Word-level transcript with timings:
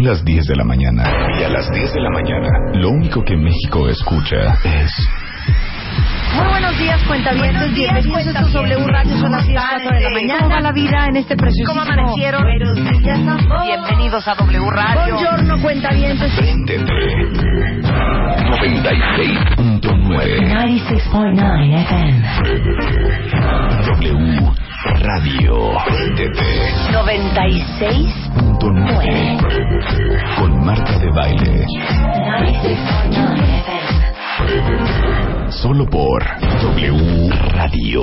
Las 0.00 0.24
10 0.24 0.46
de 0.46 0.56
la 0.56 0.64
mañana. 0.64 1.04
Y 1.38 1.44
a 1.44 1.50
las 1.50 1.70
10 1.70 1.92
de 1.92 2.00
la 2.00 2.08
mañana, 2.08 2.48
lo 2.72 2.88
único 2.88 3.22
que 3.22 3.36
México 3.36 3.86
escucha 3.86 4.54
es... 4.64 4.90
Muy 6.34 6.46
buenos 6.48 6.76
días, 6.78 7.02
cuentavientes. 7.06 7.72
Bienvenidos 7.74 8.34
a 8.36 8.40
W 8.42 8.86
Radio. 8.86 9.18
Son 9.18 9.32
las 9.32 9.46
10 9.46 9.60
4 9.60 9.90
de 9.90 10.00
la 10.00 10.10
mañana. 10.10 10.40
¿Cómo 10.42 10.54
va 10.54 10.60
la 10.60 10.72
vida 10.72 11.06
en 11.08 11.16
este 11.16 11.36
precioso 11.36 11.72
¿Cómo 11.72 11.82
amanecieron? 11.82 12.42
Bienvenidos 13.64 14.26
a 14.28 14.34
W 14.34 14.70
Radio. 14.70 15.14
Buongiorno, 15.14 15.60
cuentavientes. 15.60 16.32
TT 16.32 16.70
96.9 18.50 19.80
96.9 19.80 21.80
FM. 21.80 22.22
W 23.86 24.52
Radio 25.00 25.72
TT 26.16 26.40
96. 26.92 28.30
con 30.38 30.64
Marta 30.64 30.98
de 30.98 31.10
Baile. 31.10 31.66
96.9 31.66 33.60
FM. 33.60 35.29
Solo 35.50 35.84
por 35.84 36.22
W 36.62 37.28
Radio. 37.52 38.02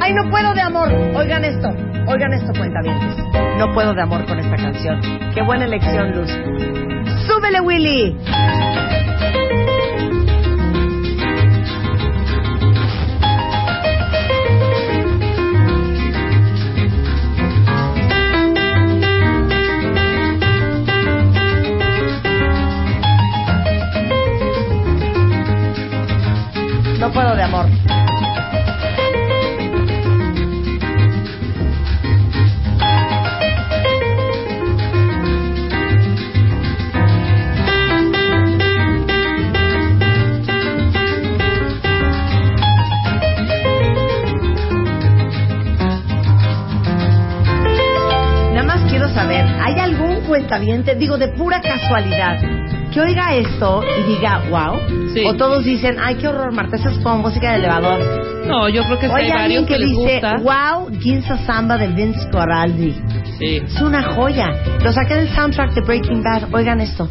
Ay, 0.00 0.12
no 0.12 0.28
puedo 0.30 0.52
de 0.52 0.60
amor. 0.60 0.92
Oigan 1.14 1.44
esto. 1.44 1.68
Oigan 2.08 2.32
esto, 2.32 2.52
cuentavientes. 2.58 3.16
No 3.56 3.72
puedo 3.72 3.94
de 3.94 4.02
amor 4.02 4.26
con 4.26 4.38
esta 4.40 4.56
canción. 4.56 5.00
Qué 5.32 5.42
buena 5.42 5.64
elección, 5.64 6.10
Luz. 6.12 6.30
¡Súbele, 7.26 7.60
Willy! 7.60 8.16
Puedo 27.16 27.34
de 27.34 27.42
amor. 27.44 27.64
Nada 48.52 48.62
más 48.62 48.82
quiero 48.90 49.08
saber, 49.08 49.46
¿hay 49.62 49.78
algún 49.78 50.20
cuentaviente, 50.26 50.94
digo 50.96 51.16
de 51.16 51.28
pura 51.28 51.62
casualidad, 51.62 52.36
que 52.96 53.02
oiga 53.02 53.34
esto 53.34 53.82
y 54.00 54.02
diga, 54.14 54.42
wow? 54.48 54.80
Sí. 55.12 55.22
O 55.26 55.34
todos 55.34 55.64
dicen, 55.66 55.96
ay, 56.02 56.14
qué 56.14 56.28
horror, 56.28 56.50
Marta, 56.50 56.76
esa 56.76 56.90
es 56.90 56.98
como 57.00 57.18
música 57.18 57.50
de 57.52 57.58
elevador. 57.58 58.00
No, 58.46 58.70
yo 58.70 58.84
creo 58.84 58.98
que 58.98 59.08
Oye, 59.08 59.24
hay 59.24 59.30
alguien 59.32 59.64
varios 59.64 59.66
que, 59.66 59.74
que 59.74 59.78
les 59.80 59.88
dice, 59.90 60.20
gusta. 60.20 60.36
wow, 60.38 60.98
Ginza 60.98 61.36
Samba 61.44 61.76
de 61.76 61.88
Vince 61.88 62.26
Coraldi. 62.30 62.94
Sí. 63.38 63.56
Es 63.56 63.80
una 63.82 64.02
joya. 64.14 64.48
Lo 64.82 64.90
saqué 64.94 65.14
del 65.14 65.28
soundtrack 65.28 65.72
de 65.74 65.82
Breaking 65.82 66.22
Bad. 66.22 66.54
Oigan 66.54 66.80
esto. 66.80 67.06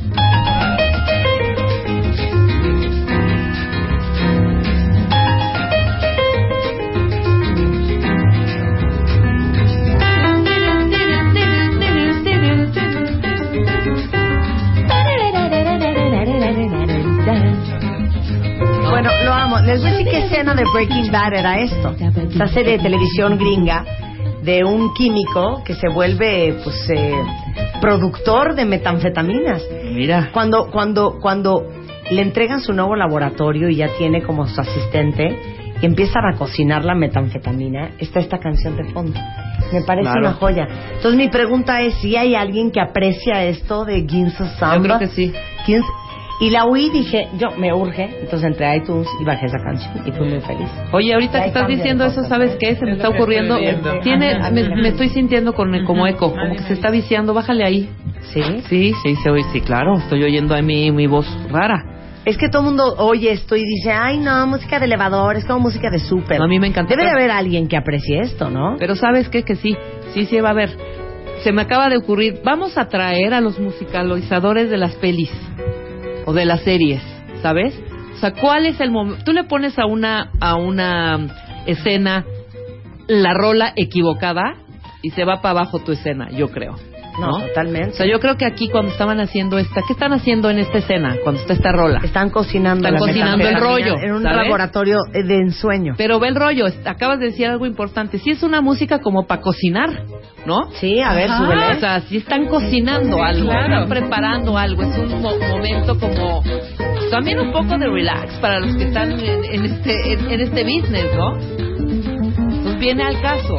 De 20.55 20.63
Breaking 20.73 21.11
Bad 21.11 21.33
era 21.33 21.59
esto. 21.59 21.95
Esta 22.31 22.47
serie 22.47 22.77
de 22.77 22.83
televisión 22.83 23.37
gringa 23.37 23.85
de 24.43 24.63
un 24.63 24.93
químico 24.93 25.63
que 25.65 25.73
se 25.73 25.87
vuelve, 25.89 26.55
pues, 26.63 26.89
eh, 26.89 27.13
productor 27.81 28.55
de 28.55 28.65
metanfetaminas. 28.65 29.61
Mira. 29.91 30.29
Cuando, 30.31 30.69
cuando, 30.71 31.17
cuando 31.19 31.63
le 32.11 32.21
entregan 32.21 32.61
su 32.61 32.71
nuevo 32.73 32.95
laboratorio 32.95 33.69
y 33.69 33.77
ya 33.77 33.89
tiene 33.97 34.21
como 34.23 34.47
su 34.47 34.61
asistente 34.61 35.37
y 35.81 35.85
empiezan 35.85 36.23
a 36.33 36.37
cocinar 36.37 36.85
la 36.85 36.95
metanfetamina, 36.95 37.91
está 37.97 38.19
esta 38.19 38.37
canción 38.39 38.77
de 38.77 38.85
fondo. 38.93 39.19
Me 39.73 39.81
parece 39.81 40.03
Claro. 40.11 40.19
una 40.27 40.33
joya. 40.33 40.67
Entonces 40.95 41.15
mi 41.17 41.27
pregunta 41.29 41.81
es 41.81 41.95
si 41.95 42.15
hay 42.15 42.35
alguien 42.35 42.71
que 42.71 42.79
aprecia 42.79 43.43
esto 43.45 43.83
de 43.83 44.05
Ginza 44.07 44.45
Samba. 44.57 44.75
Yo 44.77 44.83
creo 44.83 44.99
que 44.99 45.07
sí. 45.07 45.33
Y 46.39 46.49
la 46.49 46.65
oí 46.65 46.89
dije, 46.89 47.29
yo 47.37 47.51
me 47.57 47.73
urge. 47.73 48.09
Entonces 48.21 48.43
entré 48.43 48.65
a 48.65 48.75
iTunes 48.75 49.07
y 49.21 49.23
bajé 49.23 49.45
esa 49.45 49.57
canción 49.57 49.93
y 50.05 50.11
fui 50.11 50.27
muy 50.27 50.41
feliz. 50.41 50.69
Oye, 50.91 51.13
ahorita 51.13 51.41
que 51.41 51.47
estás 51.47 51.67
diciendo 51.67 52.05
eso, 52.05 52.23
¿sabes 52.25 52.57
qué? 52.59 52.75
Se 52.75 52.85
me 52.85 52.91
Es 52.91 52.97
está 52.97 53.09
ocurriendo. 53.09 53.57
Tiene, 54.03 54.39
me, 54.51 54.75
me 54.75 54.89
estoy 54.89 55.09
sintiendo 55.09 55.53
con, 55.53 55.85
como 55.85 56.05
eco, 56.07 56.31
como 56.31 56.55
que 56.55 56.63
se 56.63 56.73
está 56.73 56.89
viciando. 56.89 57.33
Bájale 57.33 57.63
ahí. 57.63 57.89
¿Sí? 58.33 58.41
Sí, 58.67 58.93
sí, 59.03 59.15
se 59.15 59.29
oye. 59.29 59.43
Sí, 59.53 59.61
claro. 59.61 59.97
Estoy 59.97 60.23
oyendo 60.23 60.55
a 60.55 60.61
mí 60.61 60.91
mi 60.91 61.07
voz 61.07 61.25
rara. 61.49 61.83
Es 62.25 62.37
que 62.37 62.49
todo 62.49 62.63
el 62.63 62.67
mundo 62.69 62.95
oye 62.97 63.31
esto 63.31 63.55
y 63.55 63.63
dice, 63.63 63.91
ay 63.91 64.17
no, 64.17 64.47
música 64.47 64.79
de 64.79 64.85
elevador, 64.85 65.37
es 65.37 65.45
como 65.45 65.59
música 65.59 65.91
de 65.91 65.99
súper. 65.99 66.41
A 66.41 66.47
mí 66.47 66.59
me 66.59 66.67
encanta. 66.67 66.95
Debe 66.95 67.05
de 67.05 67.11
haber 67.11 67.31
alguien 67.31 67.67
que 67.67 67.77
aprecie 67.77 68.19
esto, 68.21 68.49
¿no? 68.49 68.75
Pero 68.79 68.95
¿sabes 68.95 69.29
qué? 69.29 69.43
Que 69.43 69.55
sí. 69.55 69.77
Sí, 70.13 70.25
sí 70.25 70.41
va 70.41 70.49
a 70.49 70.51
haber. 70.51 70.75
Se 71.43 71.51
me 71.51 71.61
acaba 71.61 71.87
de 71.87 71.97
ocurrir. 71.97 72.41
Vamos 72.43 72.77
a 72.77 72.89
traer 72.89 73.33
a 73.33 73.41
los 73.41 73.59
musicalizadores 73.59 74.69
de 74.69 74.77
las 74.77 74.95
pelis 74.95 75.31
o 76.25 76.33
de 76.33 76.45
las 76.45 76.61
series, 76.61 77.01
¿sabes? 77.41 77.79
O 78.15 78.17
sea, 78.17 78.31
¿cuál 78.31 78.65
es 78.65 78.79
el 78.79 78.91
momento? 78.91 79.23
Tú 79.23 79.33
le 79.33 79.43
pones 79.43 79.77
a 79.77 79.85
una 79.85 80.31
a 80.39 80.55
una 80.55 81.27
escena 81.65 82.25
la 83.07 83.33
rola 83.33 83.73
equivocada 83.75 84.55
y 85.01 85.11
se 85.11 85.23
va 85.25 85.41
para 85.41 85.59
abajo 85.59 85.79
tu 85.79 85.91
escena, 85.91 86.29
yo 86.31 86.49
creo. 86.49 86.75
No, 87.19 87.27
¿no? 87.39 87.45
totalmente. 87.47 87.91
O 87.91 87.93
sea, 87.93 88.05
yo 88.05 88.19
creo 88.19 88.35
que 88.37 88.45
aquí 88.45 88.69
cuando 88.69 88.91
estaban 88.91 89.19
haciendo 89.19 89.57
esta, 89.57 89.81
¿qué 89.87 89.93
están 89.93 90.13
haciendo 90.13 90.49
en 90.49 90.59
esta 90.59 90.79
escena 90.79 91.15
cuando 91.23 91.41
está 91.41 91.53
esta 91.53 91.71
rola? 91.71 91.99
Están 92.03 92.29
cocinando, 92.29 92.87
Están 92.87 92.93
la 92.93 92.99
cocinando 92.99 93.47
el 93.47 93.59
rollo, 93.59 93.95
en 94.01 94.13
un 94.13 94.23
¿sabes? 94.23 94.37
laboratorio 94.37 94.97
eh, 95.13 95.23
de 95.23 95.35
ensueño. 95.37 95.93
Pero 95.97 96.19
ve 96.19 96.27
el 96.29 96.35
rollo, 96.35 96.65
acabas 96.85 97.19
de 97.19 97.27
decir 97.27 97.47
algo 97.47 97.65
importante. 97.65 98.17
Sí 98.19 98.31
es 98.31 98.43
una 98.43 98.61
música 98.61 98.99
como 98.99 99.25
para 99.27 99.41
cocinar, 99.41 100.03
¿no? 100.45 100.69
Sí, 100.79 100.99
a 100.99 101.13
ver, 101.13 101.29
súbele. 101.29 101.77
O 101.77 101.79
sea, 101.79 102.01
si 102.01 102.17
están 102.17 102.45
cocinando 102.47 103.23
algo, 103.23 103.49
claro. 103.49 103.83
están 103.83 103.89
preparando 103.89 104.57
algo, 104.57 104.83
es 104.83 104.97
un 104.97 105.21
mo- 105.21 105.37
momento 105.49 105.97
como 105.99 106.43
también 107.11 107.39
un 107.39 107.51
poco 107.51 107.77
de 107.77 107.87
relax 107.87 108.33
para 108.39 108.59
los 108.59 108.75
que 108.75 108.83
están 108.83 109.11
en, 109.13 109.45
en 109.45 109.65
este 109.65 110.13
en, 110.13 110.31
en 110.31 110.41
este 110.41 110.63
business, 110.63 111.05
¿no? 111.15 111.37
Pues 112.63 112.77
viene 112.79 113.03
al 113.03 113.21
caso. 113.21 113.57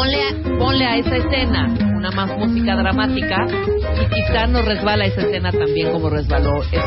Ponle 0.00 0.16
a, 0.16 0.58
ponle 0.58 0.86
a 0.86 0.96
esa 0.96 1.16
escena 1.16 1.68
una 1.94 2.10
más 2.12 2.34
música 2.38 2.74
dramática 2.74 3.46
y 3.46 4.14
quizá 4.14 4.46
no 4.46 4.62
resbala 4.62 5.04
esa 5.04 5.20
escena 5.20 5.52
también 5.52 5.92
como 5.92 6.08
resbaló 6.08 6.62
esta. 6.62 6.80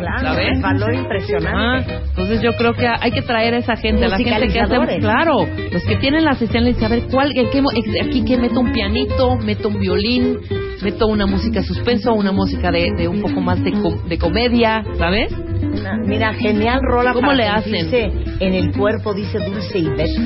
Claro, 0.00 0.36
Ah, 0.64 0.92
impresionante. 0.92 1.94
entonces 1.94 2.42
yo 2.42 2.50
creo 2.56 2.72
que 2.74 2.88
hay 2.88 3.12
que 3.12 3.22
traer 3.22 3.54
a 3.54 3.58
esa 3.58 3.76
gente, 3.76 4.04
a 4.04 4.08
la 4.08 4.16
gente 4.18 4.48
que 4.48 4.60
hace, 4.60 4.98
claro, 4.98 5.46
los 5.72 5.84
que 5.84 5.96
tienen 5.96 6.24
las 6.24 6.42
escenas, 6.42 6.82
a 6.82 6.88
ver 6.88 7.04
cuál, 7.08 7.30
en 7.36 7.50
qué 7.50 7.62
aquí 8.02 8.24
que 8.24 8.36
meto 8.36 8.58
un 8.58 8.72
pianito, 8.72 9.36
meto 9.36 9.68
un 9.68 9.78
violín, 9.78 10.38
meto 10.82 11.06
una 11.06 11.26
música 11.26 11.60
de 11.60 11.66
suspenso, 11.66 12.12
una 12.12 12.32
música 12.32 12.70
de, 12.70 12.90
de 12.96 13.08
un 13.08 13.20
poco 13.22 13.40
más 13.40 13.62
de, 13.62 13.72
com- 13.72 14.06
de 14.08 14.18
comedia, 14.18 14.84
¿sabes? 14.98 15.32
Una- 15.32 15.96
Mira, 16.04 16.32
genial 16.34 16.80
rola 16.82 17.12
¿Cómo 17.12 17.28
para 17.28 17.36
le 17.38 17.48
hacen? 17.48 17.90
sentirse 17.90 18.34
en 18.44 18.54
el 18.54 18.72
cuerpo, 18.76 19.14
dice 19.14 19.38
Dulce 19.38 19.78
y 19.78 19.88
¿ves? 19.88 20.16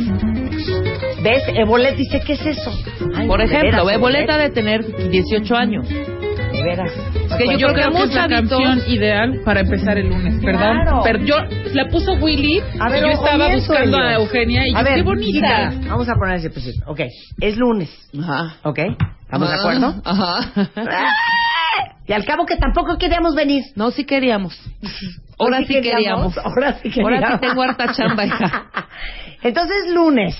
¿Ves? 1.22 1.42
Ebolet 1.54 1.96
dice, 1.96 2.20
¿qué 2.26 2.32
es 2.32 2.46
eso? 2.46 2.72
Ay, 3.14 3.26
Por 3.28 3.40
ejemplo, 3.40 3.84
veras, 3.84 4.00
Boleta 4.00 4.38
de 4.38 4.50
tener 4.50 4.84
18 5.10 5.54
años. 5.54 5.86
De 5.88 6.62
veras. 6.64 6.90
Es 7.14 7.36
que 7.36 7.46
yo, 7.46 7.58
Yo 7.58 7.66
creo 7.68 7.74
que 7.74 7.82
creo 7.82 7.92
que 7.92 8.02
es 8.08 8.14
la 8.14 8.28
canción 8.28 8.82
ideal 8.88 9.40
para 9.44 9.60
empezar 9.60 9.98
el 9.98 10.08
lunes, 10.08 10.42
perdón. 10.42 10.60
Claro. 10.82 11.00
Pero 11.04 11.18
yo 11.24 11.36
la 11.74 11.88
puso 11.88 12.14
Willy 12.14 12.60
A 12.80 12.88
ver, 12.88 12.98
y 12.98 13.06
yo 13.06 13.12
estaba 13.12 13.46
oye, 13.46 13.56
buscando 13.56 13.98
a 13.98 14.14
Eugenia 14.14 14.62
y 14.66 14.74
A 14.74 14.78
yo, 14.78 14.84
ver, 14.84 14.94
qué 14.96 15.02
bonita. 15.02 15.72
Vamos 15.88 16.08
a 16.08 16.14
poner 16.14 16.36
ese 16.36 16.50
principio. 16.50 16.82
Ok, 16.86 17.00
es 17.40 17.56
lunes, 17.56 17.90
Ajá. 18.18 18.56
¿ok? 18.64 18.78
¿Estamos 19.30 19.48
de 19.48 19.54
acuerdo? 19.54 20.02
Ajá. 20.04 20.52
Y 22.06 22.12
al 22.12 22.24
cabo 22.24 22.44
que 22.44 22.56
tampoco 22.56 22.98
queríamos 22.98 23.36
venir. 23.36 23.62
No, 23.76 23.92
sí 23.92 24.04
queríamos. 24.04 24.60
Ahora 25.38 25.58
sí 25.58 25.80
queríamos. 25.80 26.36
Ahora 26.38 26.72
sí 26.82 26.90
queríamos. 26.90 27.22
Ahora 27.22 27.38
sí 27.38 27.46
tengo 27.46 27.62
harta 27.62 27.92
chamba, 27.92 28.24
hija. 28.26 28.70
Entonces, 29.44 29.92
lunes. 29.94 30.36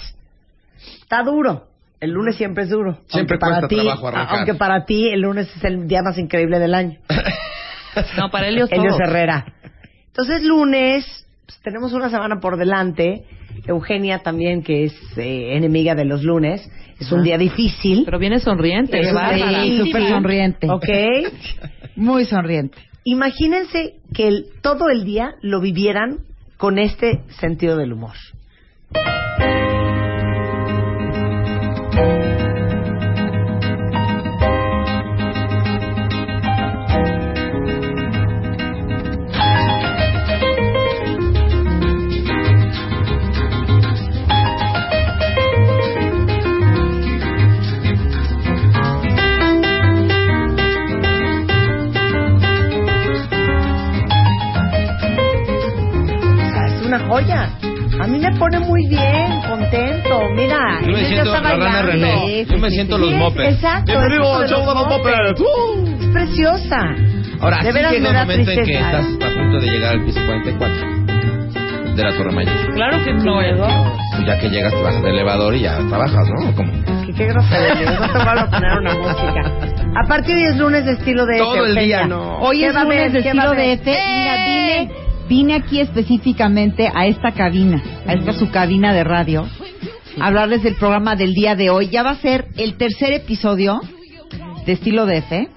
Está 1.01 1.23
duro. 1.23 1.69
El 2.01 2.11
lunes 2.11 2.35
siempre 2.35 2.65
es 2.65 2.71
duro. 2.71 2.99
Siempre 3.07 3.39
Aunque 3.41 3.55
para 3.55 3.69
ti, 3.69 3.77
trabajo 3.77 4.09
arrancar. 4.09 4.37
Aunque 4.39 4.55
para 4.55 4.85
ti 4.85 5.11
el 5.11 5.21
lunes 5.21 5.49
es 5.57 5.63
el 5.63 5.87
día 5.87 6.03
más 6.03 6.19
increíble 6.19 6.59
del 6.59 6.75
año. 6.75 6.99
No, 8.17 8.31
para 8.31 8.47
Helios 8.47 8.71
Elio 8.71 8.91
todos. 8.91 9.01
Herrera. 9.01 9.45
Entonces, 10.07 10.45
lunes, 10.45 11.27
pues, 11.45 11.61
tenemos 11.61 11.93
una 11.93 12.09
semana 12.09 12.39
por 12.41 12.57
delante. 12.57 13.27
Eugenia 13.67 14.19
también, 14.21 14.63
que 14.63 14.85
es 14.85 14.95
eh, 15.17 15.57
enemiga 15.57 15.95
de 15.95 16.05
los 16.05 16.23
lunes. 16.23 16.69
Es 16.99 17.11
un 17.13 17.19
Ajá. 17.21 17.25
día 17.25 17.39
difícil. 17.39 18.03
Pero 18.05 18.19
viene 18.19 18.41
sonriente, 18.41 18.99
difícil. 18.99 19.87
súper 19.87 20.09
sonriente. 20.09 20.71
Ok. 20.71 20.89
Muy 21.97 22.25
sonriente. 22.27 22.79
Imagínense 23.05 23.95
que 24.15 24.29
el- 24.29 24.47
todo 24.63 24.91
el 24.91 25.05
día 25.05 25.35
lo 25.41 25.61
vivieran 25.61 26.19
con 26.59 26.79
este 26.79 27.21
sentido 27.41 27.77
del 27.77 27.93
humor. 27.95 28.15
Joya. 57.23 57.51
A 58.03 58.07
mí 58.07 58.19
me 58.19 58.31
pone 58.39 58.59
muy 58.61 58.87
bien, 58.89 59.41
contento. 59.49 60.21
Mira, 60.35 60.81
Yo 60.87 60.93
me 60.93 61.05
siento 61.05 61.35
está 61.35 61.41
la 61.43 61.51
rana 61.51 61.65
bailando. 61.83 61.93
René. 61.93 62.47
Yo 62.47 62.59
me 62.59 62.71
siento 62.71 62.99
los 62.99 63.11
Sí, 63.11 63.17
mopeds. 63.17 63.55
Exacto. 63.55 63.93
Bienvenido 63.93 64.23
es 64.23 64.37
al 64.39 64.45
eso 64.45 64.55
show 64.57 64.61
de 64.69 64.75
los 64.75 64.87
mopeds. 64.89 65.41
Es 66.01 66.07
preciosa. 66.13 66.81
Ahora, 67.41 67.57
De 67.59 67.69
sí 67.69 67.73
veras 67.73 67.93
llega 67.93 68.03
me 68.13 68.21
un 68.21 68.27
momento 68.27 68.51
en 68.51 68.65
que 68.65 68.73
estás 68.79 69.07
a 69.07 69.35
punto 69.35 69.61
de 69.61 69.67
llegar 69.71 69.91
al 69.93 70.05
piso 70.05 70.21
44 70.27 71.01
de 71.97 72.03
la 72.05 72.11
Torre 72.17 72.33
Mayor. 72.33 72.75
Claro 72.75 73.05
que 73.05 73.13
no. 73.15 73.41
Pues 74.17 74.27
ya 74.27 74.39
que 74.39 74.49
llegas, 74.49 74.73
te 74.73 74.83
bajas 74.83 75.03
del 75.03 75.15
elevador 75.15 75.55
y 75.55 75.61
ya 75.61 75.79
trabajas, 75.89 76.29
¿no? 76.29 76.55
Que 77.07 77.13
qué 77.13 77.27
grosería. 77.27 77.99
No 77.99 78.13
te 78.13 78.19
a 78.19 78.51
poner 78.51 78.79
una 78.79 78.95
música. 78.95 79.53
A 80.03 80.07
partir 80.07 80.37
de 80.37 80.43
hoy 80.45 80.49
es 80.51 80.57
lunes 80.57 80.85
de 80.85 80.93
estilo 80.93 81.27
de 81.27 81.39
Todo 81.39 81.67
el 81.67 81.75
día, 81.75 82.07
no. 82.07 82.39
Hoy 82.39 82.61
¿Qué 82.61 82.67
es 82.67 82.75
lunes 82.75 83.13
de 83.13 83.23
¿Qué 83.23 83.33
va 83.35 83.43
a 83.43 83.47
estilo 83.47 83.63
de? 83.63 83.73
F. 83.73 83.91
Mira, 83.91 84.47
¡Eh! 84.47 84.89
Vine, 85.31 85.55
aquí 85.55 85.81
específicamente 85.81 86.91
a 86.93 87.07
esta 87.07 87.31
cabina, 87.31 87.81
a 88.05 88.15
esta 88.15 88.33
su 88.33 88.51
cabina 88.51 88.93
de 88.93 89.05
radio, 89.05 89.47
a 90.21 90.27
hablarles 90.27 90.65
del 90.65 90.75
programa 90.75 91.15
del 91.15 91.35
día 91.35 91.55
de 91.55 91.71
hoy. 91.71 91.89
Ya 91.89 92.03
va 92.03 92.11
a 92.11 92.17
ser 92.17 92.49
el 92.57 92.77
tercer 92.77 93.13
episodio 93.13 93.81
de 94.67 94.73
estilo 94.73 95.07
de 95.07 95.19
F. 95.19 95.49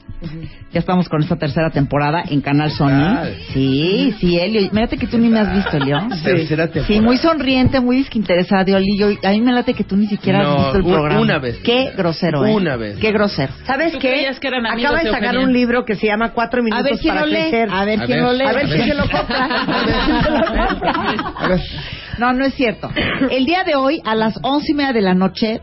Ya 0.73 0.79
estamos 0.79 1.07
con 1.07 1.21
esta 1.21 1.35
tercera 1.35 1.69
temporada 1.69 2.23
en 2.27 2.41
Canal 2.41 2.71
Sony. 2.71 3.29
Sí, 3.53 4.13
sí, 4.19 4.39
Elio. 4.39 4.69
Mírate 4.71 4.97
que 4.97 5.05
tú 5.05 5.19
ni 5.19 5.29
me 5.29 5.39
has 5.39 5.53
visto, 5.53 5.77
Elio. 5.77 5.99
Tercera 6.23 6.65
temporada. 6.65 6.87
Sí, 6.87 6.99
muy 6.99 7.17
sonriente, 7.17 7.79
muy 7.79 7.97
disquinteresado, 7.97 8.75
Elio. 8.75 9.09
A 9.23 9.29
mí 9.29 9.41
me 9.41 9.51
late 9.51 9.75
que 9.75 9.83
tú 9.83 9.95
ni 9.95 10.07
siquiera 10.07 10.39
has 10.41 10.57
visto 10.63 10.77
el 10.77 10.83
programa. 10.83 11.21
una 11.21 11.37
vez. 11.37 11.57
Qué 11.63 11.91
grosero, 11.95 12.43
¿eh? 12.45 12.53
Una 12.55 12.75
vez. 12.75 12.97
Qué 12.97 13.11
grosero. 13.11 13.53
¿Sabes 13.67 13.91
¿Tú 13.91 13.99
qué? 13.99 14.09
creías 14.09 14.39
que 14.39 14.47
eran 14.47 14.65
amigos 14.65 14.91
Acaba 14.91 15.03
de 15.03 15.11
sacar 15.11 15.35
Eugenia? 15.35 15.45
un 15.47 15.53
libro 15.53 15.85
que 15.85 15.93
se 15.95 16.07
llama 16.07 16.31
Cuatro 16.33 16.63
minutos 16.63 16.85
A 16.87 16.89
ver 16.89 16.99
quién 16.99 17.13
para 17.13 17.25
lo 17.27 17.31
lee. 17.31 17.39
crecer. 17.49 17.69
A 17.71 17.85
ver 17.85 17.99
quién 18.07 18.21
lo 18.23 18.33
lee. 18.33 18.45
A 18.45 18.53
ver 18.53 18.65
quién 18.65 18.87
se 18.87 18.93
lo 18.95 19.03
compra. 19.09 19.45
A 19.45 19.85
ver 19.85 19.95
quién 20.05 20.23
se 20.23 20.29
lo 20.31 20.39
compra. 20.55 21.31
A 21.37 21.47
ver. 21.49 21.61
No, 22.17 22.31
no 22.33 22.45
es 22.45 22.53
cierto. 22.53 22.89
El 23.31 23.45
día 23.45 23.63
de 23.63 23.75
hoy, 23.75 23.99
a 24.05 24.13
las 24.15 24.37
once 24.43 24.71
y 24.71 24.75
media 24.75 24.93
de 24.93 25.01
la 25.01 25.13
noche, 25.15 25.61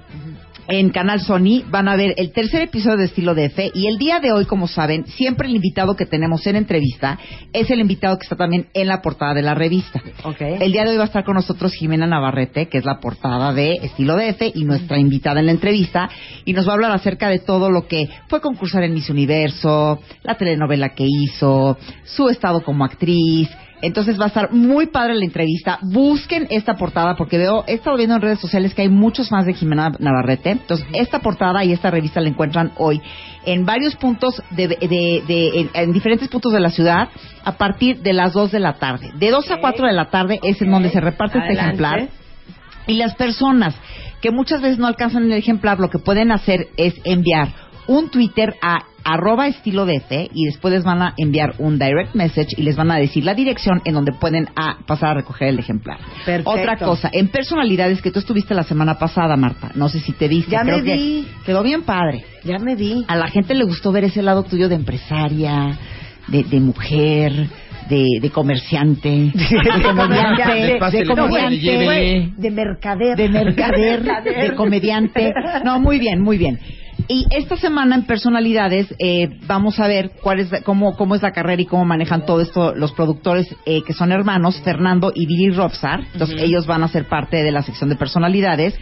en 0.70 0.90
Canal 0.90 1.20
Sony, 1.20 1.64
van 1.68 1.88
a 1.88 1.96
ver 1.96 2.14
el 2.16 2.32
tercer 2.32 2.62
episodio 2.62 2.96
de 2.98 3.06
Estilo 3.06 3.34
de 3.34 3.46
F. 3.46 3.72
Y 3.74 3.88
el 3.88 3.98
día 3.98 4.20
de 4.20 4.32
hoy, 4.32 4.46
como 4.46 4.68
saben, 4.68 5.04
siempre 5.06 5.48
el 5.48 5.56
invitado 5.56 5.96
que 5.96 6.06
tenemos 6.06 6.46
en 6.46 6.54
entrevista 6.56 7.18
es 7.52 7.70
el 7.70 7.80
invitado 7.80 8.16
que 8.16 8.22
está 8.22 8.36
también 8.36 8.68
en 8.72 8.86
la 8.86 9.02
portada 9.02 9.34
de 9.34 9.42
la 9.42 9.54
revista. 9.54 10.00
Ok. 10.22 10.40
El 10.40 10.70
día 10.70 10.84
de 10.84 10.90
hoy 10.90 10.96
va 10.96 11.02
a 11.02 11.06
estar 11.06 11.24
con 11.24 11.34
nosotros 11.34 11.74
Jimena 11.74 12.06
Navarrete, 12.06 12.68
que 12.68 12.78
es 12.78 12.84
la 12.84 13.00
portada 13.00 13.52
de 13.52 13.74
Estilo 13.82 14.16
de 14.16 14.28
F 14.28 14.52
y 14.54 14.64
nuestra 14.64 14.98
invitada 14.98 15.40
en 15.40 15.46
la 15.46 15.52
entrevista, 15.52 16.08
y 16.44 16.52
nos 16.52 16.68
va 16.68 16.72
a 16.72 16.74
hablar 16.74 16.92
acerca 16.92 17.28
de 17.28 17.40
todo 17.40 17.70
lo 17.70 17.88
que 17.88 18.08
fue 18.28 18.40
concursar 18.40 18.84
en 18.84 18.94
Miss 18.94 19.10
Universo, 19.10 20.00
la 20.22 20.36
telenovela 20.36 20.90
que 20.90 21.06
hizo, 21.06 21.76
su 22.04 22.28
estado 22.28 22.62
como 22.62 22.84
actriz. 22.84 23.48
Entonces 23.82 24.18
va 24.20 24.24
a 24.24 24.28
estar 24.28 24.52
muy 24.52 24.86
padre 24.86 25.14
la 25.14 25.24
entrevista. 25.24 25.78
Busquen 25.82 26.46
esta 26.50 26.74
portada 26.76 27.16
porque 27.16 27.38
veo, 27.38 27.64
he 27.66 27.74
estado 27.74 27.96
viendo 27.96 28.16
en 28.16 28.22
redes 28.22 28.38
sociales 28.40 28.74
que 28.74 28.82
hay 28.82 28.88
muchos 28.88 29.30
más 29.32 29.46
de 29.46 29.54
Jimena 29.54 29.92
Navarrete. 29.98 30.50
Entonces, 30.50 30.86
esta 30.92 31.20
portada 31.20 31.64
y 31.64 31.72
esta 31.72 31.90
revista 31.90 32.20
la 32.20 32.28
encuentran 32.28 32.72
hoy 32.76 33.00
en 33.46 33.64
varios 33.64 33.96
puntos, 33.96 34.42
de, 34.50 34.68
de- 34.68 35.22
de- 35.26 35.60
en, 35.60 35.70
en 35.72 35.92
diferentes 35.92 36.28
puntos 36.28 36.52
de 36.52 36.60
la 36.60 36.70
ciudad 36.70 37.08
a 37.44 37.52
partir 37.52 38.00
de 38.02 38.12
las 38.12 38.32
2 38.34 38.52
de 38.52 38.60
la 38.60 38.74
tarde. 38.74 39.10
De 39.18 39.30
2 39.30 39.50
a 39.50 39.56
4 39.60 39.86
de 39.86 39.92
la 39.94 40.10
tarde 40.10 40.38
es 40.42 40.60
en 40.60 40.70
donde 40.70 40.90
se 40.90 41.00
reparte 41.00 41.38
este 41.38 41.54
ejemplar. 41.54 42.08
Y 42.86 42.94
las 42.94 43.14
personas 43.14 43.74
que 44.20 44.30
muchas 44.30 44.60
veces 44.60 44.78
no 44.78 44.86
alcanzan 44.86 45.24
el 45.24 45.32
ejemplar, 45.32 45.78
lo 45.80 45.88
que 45.88 45.98
pueden 45.98 46.32
hacer 46.32 46.68
es 46.76 46.94
enviar 47.04 47.48
un 47.90 48.08
Twitter 48.08 48.54
a 48.62 48.84
arroba 49.02 49.48
estilo 49.48 49.84
de 49.84 49.96
F 49.96 50.30
y 50.32 50.44
después 50.44 50.72
les 50.72 50.84
van 50.84 51.02
a 51.02 51.14
enviar 51.16 51.54
un 51.58 51.76
direct 51.76 52.14
message 52.14 52.50
y 52.56 52.62
les 52.62 52.76
van 52.76 52.90
a 52.92 52.96
decir 52.98 53.24
la 53.24 53.34
dirección 53.34 53.82
en 53.84 53.94
donde 53.94 54.12
pueden 54.12 54.46
pasar 54.86 55.10
a 55.10 55.14
recoger 55.14 55.48
el 55.48 55.58
ejemplar. 55.58 55.98
Perfecto. 56.24 56.50
Otra 56.50 56.76
cosa, 56.76 57.10
en 57.12 57.28
personalidades 57.28 58.00
que 58.00 58.12
tú 58.12 58.20
estuviste 58.20 58.54
la 58.54 58.62
semana 58.62 58.96
pasada, 58.98 59.36
Marta, 59.36 59.72
no 59.74 59.88
sé 59.88 59.98
si 59.98 60.12
te 60.12 60.28
viste, 60.28 60.52
Ya 60.52 60.62
creo 60.62 60.76
me 60.78 60.84
que 60.84 60.94
vi. 60.94 61.26
quedó 61.44 61.64
bien 61.64 61.82
padre. 61.82 62.24
Ya 62.44 62.58
me 62.58 62.76
vi. 62.76 63.04
A 63.08 63.16
la 63.16 63.26
gente 63.26 63.54
le 63.54 63.64
gustó 63.64 63.90
ver 63.90 64.04
ese 64.04 64.22
lado 64.22 64.44
tuyo 64.44 64.68
de 64.68 64.76
empresaria, 64.76 65.76
de, 66.28 66.44
de 66.44 66.60
mujer, 66.60 67.32
de, 67.88 68.06
de 68.20 68.30
comerciante, 68.30 69.08
de 69.34 69.82
comediante, 69.82 70.98
De 70.98 71.06
comediante, 71.06 72.32
de 72.36 72.50
mercader. 72.52 73.16
de 73.16 73.28
mercader, 73.28 74.02
de 74.04 74.54
comediante. 74.54 75.32
No, 75.64 75.80
muy 75.80 75.98
bien, 75.98 76.20
muy 76.20 76.38
bien. 76.38 76.58
Y 77.08 77.26
esta 77.30 77.56
semana 77.56 77.94
en 77.94 78.04
personalidades 78.04 78.94
eh, 78.98 79.28
vamos 79.46 79.78
a 79.80 79.86
ver 79.86 80.12
cuál 80.22 80.40
es 80.40 80.50
cómo, 80.64 80.96
cómo 80.96 81.14
es 81.14 81.22
la 81.22 81.32
carrera 81.32 81.62
y 81.62 81.66
cómo 81.66 81.84
manejan 81.84 82.26
todo 82.26 82.40
esto 82.40 82.74
los 82.74 82.92
productores 82.92 83.54
eh, 83.66 83.82
que 83.82 83.92
son 83.92 84.12
hermanos, 84.12 84.60
Fernando 84.62 85.12
y 85.14 85.26
Billy 85.26 85.50
Robsar. 85.50 86.00
Entonces 86.12 86.42
ellos 86.42 86.66
van 86.66 86.82
a 86.82 86.88
ser 86.88 87.08
parte 87.08 87.42
de 87.42 87.52
la 87.52 87.62
sección 87.62 87.90
de 87.90 87.96
personalidades. 87.96 88.74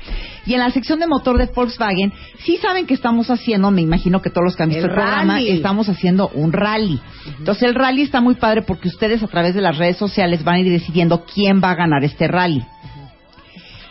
Y 0.47 0.55
en 0.55 0.61
la 0.61 0.71
sección 0.71 0.99
de 0.99 1.07
motor 1.07 1.37
de 1.37 1.47
Volkswagen, 1.55 2.13
sí 2.39 2.57
saben 2.57 2.87
que 2.87 2.95
estamos 2.95 3.29
haciendo, 3.31 3.71
me 3.71 3.83
imagino 3.83 4.23
que 4.23 4.31
todos 4.31 4.45
los 4.45 4.57
que 4.57 4.63
han 4.63 4.71
visto 4.71 4.87
El 4.87 4.91
el, 4.91 4.97
programa, 4.97 5.41
estamos 5.41 5.89
haciendo 5.89 6.29
un 6.29 6.53
rally. 6.53 7.01
Entonces 7.39 7.65
el 7.65 7.75
rally 7.75 8.03
está 8.03 8.21
muy 8.21 8.37
padre 8.37 8.63
porque 8.63 8.89
ustedes 8.89 9.23
a 9.23 9.27
través 9.27 9.55
de 9.55 9.61
las 9.61 9.77
redes 9.77 9.99
sociales 9.99 10.45
van 10.45 10.57
a 10.57 10.61
ir 10.61 10.71
decidiendo 10.71 11.25
quién 11.25 11.61
va 11.63 11.73
a 11.73 11.75
ganar 11.75 12.03
este 12.05 12.29
rally. 12.29 12.65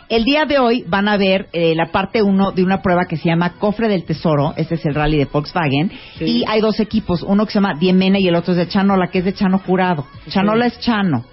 El 0.08 0.24
día 0.24 0.46
de 0.46 0.58
hoy 0.58 0.84
van 0.88 1.06
a 1.06 1.16
ver 1.18 1.48
eh, 1.52 1.74
la 1.74 1.86
parte 1.92 2.22
1 2.22 2.52
de 2.52 2.64
una 2.64 2.80
prueba 2.80 3.04
que 3.04 3.16
se 3.18 3.28
llama 3.28 3.54
Cofre 3.58 3.88
del 3.88 4.04
Tesoro. 4.04 4.54
Este 4.56 4.76
es 4.76 4.86
el 4.86 4.94
rally 4.94 5.18
de 5.18 5.26
Volkswagen. 5.26 5.90
Y 6.20 6.44
hay 6.48 6.60
dos 6.62 6.80
equipos, 6.80 7.22
uno 7.22 7.44
que 7.44 7.52
se 7.52 7.56
llama 7.60 7.74
Diemena 7.78 8.18
y 8.18 8.26
el 8.26 8.34
otro 8.34 8.52
es 8.52 8.58
de 8.58 8.68
Chanola, 8.68 9.08
que 9.08 9.18
es 9.18 9.24
de 9.26 9.34
Chano 9.34 9.58
Jurado. 9.58 10.06
Chanola 10.30 10.66
es 10.66 10.80
Chano. 10.80 11.24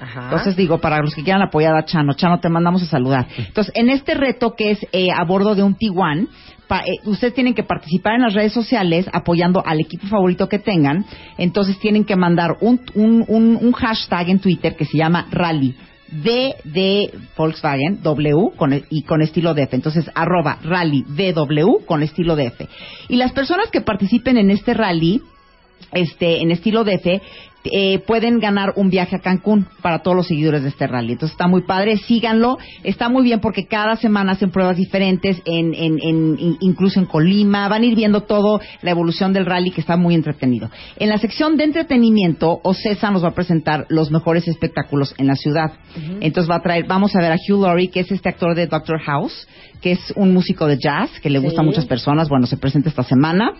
Ajá. 0.00 0.24
Entonces 0.24 0.56
digo, 0.56 0.78
para 0.78 0.98
los 1.00 1.14
que 1.14 1.22
quieran 1.24 1.40
apoyar 1.42 1.74
a 1.74 1.84
Chano, 1.86 2.12
Chano, 2.14 2.38
te 2.38 2.48
mandamos 2.50 2.82
a 2.82 2.86
saludar. 2.86 3.26
Entonces, 3.38 3.72
en 3.74 3.88
este 3.88 4.14
reto 4.14 4.54
que 4.54 4.72
es 4.72 4.86
eh, 4.92 5.08
a 5.10 5.24
bordo 5.24 5.54
de 5.54 5.62
un 5.62 5.74
Tiguan, 5.74 6.28
pa- 6.68 6.80
eh, 6.84 6.98
ustedes 7.06 7.32
tienen 7.32 7.54
que 7.54 7.62
participar 7.62 8.14
en 8.16 8.22
las 8.22 8.34
redes 8.34 8.52
sociales 8.52 9.08
apoyando 9.12 9.62
al 9.64 9.80
equipo 9.80 10.06
favorito 10.06 10.48
que 10.50 10.58
tengan. 10.58 11.06
Entonces 11.38 11.78
tienen 11.80 12.04
que 12.04 12.14
mandar 12.16 12.58
un, 12.60 12.80
un, 12.94 13.24
un, 13.26 13.56
un 13.60 13.72
hashtag 13.72 14.28
en 14.28 14.38
Twitter 14.38 14.76
que 14.76 14.84
se 14.84 14.98
llama 14.98 15.26
Rally. 15.30 15.74
D 16.10 16.54
de 16.64 17.10
Volkswagen, 17.36 18.02
W, 18.02 18.50
con, 18.56 18.72
el- 18.72 18.84
y 18.90 19.02
con 19.02 19.22
estilo 19.22 19.54
DF. 19.54 19.74
Entonces, 19.74 20.10
arroba 20.14 20.58
rally 20.62 21.04
DW 21.06 21.84
con 21.86 22.02
estilo 22.02 22.36
DF. 22.36 22.66
Y 23.08 23.16
las 23.16 23.32
personas 23.32 23.70
que 23.70 23.80
participen 23.80 24.38
en 24.38 24.50
este 24.50 24.74
rally, 24.74 25.22
este, 25.92 26.40
en 26.42 26.50
estilo 26.50 26.84
DF, 26.84 27.20
eh, 27.70 27.98
pueden 28.06 28.38
ganar 28.38 28.72
un 28.76 28.88
viaje 28.88 29.16
a 29.16 29.18
Cancún 29.18 29.66
para 29.82 29.98
todos 29.98 30.16
los 30.16 30.28
seguidores 30.28 30.62
de 30.62 30.68
este 30.68 30.86
rally. 30.86 31.12
Entonces 31.14 31.32
está 31.34 31.48
muy 31.48 31.62
padre, 31.62 31.96
síganlo. 31.98 32.56
Está 32.84 33.08
muy 33.08 33.24
bien 33.24 33.40
porque 33.40 33.66
cada 33.66 33.96
semana 33.96 34.32
hacen 34.32 34.50
pruebas 34.50 34.76
diferentes, 34.76 35.42
en, 35.44 35.74
en, 35.74 35.98
en- 36.00 36.36
in- 36.38 36.56
incluso 36.60 37.00
en 37.00 37.06
Colima. 37.06 37.68
Van 37.68 37.82
a 37.82 37.84
ir 37.84 37.96
viendo 37.96 38.22
todo 38.22 38.60
la 38.80 38.90
evolución 38.92 39.32
del 39.32 39.44
rally 39.44 39.70
que 39.72 39.80
está 39.80 39.96
muy 39.96 40.14
entretenido. 40.14 40.70
En 40.98 41.08
la 41.10 41.18
sección 41.18 41.56
de 41.56 41.64
entretenimiento, 41.64 42.60
Ocesa 42.62 43.10
nos 43.10 43.24
va 43.24 43.28
a 43.28 43.34
presentar 43.34 43.86
los 43.88 44.10
mejores 44.12 44.46
espectáculos 44.48 45.14
en 45.18 45.26
la 45.26 45.34
ciudad. 45.34 45.72
Entonces 46.20 46.48
va 46.50 46.56
a 46.56 46.62
traer, 46.62 46.86
vamos 46.86 47.14
a 47.16 47.20
ver 47.20 47.32
a 47.32 47.36
Hugh 47.36 47.60
Laurie, 47.62 47.88
que 47.90 48.00
es 48.00 48.10
este 48.12 48.28
actor 48.28 48.54
de 48.54 48.68
Doctor 48.68 49.00
House, 49.00 49.46
que 49.82 49.92
es 49.92 50.12
un 50.16 50.32
músico 50.32 50.66
de 50.66 50.78
jazz 50.78 51.10
que 51.20 51.28
le 51.28 51.38
gusta 51.40 51.60
a 51.60 51.64
muchas 51.64 51.86
personas. 51.86 52.28
Bueno, 52.28 52.46
se 52.46 52.56
presenta 52.56 52.88
esta 52.88 53.02
semana. 53.02 53.52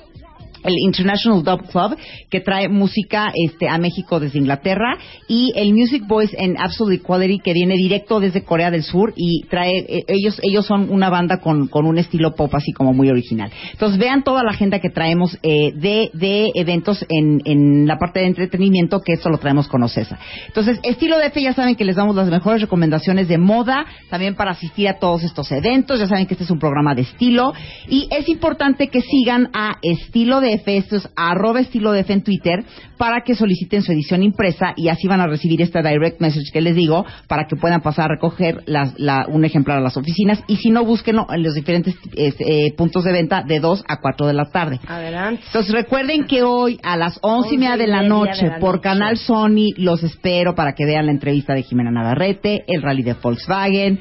El 0.65 0.75
International 0.85 1.43
Dub 1.43 1.69
Club, 1.69 1.97
que 2.31 2.41
trae 2.41 2.69
música 2.69 3.33
este, 3.35 3.69
a 3.69 3.79
México 3.79 4.21
desde 4.21 4.39
Inglaterra, 4.39 4.99
y 5.29 5.53
el 5.57 5.73
Music 5.73 6.05
Boys 6.07 6.31
en 6.37 6.57
Absolute 6.59 7.03
Equality, 7.03 7.41
que 7.41 7.53
viene 7.53 7.75
directo 7.77 8.21
desde 8.21 8.43
Corea 8.43 8.71
del 8.71 8.83
Sur 8.83 9.13
y 9.17 9.43
trae, 9.49 9.79
eh, 9.89 10.05
ellos, 10.09 10.41
ellos 10.43 10.67
son 10.67 10.91
una 10.91 11.11
banda 11.11 11.39
con, 11.39 11.69
con 11.69 11.87
un 11.87 11.99
estilo 11.99 12.35
pop 12.35 12.55
así 12.55 12.73
como 12.73 12.93
muy 12.93 13.09
original. 13.09 13.51
Entonces 13.73 13.99
vean 13.99 14.25
toda 14.25 14.43
la 14.43 14.51
agenda 14.51 14.79
que 14.81 14.91
traemos 14.91 15.39
eh, 15.43 15.73
de, 15.75 16.11
de 16.15 16.51
eventos 16.55 17.05
en, 17.09 17.41
en 17.45 17.87
la 17.87 17.99
parte 17.99 18.21
de 18.21 18.27
entretenimiento, 18.27 19.01
que 19.01 19.15
esto 19.15 19.29
lo 19.29 19.39
traemos 19.39 19.69
con 19.69 19.83
Ocesa. 19.83 20.19
Entonces, 20.47 20.81
estilo 20.83 21.19
DF 21.19 21.37
ya 21.37 21.55
saben 21.55 21.77
que 21.77 21.85
les 21.85 21.97
damos 21.97 22.17
las 22.17 22.29
mejores 22.29 22.61
recomendaciones 22.61 23.29
de 23.29 23.39
moda, 23.39 23.87
también 24.11 24.35
para 24.35 24.53
asistir 24.53 24.89
a 24.89 24.99
todos 24.99 25.23
estos 25.23 25.51
eventos, 25.53 25.99
ya 26.01 26.07
saben 26.07 26.27
que 26.27 26.35
este 26.35 26.45
es 26.45 26.51
un 26.51 26.59
programa 26.59 26.95
de 26.95 27.03
estilo, 27.03 27.53
y 27.89 28.09
es 28.11 28.29
importante 28.29 28.89
que 28.89 29.01
sigan 29.01 29.51
a 29.55 29.79
estilo 29.83 30.41
DF, 30.49 30.69
esto 30.69 30.97
es 30.97 31.09
arroba 31.17 31.61
estilo 31.61 31.93
DF 31.93 32.11
en 32.11 32.23
Twitter, 32.23 32.65
para 32.97 33.23
que 33.23 33.35
soliciten 33.35 33.83
su 33.83 33.93
edición 33.93 34.23
impresa 34.23 34.73
y 34.77 34.89
así 34.89 35.07
van 35.07 35.21
a 35.21 35.27
recibir 35.27 35.63
este 35.63 35.83
direct 35.83 36.21
message 36.21 36.51
que 36.53 36.61
les 36.61 36.75
digo, 36.75 37.05
para 37.29 37.47
que 37.47 37.57
puedan 37.57 37.81
pasar 37.81 38.07
a 38.07 38.15
recoger 38.15 38.63
las- 38.67 38.99
la- 38.99 39.27
un 39.29 39.45
ejemplar 39.45 39.79
a 39.79 39.81
las 39.81 39.97
oficinas, 39.97 40.43
y 40.49 40.57
si 40.57 40.71
no, 40.71 40.85
búsquenlo 40.85 41.27
en 41.33 41.43
los 41.43 41.55
diferentes 41.55 41.95
este, 42.17 42.67
eh, 42.67 42.73
puntos 42.77 43.05
de 43.05 43.13
venta 43.13 43.43
de 43.47 43.61
2 43.61 43.85
a 43.89 44.01
4 44.01 44.27
de 44.27 44.33
la 44.35 44.47
tarde. 44.47 44.81
Adelante. 44.89 45.43
Entonces 45.47 45.73
recuerden 45.73 46.25
que 46.25 46.43
hoy 46.43 46.79
a 46.83 46.97
las 46.97 47.19
once 47.23 47.55
y 47.55 47.59
media 47.59 47.77
de 47.77 47.87
la 47.87 48.03
noche 48.03 48.45
de 48.47 48.51
la 48.53 48.59
por 48.59 48.77
noche. 48.77 48.83
Canal 48.89 49.17
Sony 49.19 49.73
los 49.77 50.03
espero 50.03 50.55
para 50.55 50.73
que 50.73 50.85
vean 50.85 51.07
la 51.07 51.13
entrevista 51.13 51.55
de 51.55 51.63
Jimena 51.63 51.91
Navarrete, 51.91 52.65
el 52.67 52.83
rally 52.83 53.03
de 53.03 53.15
Volkswagen, 53.15 54.01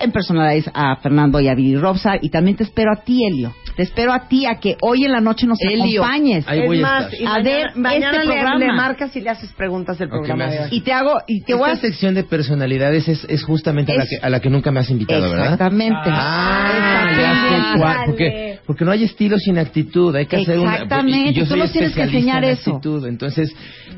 en 0.00 0.12
personalize 0.12 0.70
a 0.74 0.96
Fernando 0.96 1.40
y 1.40 1.48
a 1.48 1.54
Billy 1.54 1.76
Robsar 1.76 2.18
y 2.22 2.30
también 2.30 2.56
te 2.56 2.64
espero 2.64 2.92
a 2.92 3.02
ti, 3.02 3.24
Elio. 3.26 3.54
Te 3.76 3.82
espero 3.82 4.12
a 4.12 4.26
ti 4.26 4.46
a 4.46 4.54
que 4.54 4.76
hoy 4.80 5.04
en 5.04 5.12
la 5.12 5.20
noche 5.20 5.46
nos 5.46 5.58
Elio. 5.60 6.02
acompañes. 6.02 6.44
Ahí 6.48 6.60
es 6.60 6.66
voy 6.66 6.78
a 6.78 6.82
más, 6.82 7.12
estar. 7.12 7.20
y 7.20 7.24
A 7.26 7.28
mañana, 7.30 7.50
ver, 7.50 7.76
mañana 7.76 8.10
este 8.16 8.26
le, 8.26 8.32
programa. 8.34 8.58
le 8.58 8.72
marcas 8.72 9.16
y 9.16 9.20
le 9.20 9.30
haces 9.30 9.52
preguntas 9.52 9.98
del 9.98 10.08
programa 10.08 10.46
de 10.50 10.60
hoy. 10.60 10.68
Y 10.70 10.80
te 10.80 10.92
hago 10.94 11.18
y 11.26 11.42
te 11.42 11.52
voy 11.54 11.68
a 11.68 11.72
Esta 11.74 11.86
sección 11.88 12.14
de 12.14 12.24
personalidades 12.24 13.06
es, 13.08 13.24
es 13.28 13.44
justamente 13.44 13.92
a 13.92 13.96
la, 13.96 14.04
Es- 14.04 14.08
que, 14.10 14.16
a 14.26 14.30
la 14.30 14.40
que 14.40 14.48
nunca 14.48 14.70
me 14.70 14.80
has 14.80 14.88
invitado, 14.90 15.28
¿verdad? 15.28 15.44
Exactamente. 15.52 15.98
Ah, 16.06 17.06
ya 17.10 17.16
sé 17.18 17.56
Exactamente. 17.56 17.78
cuál, 17.80 17.96
porque, 18.06 18.58
porque 18.66 18.84
no 18.86 18.90
hay 18.92 19.04
estilo 19.04 19.38
sin 19.38 19.58
actitud, 19.58 20.14
hay 20.16 20.24
que 20.26 20.36
hacer 20.36 20.58
una... 20.58 20.74
Exactamente, 20.74 21.44
tú 21.44 21.56
nos 21.56 21.70
tienes 21.72 21.94
que 21.94 22.02
enseñar 22.02 22.44
en 22.44 22.50
eso. 22.52 22.76
actitud, 22.76 23.06
entonces 23.06 23.54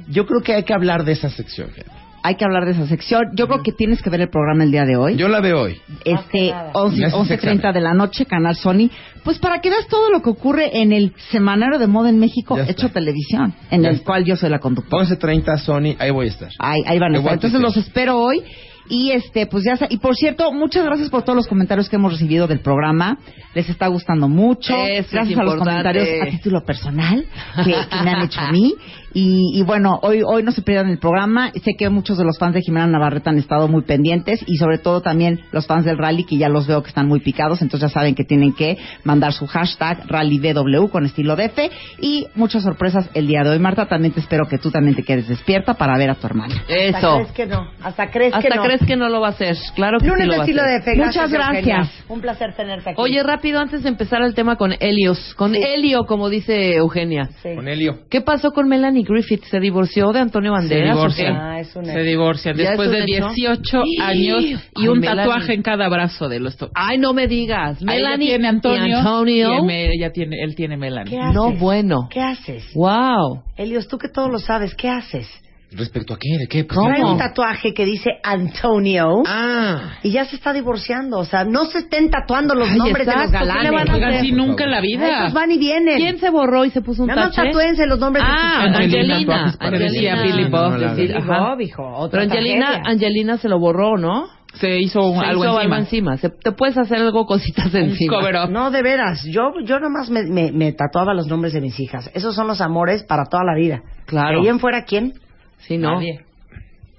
yo 0.09 0.27
creo 0.27 0.43
que 0.43 0.55
hay 0.55 0.65
que 0.65 0.75
hablar 0.75 1.05
de 1.05 1.13
esa 1.13 1.31
sección. 1.31 1.71
gente. 1.71 1.91
Hay 2.29 2.35
que 2.35 2.45
hablar 2.45 2.67
de 2.67 2.73
esa 2.73 2.87
sección. 2.87 3.23
Yo 3.35 3.47
creo 3.49 3.63
que 3.63 3.73
tienes 3.73 4.03
que 4.03 4.11
ver 4.11 4.21
el 4.21 4.29
programa 4.29 4.63
el 4.63 4.71
día 4.71 4.85
de 4.85 4.97
hoy. 4.99 5.17
Yo 5.17 5.29
la 5.29 5.41
veo 5.41 5.63
hoy. 5.63 5.81
este 6.05 6.51
nada. 6.51 6.73
11, 6.75 6.97
Me 6.99 7.07
haces 7.07 7.19
11.30 7.19 7.33
examen. 7.33 7.73
de 7.73 7.81
la 7.81 7.95
noche, 7.95 8.27
Canal 8.27 8.55
Sony, 8.55 8.91
pues 9.25 9.39
para 9.39 9.63
que 9.63 9.71
veas 9.71 9.87
todo 9.89 10.11
lo 10.11 10.21
que 10.21 10.29
ocurre 10.29 10.79
en 10.83 10.93
el 10.93 11.15
Semanario 11.31 11.79
de 11.79 11.87
Moda 11.87 12.11
en 12.11 12.19
México, 12.19 12.57
Ya 12.57 12.65
está. 12.65 12.73
hecho 12.73 12.91
televisión, 12.91 13.55
en 13.71 13.81
Ya 13.83 13.89
el 13.89 13.95
está. 13.95 14.07
cual 14.07 14.25
yo 14.27 14.37
soy 14.37 14.51
la 14.51 14.59
conductora. 14.59 15.05
11.30 15.05 15.57
Sony, 15.59 15.97
ahí 15.99 16.11
voy 16.11 16.27
a 16.27 16.29
estar. 16.29 16.51
Ahí, 16.59 16.83
ahí 16.87 16.99
van 16.99 17.15
a 17.15 17.19
estar. 17.19 17.33
Entonces 17.33 17.61
los 17.63 17.75
espero 17.79 18.19
hoy. 18.19 18.43
Y 18.91 19.11
este, 19.11 19.47
pues 19.47 19.65
ya 19.65 19.75
está. 19.75 19.87
Y 19.91 19.99
por 19.99 20.17
cierto, 20.17 20.51
muchas 20.51 20.83
gracias 20.83 21.11
por 21.11 21.23
todos 21.23 21.37
los 21.37 21.47
comentarios 21.47 21.91
que 21.91 21.97
hemos 21.97 22.11
recibido 22.13 22.47
del 22.47 22.61
programa. 22.61 23.19
Les 23.55 23.69
está 23.69 23.87
gustando 23.87 24.29
mucho. 24.29 24.75
Eso 24.75 25.01
es 25.01 25.13
gracias 25.13 25.39
a 25.39 25.43
los 25.43 25.57
comentarios 25.57 26.07
a 26.23 26.31
título 26.31 26.65
personal 26.65 27.27
que, 27.65 27.73
que 27.75 28.03
me 28.03 28.11
han 28.11 28.23
hecho 28.25 28.41
a 28.41 28.51
mí. 28.51 28.73
Y, 29.15 29.59
y 29.59 29.63
bueno, 29.63 29.99
hoy, 30.03 30.23
hoy 30.25 30.43
no 30.43 30.53
se 30.53 30.63
pierdan 30.63 30.91
el 30.91 30.99
programa. 30.99 31.51
Sé 31.65 31.75
que 31.79 31.89
muchos 31.89 32.19
de 32.19 32.25
los 32.25 32.39
fans 32.39 32.55
de 32.55 32.61
Jimena 32.63 32.87
Navarrete 32.87 33.31
han 33.31 33.39
estado 33.39 33.69
muy 33.69 33.83
pendientes 33.83 34.41
y 34.47 34.57
sobre 34.57 34.79
todo 34.79 35.01
también 35.01 35.41
los 35.53 35.67
fans 35.67 35.85
del 35.85 35.99
rally 35.99 36.25
que 36.25 36.37
ya 36.37 36.49
los 36.49 36.67
veo 36.67 36.83
que 36.83 36.89
están 36.89 37.09
muy 37.09 37.21
picados. 37.21 37.63
Entonces 37.63 37.89
ya 37.91 37.95
saben 37.95 38.15
que 38.15 38.25
tienen 38.25 38.53
que 38.53 38.77
mandar 39.05 39.33
su 39.33 39.47
hashtag 39.47 40.07
rallybw 40.09 40.89
con 40.91 41.07
estilo 41.07 41.37
DF 41.37 41.59
y 42.01 42.27
muchas 42.35 42.63
sorpresas 42.63 43.09
el 43.15 43.27
día 43.27 43.43
de 43.43 43.51
hoy. 43.51 43.59
Marta, 43.59 43.87
también 43.87 44.13
te 44.13 44.21
espero 44.21 44.47
que 44.47 44.59
tú 44.59 44.71
también 44.71 44.95
te 44.95 45.03
quedes 45.03 45.29
despierta 45.29 45.75
para 45.75 45.97
ver 45.99 46.11
a 46.11 46.15
tu 46.15 46.27
hermana. 46.27 46.55
Hasta 46.61 46.75
Eso. 46.77 47.15
crees 47.17 47.33
que 47.33 47.47
no. 47.47 47.67
Hasta 47.83 48.11
crees 48.11 48.33
que 48.33 48.39
Hasta 48.39 48.57
no. 48.57 48.63
crees 48.63 48.81
que 48.87 48.97
no 48.97 49.09
lo 49.09 49.21
va 49.21 49.29
a 49.29 49.31
hacer. 49.31 49.57
Claro 49.75 49.99
que 49.99 50.05
sí 50.05 50.11
Lunes 50.11 50.27
lo 50.27 50.33
de 50.33 50.39
va 50.39 50.43
a 50.43 50.47
estilo 50.47 50.63
hacer. 50.63 50.83
fe. 50.83 50.97
Muchas 50.97 51.33
Eugenia. 51.33 51.63
gracias. 51.63 52.05
Un 52.09 52.21
placer 52.21 52.55
tenerte 52.55 52.91
aquí. 52.91 53.01
Oye, 53.01 53.23
rápido, 53.23 53.61
antes 53.61 53.83
de 53.83 53.89
empezar 53.89 54.23
el 54.23 54.35
tema 54.35 54.57
con 54.57 54.73
Helios. 54.79 55.35
Con 55.35 55.53
Sí. 55.55 55.63
Helio, 55.63 56.05
como 56.07 56.29
dice 56.29 56.75
Eugenia. 56.77 57.31
Sí. 57.43 57.55
Con 57.55 57.69
Helio. 57.69 58.01
¿Qué 58.11 58.21
pasó 58.21 58.51
con 58.53 58.69
Melanie 58.69 58.98
Griffith? 59.03 59.45
¿Se 59.45 59.61
divorció 59.61 60.13
de 60.13 60.21
Antonio 60.21 60.53
Banderas? 60.53 60.93
o 60.93 60.97
divorció. 60.97 61.25
qué? 61.27 61.31
Ah, 61.33 61.61
es 61.61 61.75
una... 61.77 61.93
Se 61.93 62.01
divorcian 62.03 62.57
¿Ya 62.57 62.69
después 62.71 62.89
es 62.91 62.95
un 63.01 63.07
de 63.07 63.17
hecho? 63.17 63.29
18 63.35 63.79
años 64.03 64.45
y 64.45 64.57
Ay, 64.77 64.89
un 64.89 64.99
Melanie. 65.01 65.25
tatuaje 65.25 65.55
en 65.55 65.63
cada 65.63 65.89
brazo 65.89 66.29
de 66.29 66.41
los 66.41 66.57
to- 66.57 66.71
Ay, 66.75 66.99
no 66.99 67.13
me 67.13 67.27
digas. 67.29 67.81
Melanie 67.83 68.29
ella 68.29 68.37
tiene 68.37 68.49
Antonio, 68.49 68.87
y 68.87 68.93
Antonio. 68.93 69.53
y 69.67 69.73
él, 69.73 69.91
ella 69.95 70.13
tiene, 70.13 70.37
él 70.43 70.55
tiene 70.55 70.77
Melanie. 70.77 71.11
¿Qué 71.15 71.21
haces? 71.21 71.35
No, 71.35 71.53
bueno. 71.53 72.09
¿Qué 72.11 72.21
haces? 72.21 72.65
Wow. 72.75 73.43
Elios, 73.57 73.89
tú 73.89 73.99
que 73.99 74.09
todo 74.09 74.29
lo 74.29 74.39
sabes, 74.39 74.75
¿qué 74.75 74.89
haces? 74.89 75.29
¿Respecto 75.71 76.15
a 76.15 76.17
qué? 76.19 76.39
¿De 76.39 76.47
qué? 76.47 76.65
Pues, 76.65 76.77
¿Cómo? 76.79 76.89
Trae 76.89 77.05
un 77.05 77.19
tatuaje 77.19 77.75
que 77.75 77.85
dice 77.85 78.11
Antonio 78.25 79.23
Ah, 79.27 79.99
y 80.03 80.11
ya 80.13 80.25
se 80.25 80.37
está 80.37 80.53
divorciando. 80.55 81.19
O 81.19 81.25
sea, 81.25 81.45
no 81.45 81.67
se 81.67 81.79
estén 81.81 82.11
tatuando 82.11 82.55
los 82.55 82.71
Ay, 82.71 82.79
nombres 82.79 83.07
de 83.07 83.13
los 83.13 83.25
exacto, 83.25 83.39
¿qué 83.39 83.47
galanes. 83.47 83.71
le 83.71 83.77
van 83.77 83.89
a 84.03 84.07
hacer? 84.09 84.21
si 84.23 84.33
nunca 84.33 84.65
en 84.65 84.71
la 84.71 84.81
vida. 84.81 85.21
Esos 85.21 85.35
van 85.35 85.51
y 85.51 85.59
vienen. 85.59 85.97
¿Quién 85.99 86.19
se 86.19 86.31
borró 86.31 86.65
y 86.65 86.71
se 86.71 86.81
puso 86.81 87.03
un 87.03 87.09
Nada 87.09 87.27
más 87.27 87.35
tache? 87.37 87.49
tatúense 87.49 87.87
los 87.87 87.99
nombres 87.99 88.25
Ah, 88.27 88.63
de 88.63 88.69
sus 88.69 88.77
Angelina, 88.77 89.17
Angelina. 89.59 90.23
Billy 90.23 90.45
No, 90.45 90.51
Bob. 90.51 90.71
no 90.73 90.79
decir, 90.79 91.09
Billy. 91.15 91.27
Bob, 91.27 91.61
hijo. 91.61 91.87
Otra 91.87 92.21
Pero 92.21 92.33
Angelina, 92.33 92.67
tragedia. 92.67 92.91
Angelina 92.91 93.37
se 93.37 93.49
lo 93.49 93.59
borró, 93.59 93.99
¿no? 93.99 94.27
Se 94.55 94.79
hizo 94.81 95.03
un- 95.03 95.21
Se 95.21 95.27
algo 95.27 95.45
hizo 95.45 95.57
encima. 95.61 95.79
encima. 95.79 96.17
Se- 96.17 96.31
te 96.31 96.53
puedes 96.53 96.79
hacer 96.79 96.97
algo 96.99 97.27
cositas 97.27 97.75
encima. 97.75 98.17
cover 98.17 98.37
up. 98.45 98.51
No, 98.51 98.71
de 98.71 98.81
veras. 98.83 99.23
Yo, 99.25 99.51
yo 99.65 99.79
nomás 99.81 100.09
me, 100.09 100.23
me, 100.23 100.51
me 100.51 100.73
tatuaba 100.73 101.13
los 101.13 101.27
nombres 101.27 101.53
de 101.53 101.61
mis 101.61 101.79
hijas. 101.79 102.11
Esos 102.15 102.35
son 102.35 102.47
los 102.47 102.63
amores 102.63 103.05
para 103.05 103.25
toda 103.27 103.45
la 103.45 103.55
vida. 103.55 103.83
Claro. 104.07 104.41
Ahí 104.41 104.49
en 104.49 104.59
fuera, 104.59 104.85
¿quién? 104.85 105.13
Sí, 105.59 105.77
no. 105.79 105.95
Nadie. 105.95 106.21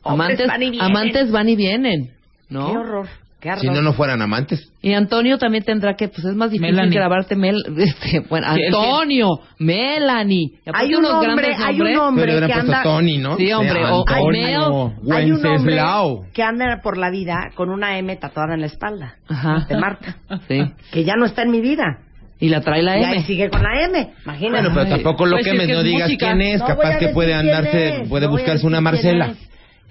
Amantes, 0.04 0.48
van 0.48 0.64
y 0.64 0.70
vienen. 0.70 0.90
amantes 0.92 1.32
van 1.32 1.50
y 1.50 1.56
vienen, 1.56 2.12
¿no? 2.50 2.72
Qué 2.72 2.78
horror. 2.78 3.08
Qué 3.40 3.50
horror. 3.50 3.62
si 3.62 3.68
no, 3.70 3.82
no 3.82 3.94
fueran 3.94 4.22
amantes. 4.22 4.70
Y 4.82 4.94
Antonio 4.94 5.38
también 5.38 5.64
tendrá 5.64 5.96
que, 5.96 6.10
pues 6.10 6.26
es 6.26 6.36
más 6.36 6.52
difícil 6.52 6.74
Melanie. 6.76 6.96
grabarte 6.96 7.36
Mel, 7.38 7.56
este, 7.78 8.20
bueno, 8.30 8.48
Antonio, 8.48 9.40
Melanie. 9.60 10.60
Hay 10.74 10.94
un 10.94 11.06
unos 11.06 11.14
hombre, 11.26 11.48
grandes 11.48 11.66
hay 11.66 11.82
un 11.82 11.98
hombre 11.98 12.26
Pero 12.26 12.40
le 12.40 12.46
hubieran 12.46 12.50
que 12.50 12.54
puesto 12.56 12.76
anda... 12.78 12.84
Tony, 12.84 13.18
¿no? 13.18 13.38
Sí, 13.38 13.52
hombre, 13.54 13.86
o- 13.86 14.04
Antonio, 14.08 14.94
Hay 15.12 15.32
un 15.32 15.36
hombre 15.38 15.52
Wenceslao. 15.52 16.26
que 16.34 16.44
anda 16.44 16.80
por 16.84 16.98
la 16.98 17.10
vida 17.10 17.52
con 17.56 17.70
una 17.70 17.98
M 17.98 18.14
tatuada 18.18 18.56
en 18.56 18.62
la 18.62 18.68
espalda. 18.68 19.16
Ajá. 19.30 19.66
De 19.70 19.78
Marta. 19.78 20.18
Sí. 20.48 20.62
Que 20.92 21.04
ya 21.06 21.16
no 21.16 21.26
está 21.26 21.44
en 21.44 21.52
mi 21.52 21.62
vida. 21.62 22.00
Y 22.40 22.50
la 22.50 22.62
trae 22.62 22.82
la 22.82 22.98
Y 22.98 23.04
ahí 23.04 23.14
M. 23.16 23.24
sigue 23.26 23.50
con 23.50 23.62
la 23.62 23.82
M. 23.86 24.14
Imagínate. 24.24 24.62
Bueno, 24.70 24.70
pero 24.74 24.90
tampoco 24.96 25.26
lo 25.26 25.36
Pues 25.38 25.44
que 25.46 25.52
es 25.52 25.58
me 25.58 25.68
que 25.68 25.74
no 25.74 25.84
digas 25.84 26.08
música. 26.10 26.26
quién 26.28 26.42
es. 26.42 26.60
No 26.60 26.68
Capaz 26.68 26.98
que 26.98 27.10
puede 27.10 27.34
andarse, 27.34 28.04
puede 28.08 28.26
no 28.28 28.32
buscarse 28.32 28.66
una 28.66 28.80
Marcela. 28.82 29.34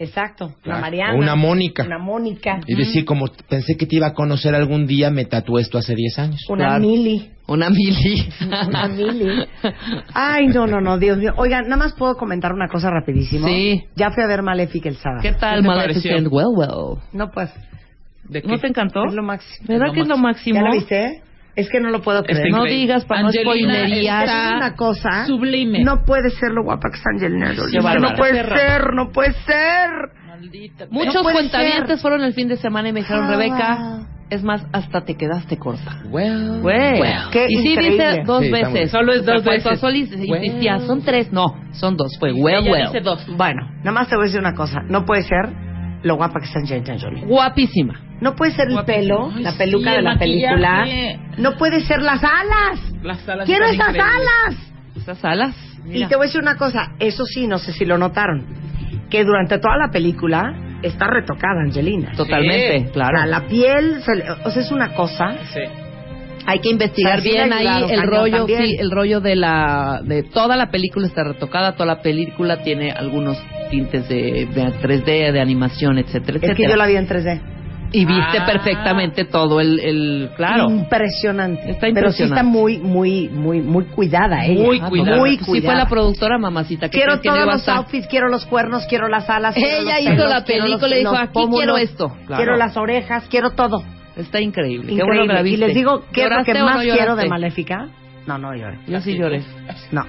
Exacto, 0.00 0.44
una 0.46 0.56
Claro. 0.62 0.80
Mariana. 0.80 1.14
O 1.14 1.16
una 1.18 1.34
Mónica. 1.34 1.82
Una 1.84 1.98
Mónica. 1.98 2.60
Y 2.68 2.76
decir, 2.76 3.04
como 3.04 3.26
pensé 3.48 3.76
que 3.76 3.84
te 3.84 3.96
iba 3.96 4.06
a 4.06 4.12
conocer 4.14 4.54
algún 4.54 4.86
día, 4.86 5.10
me 5.10 5.24
tatué 5.24 5.60
esto 5.60 5.76
hace 5.76 5.94
10 5.96 6.18
años. 6.20 6.40
Una 6.48 6.66
Claro. 6.68 6.80
Mili. 6.82 7.30
Una 7.48 7.68
mili. 7.68 8.28
Una 8.68 8.88
Mili. 8.88 9.44
Ay, 10.14 10.46
no, 10.48 10.66
no, 10.66 10.80
no, 10.80 10.98
Dios 10.98 11.18
mío. 11.18 11.32
Oigan, 11.36 11.64
nada 11.64 11.76
más 11.76 11.94
puedo 11.94 12.14
comentar 12.14 12.52
una 12.52 12.68
cosa 12.68 12.90
rapidísimo. 12.90 13.48
Sí. 13.48 13.82
Ya 13.96 14.10
fui 14.10 14.22
a 14.22 14.26
ver 14.26 14.42
Malefic 14.42 14.86
el 14.86 14.96
sábado. 14.96 15.20
¿Qué 15.22 15.32
tal, 15.32 15.56
¿Qué 15.56 15.62
te 15.62 15.66
Maleficent? 15.68 16.28
Well, 16.30 16.46
well. 16.54 16.98
No, 17.12 17.30
pues. 17.30 17.50
¿De 18.24 18.40
qué? 18.42 18.48
¿No 18.48 18.58
te 18.58 18.68
encantó? 18.68 19.04
Es 19.06 19.14
lo 19.14 19.22
máximo. 19.22 19.66
¿Verdad 19.66 19.86
Es 19.86 19.88
lo 19.88 19.94
que 19.94 20.00
es 20.02 20.08
lo 20.08 20.16
máximo? 20.18 20.56
¿Ya 20.60 20.62
la 20.62 20.70
viste? 20.72 21.22
Es 21.58 21.68
que 21.70 21.80
no 21.80 21.90
lo 21.90 22.00
puedo 22.02 22.22
creer. 22.22 22.50
No 22.50 22.58
increíble. 22.58 22.74
digas 22.80 23.04
para 23.04 23.22
no 23.22 23.26
Angelina 23.28 23.52
spoilerías. 23.52 24.24
está 24.24 24.48
Es 24.50 24.54
una 24.56 24.74
cosa. 24.76 25.26
Sublime. 25.26 25.82
No 25.82 26.04
puede 26.04 26.30
ser 26.30 26.52
lo 26.52 26.62
guapa 26.62 26.88
que 26.90 26.96
está 26.98 27.10
Angelina 27.12 27.52
Jolie. 27.56 27.80
No 28.00 28.14
puede 28.16 28.44
ser, 28.44 28.94
no 28.94 29.10
puede 29.12 29.32
ser. 29.44 29.90
Maldita. 30.28 30.86
Muchos 30.90 31.14
No 31.14 31.22
cuentavientes 31.24 31.88
ser. 31.88 31.98
fueron 31.98 32.22
el 32.22 32.32
fin 32.32 32.46
de 32.48 32.56
semana 32.56 32.88
y 32.88 32.92
me 32.92 33.00
dijeron, 33.00 33.24
Ah, 33.24 33.30
Rebeca, 33.30 33.98
es 34.30 34.44
más, 34.44 34.64
hasta 34.72 35.00
te 35.04 35.16
quedaste 35.16 35.56
corta. 35.56 36.00
Well, 36.10 36.60
Güey. 36.62 37.00
Qué 37.32 37.46
y 37.48 37.56
sí 37.56 37.68
increíble. 37.72 38.08
dice 38.10 38.22
dos 38.24 38.44
Sí, 38.44 38.50
veces. 38.52 38.90
Solo 38.92 39.12
es 39.14 39.26
dos 39.26 39.42
Pues, 39.42 39.64
veces. 39.64 39.80
Sol 39.80 39.96
y- 39.96 40.00
insistía, 40.00 40.78
son 40.80 41.02
tres. 41.02 41.32
No, 41.32 41.54
son 41.72 41.96
dos. 41.96 42.16
Fue 42.20 42.32
well, 42.34 42.62
Ella 42.62 42.70
well. 42.70 42.86
dice 42.92 43.00
dos. 43.00 43.26
Bueno, 43.36 43.62
nada 43.78 43.90
más 43.92 44.08
te 44.08 44.14
voy 44.14 44.24
a 44.24 44.26
decir 44.26 44.38
una 44.40 44.54
cosa. 44.54 44.80
No 44.88 45.04
puede 45.04 45.22
ser 45.22 45.48
lo 46.02 46.16
guapa 46.16 46.40
que 46.40 46.46
está 46.46 46.58
Angelina 46.60 46.96
Jolie. 47.00 47.24
Guapísima. 47.24 48.00
No 48.20 48.34
puede 48.34 48.52
ser 48.52 48.68
el 48.70 48.84
pelo, 48.84 49.30
Ay, 49.34 49.42
la 49.42 49.52
peluca 49.52 49.90
sí, 49.90 49.96
de 49.96 50.02
la 50.02 50.18
película. 50.18 50.84
No 51.38 51.56
puede 51.56 51.80
ser 51.82 52.02
las 52.02 52.22
alas. 52.24 52.80
Las 53.02 53.28
alas 53.28 53.46
Quiero 53.46 53.64
esas 53.66 53.88
increíbles. 53.90 54.04
alas. 54.46 54.72
Esas 54.96 55.24
alas. 55.24 55.56
Y 55.86 56.04
te 56.06 56.16
voy 56.16 56.24
a 56.24 56.26
decir 56.26 56.40
una 56.40 56.56
cosa. 56.56 56.92
Eso 56.98 57.24
sí, 57.24 57.46
no 57.46 57.58
sé 57.58 57.72
si 57.72 57.84
lo 57.84 57.96
notaron. 57.96 58.44
Que 59.08 59.24
durante 59.24 59.58
toda 59.58 59.76
la 59.76 59.90
película 59.90 60.52
está 60.82 61.06
retocada 61.06 61.60
Angelina. 61.64 62.12
Totalmente, 62.16 62.86
Sí. 62.86 62.92
claro. 62.92 63.16
O 63.16 63.20
sea, 63.20 63.26
la 63.26 63.46
piel, 63.46 63.98
o 64.44 64.50
sea, 64.50 64.62
es 64.62 64.70
una 64.72 64.94
cosa. 64.94 65.36
Sí. 65.54 65.60
Hay 66.50 66.60
que 66.60 66.70
investigar 66.70 67.20
sí 67.20 67.28
bien 67.30 67.52
ahí 67.52 67.84
el 67.90 68.02
rollo, 68.02 68.46
sí, 68.46 68.76
el 68.78 68.90
rollo 68.90 69.20
de 69.20 69.36
la 69.36 70.00
de 70.02 70.22
toda 70.22 70.56
la 70.56 70.70
película 70.70 71.06
está 71.06 71.22
retocada, 71.24 71.72
toda 71.72 71.86
la 71.86 72.00
película 72.00 72.62
tiene 72.62 72.90
algunos 72.90 73.36
tintes 73.70 74.08
de, 74.08 74.46
de 74.46 74.62
3D, 74.80 75.32
de 75.32 75.40
animación, 75.40 75.98
etcétera, 75.98 76.36
Es 76.36 76.40
que 76.40 76.46
etcétera. 76.52 76.70
yo 76.70 76.76
la 76.76 76.86
vi 76.86 76.96
en 76.96 77.06
3D. 77.06 77.40
Y 77.90 78.04
viste 78.04 78.38
Ah. 78.38 78.44
perfectamente 78.46 79.24
todo 79.24 79.60
el, 79.60 79.80
el 79.80 80.30
claro. 80.36 80.68
Impresionante. 80.70 81.70
Está 81.70 81.86
Pero 81.92 82.12
sí 82.12 82.22
está 82.24 82.40
impresionante. 82.40 82.42
muy, 82.50 82.78
muy, 82.78 83.28
muy, 83.30 83.60
muy 83.62 83.84
cuidada 83.86 84.44
ella. 84.44 84.62
Muy 84.62 84.78
cuidada. 84.80 85.16
Muy 85.16 85.38
Sí 85.38 85.44
cuidada. 85.44 85.72
fue 85.72 85.82
la 85.84 85.88
productora 85.88 86.38
mamacita. 86.38 86.90
¿Qué 86.90 86.98
Quiero 86.98 87.20
que 87.20 87.28
todos 87.30 87.40
a 87.40 87.46
los 87.46 87.68
outfits, 87.68 88.06
quiero 88.06 88.28
los 88.28 88.44
cuernos, 88.44 88.84
quiero 88.90 89.08
las 89.08 89.28
alas. 89.30 89.54
quiero 89.54 89.82
Ella 89.82 89.92
los 89.92 90.00
hizo 90.02 90.10
pelos, 90.16 90.30
la 90.30 90.44
película 90.44 90.96
y 90.96 90.98
dijo, 90.98 91.16
"Aquí 91.16 91.30
pómulos, 91.32 91.56
quiero 91.58 91.76
esto". 91.78 92.08
Claro. 92.26 92.36
Quiero 92.42 92.56
las 92.58 92.76
orejas, 92.76 93.24
quiero 93.30 93.50
todo. 93.52 93.82
Está 94.18 94.40
increíble. 94.40 94.88
Qué 94.88 94.92
Increíble. 94.94 95.04
bueno 95.04 95.26
que 95.28 95.32
la 95.34 95.40
y 95.40 95.44
viste. 95.44 95.66
les 95.66 95.74
digo, 95.74 96.04
¿qué 96.12 96.24
es 96.24 96.30
lo 96.30 96.44
que 96.44 96.52
¿Lloraste 96.52 96.62
o 96.62 96.64
más 96.66 96.86
no 96.86 96.92
quiero 96.94 97.16
de? 97.16 97.28
Maléfica? 97.28 97.88
No, 98.26 98.36
no 98.36 98.54
lloré. 98.54 98.78
Yo 98.86 99.00
sí 99.00 99.16
lloré. 99.16 99.42
No. 99.92 100.04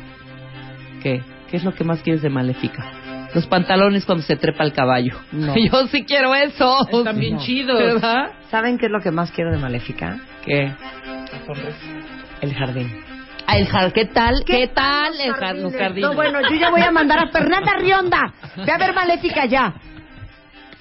¿Qué? 1.01 1.21
¿Qué 1.49 1.57
es 1.57 1.63
lo 1.63 1.73
que 1.73 1.83
más 1.83 2.01
quieres 2.01 2.21
de 2.21 2.29
Maléfica? 2.29 2.91
Los 3.33 3.45
pantalones 3.47 4.05
cuando 4.05 4.23
se 4.23 4.35
trepa 4.35 4.63
el 4.63 4.73
caballo. 4.73 5.15
No. 5.31 5.53
Yo 5.71 5.87
sí 5.87 6.03
quiero 6.03 6.33
eso. 6.35 6.75
Están 6.91 7.19
bien 7.19 7.35
No. 7.35 7.41
chidos. 7.41 7.79
¿Verdad? 7.79 8.31
¿Saben 8.51 8.77
qué 8.79 8.87
es 8.87 8.91
lo 8.91 8.99
que 8.99 9.11
más 9.11 9.31
quiero 9.31 9.51
de 9.51 9.57
Maléfica? 9.57 10.17
¿Qué? 10.43 10.73
El 12.41 12.53
jardín. 12.53 12.91
Ah, 13.45 13.57
el 13.57 13.67
jar- 13.67 13.91
¿Qué 13.93 14.05
tal? 14.05 14.43
¿Qué, 14.45 14.67
tal 14.67 14.75
tal 14.75 15.11
los 15.13 15.19
el 15.25 15.33
jar- 15.33 15.55
los 15.55 15.73
jardines? 15.73 15.79
jardines? 15.79 16.09
No, 16.09 16.15
bueno, 16.15 16.39
yo 16.49 16.55
ya 16.55 16.69
voy 16.69 16.81
a 16.81 16.91
mandar 16.91 17.19
a 17.19 17.27
Fernanda 17.29 17.73
Rionda. 17.79 18.33
Ve 18.65 18.71
a 18.71 18.77
ver 18.77 18.93
Maléfica 18.93 19.45
ya. 19.45 19.73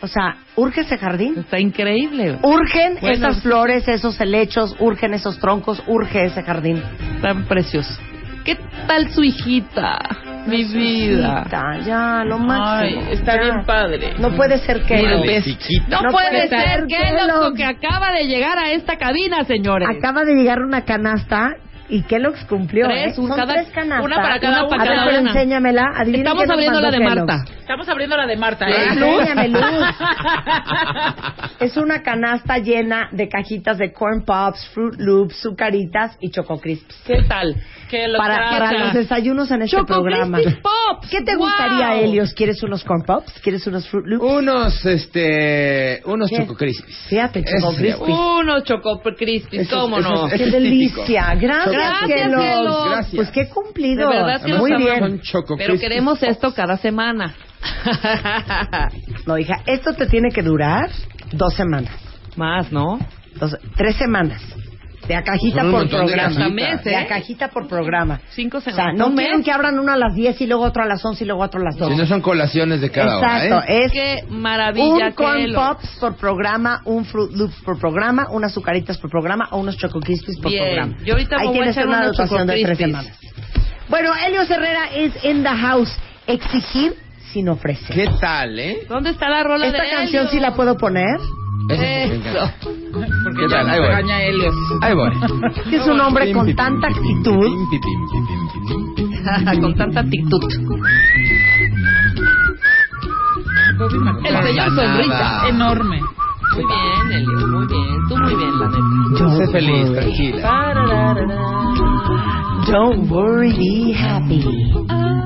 O 0.00 0.06
sea, 0.06 0.36
urge 0.56 0.82
ese 0.82 0.96
jardín. 0.96 1.34
Está 1.38 1.58
increíble. 1.58 2.38
Urgen 2.42 2.98
Bueno, 3.00 3.14
esas 3.16 3.42
flores, 3.42 3.88
esos 3.88 4.20
helechos, 4.20 4.76
urgen 4.78 5.12
esos 5.14 5.38
troncos, 5.40 5.82
urge 5.88 6.24
ese 6.26 6.42
jardín. 6.42 6.80
Tan 7.20 7.44
precioso. 7.46 7.94
¿Qué 8.44 8.56
tal 8.86 9.10
su 9.10 9.22
hijita? 9.24 9.98
Mi 10.46 10.64
vida. 10.64 11.40
Hijita, 11.42 11.78
ya, 11.84 12.24
lo 12.24 12.38
máximo. 12.38 13.02
Ay, 13.02 13.12
está 13.12 13.34
ya. 13.36 13.42
bien 13.42 13.66
padre. 13.66 14.12
No 14.18 14.30
puede 14.36 14.58
ser 14.58 14.82
que 14.84 14.96
Mira, 14.96 15.16
no. 15.16 15.22
ves. 15.22 15.46
No, 15.88 16.00
No 16.02 16.10
puede 16.10 16.46
puede 16.46 16.48
ser 16.48 16.86
que 16.86 16.98
lo- 17.26 17.52
que 17.52 17.64
acaba 17.64 18.12
de 18.12 18.26
llegar 18.26 18.56
a 18.58 18.70
esta 18.70 18.96
cabina, 18.96 19.44
señores. 19.44 19.88
Acaba 19.90 20.24
de 20.24 20.34
llegar 20.34 20.60
una 20.62 20.84
canasta 20.84 21.56
y 21.88 22.02
Kellogg's 22.02 22.44
cumplió. 22.44 22.86
Tres, 22.86 23.16
¿eh? 23.16 23.20
un 23.20 23.28
Son 23.28 23.36
cada- 23.36 23.54
tres 23.54 23.70
canastas. 23.70 24.04
una 24.04 24.16
para 24.16 24.40
cada- 24.40 24.60
a 24.60 24.68
para 24.68 24.82
ver, 24.84 24.92
cada 24.92 25.06
pero 25.06 25.20
una. 25.20 25.30
enséñamela. 25.30 25.82
Adivinen 25.96 26.26
Estamos 26.26 26.50
abriendo 26.50 26.80
la 26.80 26.90
de 26.90 26.98
Kellogg's. 26.98 27.26
Marta. 27.26 27.52
Estamos 27.58 27.88
abriendo 27.88 28.16
la 28.16 28.26
de 28.26 28.36
Marta, 28.36 28.68
¿eh? 28.68 28.86
enséñame, 28.90 29.48
Luz. 29.48 29.62
Es 31.60 31.76
una 31.76 32.02
canasta 32.02 32.58
llena 32.58 33.08
de 33.12 33.28
cajitas 33.28 33.78
de 33.78 33.92
corn 33.92 34.24
pops, 34.24 34.68
fruit 34.74 34.94
loops, 34.98 35.36
sucaritas 35.40 36.16
y 36.20 36.30
choco 36.30 36.60
crisps. 36.60 37.02
¿Qué 37.06 37.22
tal? 37.28 37.56
¿Qué 37.88 38.06
lo 38.08 38.18
Para, 38.18 38.50
para 38.50 38.72
los 38.84 38.92
desayunos 38.94 39.50
en 39.50 39.62
este 39.62 39.76
Choco 39.76 39.86
programa. 39.86 40.38
Crispy 40.38 40.60
Pops. 40.62 41.08
¿Qué 41.10 41.22
te 41.22 41.36
Wow. 41.36 41.46
gustaría, 41.46 41.96
Helios? 42.00 42.34
¿Quieres 42.34 42.62
unos 42.62 42.84
corn 42.84 43.02
pops? 43.06 43.32
¿Quieres 43.40 43.66
unos 43.66 43.88
fruit 43.88 44.06
loops? 44.06 44.24
Unos, 44.24 44.84
este, 44.86 46.02
unos 46.04 46.28
¿Qué? 46.30 46.36
Choco 46.38 46.54
Crispies. 46.54 46.96
Fíjate, 47.08 47.42
Choco 47.44 47.56
Eso 47.56 47.72
sería 47.72 47.94
Crispy. 47.96 48.12
Uno 48.12 48.60
Choco 48.60 49.00
Crispy, 49.16 49.56
Eso- 49.58 49.80
¿cómo 49.80 49.98
eso 49.98 50.08
no? 50.10 50.26
es- 50.28 50.34
¡Qué 50.34 50.46
delicia! 50.50 51.34
Gracias, 51.34 51.72
Gracias, 51.74 52.10
Kellogg's. 52.22 52.42
Kellogg's. 52.44 52.90
Gracias. 52.90 53.16
Pues 53.16 53.30
qué 53.30 53.48
cumplido. 53.48 54.08
De 54.10 54.16
verdad 54.16 54.42
que 54.42 54.54
Muy 54.54 54.70
los 54.70 54.78
bien. 54.80 54.98
Son 54.98 55.20
Choco 55.20 55.56
Pero 55.56 55.78
queremos 55.78 56.22
esto 56.22 56.52
cada 56.54 56.76
semana. 56.76 57.34
No, 59.26 59.38
hija, 59.38 59.62
esto 59.66 59.92
te 59.94 60.06
tiene 60.06 60.30
que 60.30 60.42
durar 60.42 60.90
dos 61.32 61.54
semanas. 61.54 61.92
Más, 62.36 62.70
¿no? 62.72 62.98
Dos- 63.36 63.56
tres 63.76 63.96
semanas. 63.96 64.40
De 65.08 65.14
a 65.16 65.22
cajita 65.24 65.62
Son 65.62 65.70
por 65.70 65.80
montón 65.80 66.00
de 66.00 66.06
programa. 66.06 66.28
Hasta 66.28 66.48
mes, 66.50 66.84
De 66.84 66.90
¿eh? 66.92 66.96
a 66.96 67.06
cajita 67.06 67.48
por 67.48 67.66
programa. 67.66 68.20
Cinco 68.30 68.58
O 68.58 68.60
sea, 68.60 68.92
no 68.92 69.06
Un 69.06 69.16
quieren 69.16 69.38
mes. 69.38 69.44
que 69.46 69.50
abran 69.52 69.78
uno 69.78 69.90
a 69.90 69.96
las 69.96 70.14
10 70.14 70.38
y 70.42 70.46
luego 70.46 70.64
otro 70.64 70.82
a 70.82 70.86
las 70.86 71.02
11 71.04 71.24
y 71.24 71.26
luego 71.26 71.42
otro 71.42 71.60
a 71.60 71.64
las 71.64 71.76
12. 71.76 71.92
Si 71.94 71.98
no 71.98 72.06
son 72.06 72.20
colaciones 72.20 72.80
de 72.82 72.90
cada 72.90 73.14
Exacto, 73.16 73.56
hora, 73.56 73.66
¿eh? 73.68 73.84
es 73.86 73.92
Qué 73.92 74.18
maravilla 74.28 75.06
un 75.08 75.12
corn 75.14 75.54
pops 75.54 75.96
por 75.98 76.16
programa, 76.16 76.82
un 76.84 77.04
fruit 77.06 77.32
loops 77.32 77.56
por 77.64 77.78
programa, 77.78 78.28
unas 78.30 78.52
azucaritas 78.52 78.98
por 78.98 79.10
programa 79.10 79.48
o 79.52 79.58
unos 79.58 79.76
choco 79.78 79.98
crispies 79.98 80.38
por 80.40 80.52
Bien. 80.52 80.64
programa. 80.66 80.96
Yo 81.04 81.14
ahorita 81.14 81.36
Ahí 81.38 81.46
voy 81.46 81.48
a 81.48 81.52
tienes 81.58 81.76
echar 81.76 81.86
una 81.88 82.04
dotación 82.06 82.46
de 82.46 82.62
tres 82.62 82.78
semanas. 82.78 83.18
Bueno, 83.88 84.10
Helios 84.26 84.50
Herrera 84.50 84.88
es 84.94 85.24
in 85.24 85.42
the 85.42 85.48
house. 85.48 85.90
Exigir 86.26 86.94
sin 87.32 87.48
ofrecer. 87.48 87.96
¿Qué 87.96 88.08
tal, 88.20 88.58
eh? 88.58 88.80
¿Dónde 88.88 89.10
está 89.10 89.30
la 89.30 89.42
rola 89.42 89.66
Esta 89.66 89.82
de 89.82 89.90
canción 89.90 90.22
Helio? 90.26 90.30
sí 90.30 90.40
la 90.40 90.54
puedo 90.54 90.76
poner. 90.76 91.16
Eso. 91.68 91.82
me 91.82 92.14
Eso. 92.14 92.50
Porque 92.92 93.40
¿Qué 93.40 93.48
ya 93.48 93.56
tal? 93.56 93.68
Ahí 93.68 93.78
voy. 93.78 93.88
regaña 93.88 94.22
Helios. 94.22 94.54
Ahí 94.80 94.94
voy. 94.94 95.10
Es 95.72 95.86
un 95.86 96.00
hombre 96.00 96.32
con 96.32 96.54
tanta 96.54 96.88
actitud. 96.88 97.46
Con 99.60 99.74
tanta 99.76 100.00
actitud. 100.00 100.40
El 104.24 104.46
señor 104.46 104.70
sonrisa. 104.74 105.48
Enorme. 105.48 106.00
Muy 106.54 106.64
bien, 106.64 107.12
Elio, 107.12 107.46
muy 107.46 107.66
bien. 107.66 108.08
Tú 108.08 108.16
muy 108.16 108.34
bien, 108.34 108.58
la 108.58 108.68
neta. 108.68 109.36
Sé 109.36 109.46
feliz, 109.52 109.92
tranquila. 109.92 111.14
Don't 112.66 113.08
worry, 113.10 113.52
be 113.52 113.94
happy. 113.94 114.42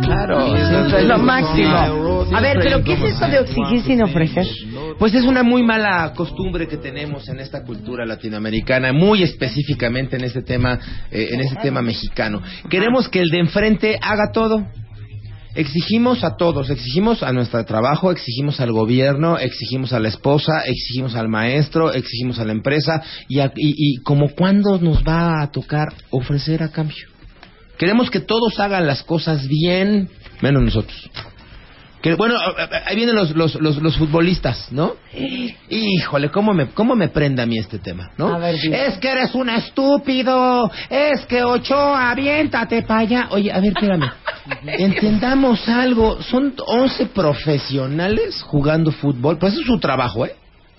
Claro. 0.04 0.54
Es 0.56 1.06
lo 1.06 1.18
máximo. 1.18 1.70
A 2.34 2.40
ver, 2.40 2.58
pero 2.62 2.82
¿qué 2.84 2.94
es 2.94 3.02
esto 3.14 3.26
de 3.28 3.38
exigir 3.40 3.82
sin 3.82 4.02
ofrecer? 4.02 4.46
Pues 4.98 5.14
es 5.14 5.24
una 5.24 5.42
muy 5.42 5.62
mala 5.62 6.12
costumbre 6.14 6.68
que 6.68 6.76
tenemos 6.76 7.28
en 7.28 7.40
esta 7.40 7.64
cultura 7.64 8.04
latinoamericana, 8.06 8.92
muy 8.92 9.22
específicamente 9.22 10.16
en 10.16 10.24
este 10.24 10.42
tema, 10.42 10.78
eh, 11.10 11.28
en 11.32 11.40
este 11.40 11.56
tema 11.56 11.82
mexicano. 11.82 12.42
Queremos 12.68 13.08
que 13.08 13.20
el 13.20 13.30
de 13.30 13.38
enfrente 13.38 13.98
haga 14.00 14.30
todo. 14.32 14.64
Exigimos 15.54 16.24
a 16.24 16.36
todos, 16.36 16.70
exigimos 16.70 17.22
a 17.22 17.30
nuestro 17.32 17.62
trabajo, 17.66 18.10
exigimos 18.10 18.58
al 18.60 18.72
gobierno, 18.72 19.36
exigimos 19.38 19.92
a 19.92 20.00
la 20.00 20.08
esposa, 20.08 20.62
exigimos 20.64 21.14
al 21.14 21.28
maestro, 21.28 21.92
exigimos 21.92 22.38
a 22.38 22.46
la 22.46 22.52
empresa 22.52 23.02
y, 23.28 23.40
a- 23.40 23.52
y, 23.54 23.74
y 23.76 23.96
como 24.02 24.30
cuándo 24.30 24.78
nos 24.78 25.02
va 25.04 25.42
a 25.42 25.50
tocar 25.50 25.88
ofrecer 26.10 26.62
a 26.62 26.70
cambio. 26.70 27.06
Queremos 27.78 28.10
que 28.10 28.20
todos 28.20 28.58
hagan 28.60 28.86
las 28.86 29.02
cosas 29.02 29.46
bien, 29.48 30.08
menos 30.40 30.62
nosotros. 30.62 31.10
Que, 32.02 32.14
bueno, 32.14 32.34
ahí 32.84 32.96
vienen 32.96 33.14
los, 33.14 33.30
los, 33.36 33.54
los, 33.54 33.76
los 33.76 33.96
futbolistas, 33.96 34.72
¿no? 34.72 34.96
Híjole, 35.68 36.30
¿cómo 36.30 36.52
me, 36.52 36.66
¿cómo 36.70 36.96
me 36.96 37.08
prende 37.08 37.42
a 37.42 37.46
mí 37.46 37.58
este 37.58 37.78
tema, 37.78 38.10
no? 38.18 38.34
A 38.34 38.38
ver, 38.38 38.56
dime. 38.60 38.86
es 38.86 38.98
que 38.98 39.08
eres 39.08 39.32
un 39.36 39.48
estúpido, 39.48 40.68
es 40.90 41.24
que 41.26 41.44
Ochoa, 41.44 42.10
aviéntate 42.10 42.82
para 42.82 43.00
allá. 43.00 43.28
Oye, 43.30 43.52
a 43.52 43.60
ver, 43.60 43.72
espérame. 43.72 44.10
Entendamos 44.66 45.68
algo, 45.68 46.20
son 46.22 46.54
11 46.66 47.06
profesionales 47.06 48.42
jugando 48.42 48.90
fútbol, 48.90 49.38
pues 49.38 49.52
eso 49.52 49.62
es 49.62 49.66
su 49.68 49.78
trabajo, 49.78 50.26
¿eh? 50.26 50.34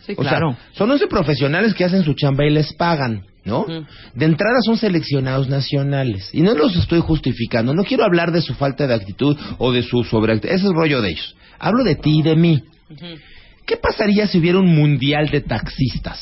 Sí, 0.05 0.13
O 0.17 0.21
claro. 0.21 0.51
sea, 0.51 0.59
son 0.73 0.91
11 0.91 1.07
profesionales 1.07 1.73
que 1.73 1.85
hacen 1.85 2.03
su 2.03 2.13
chamba 2.15 2.45
y 2.45 2.49
les 2.49 2.73
pagan, 2.73 3.23
¿no? 3.45 3.65
De 4.13 4.25
entrada 4.25 4.57
son 4.65 4.77
seleccionados 4.77 5.49
nacionales. 5.49 6.29
Y 6.33 6.41
no 6.41 6.53
los 6.53 6.75
estoy 6.75 6.99
justificando. 7.01 7.73
No 7.73 7.83
quiero 7.83 8.03
hablar 8.03 8.31
de 8.31 8.41
su 8.41 8.53
falta 8.53 8.87
de 8.87 8.93
actitud 8.93 9.37
o 9.57 9.71
de 9.71 9.83
su 9.83 10.03
sobreactitud. 10.03 10.53
Ese 10.53 10.65
es 10.67 10.71
rollo 10.73 11.01
de 11.01 11.09
ellos. 11.11 11.35
Hablo 11.59 11.83
de 11.83 11.95
ti 11.95 12.19
y 12.19 12.21
de 12.21 12.35
mí. 12.35 12.63
¿Qué 13.65 13.77
pasaría 13.77 14.27
si 14.27 14.39
hubiera 14.39 14.59
un 14.59 14.73
mundial 14.73 15.29
de 15.29 15.41
taxistas? 15.41 16.21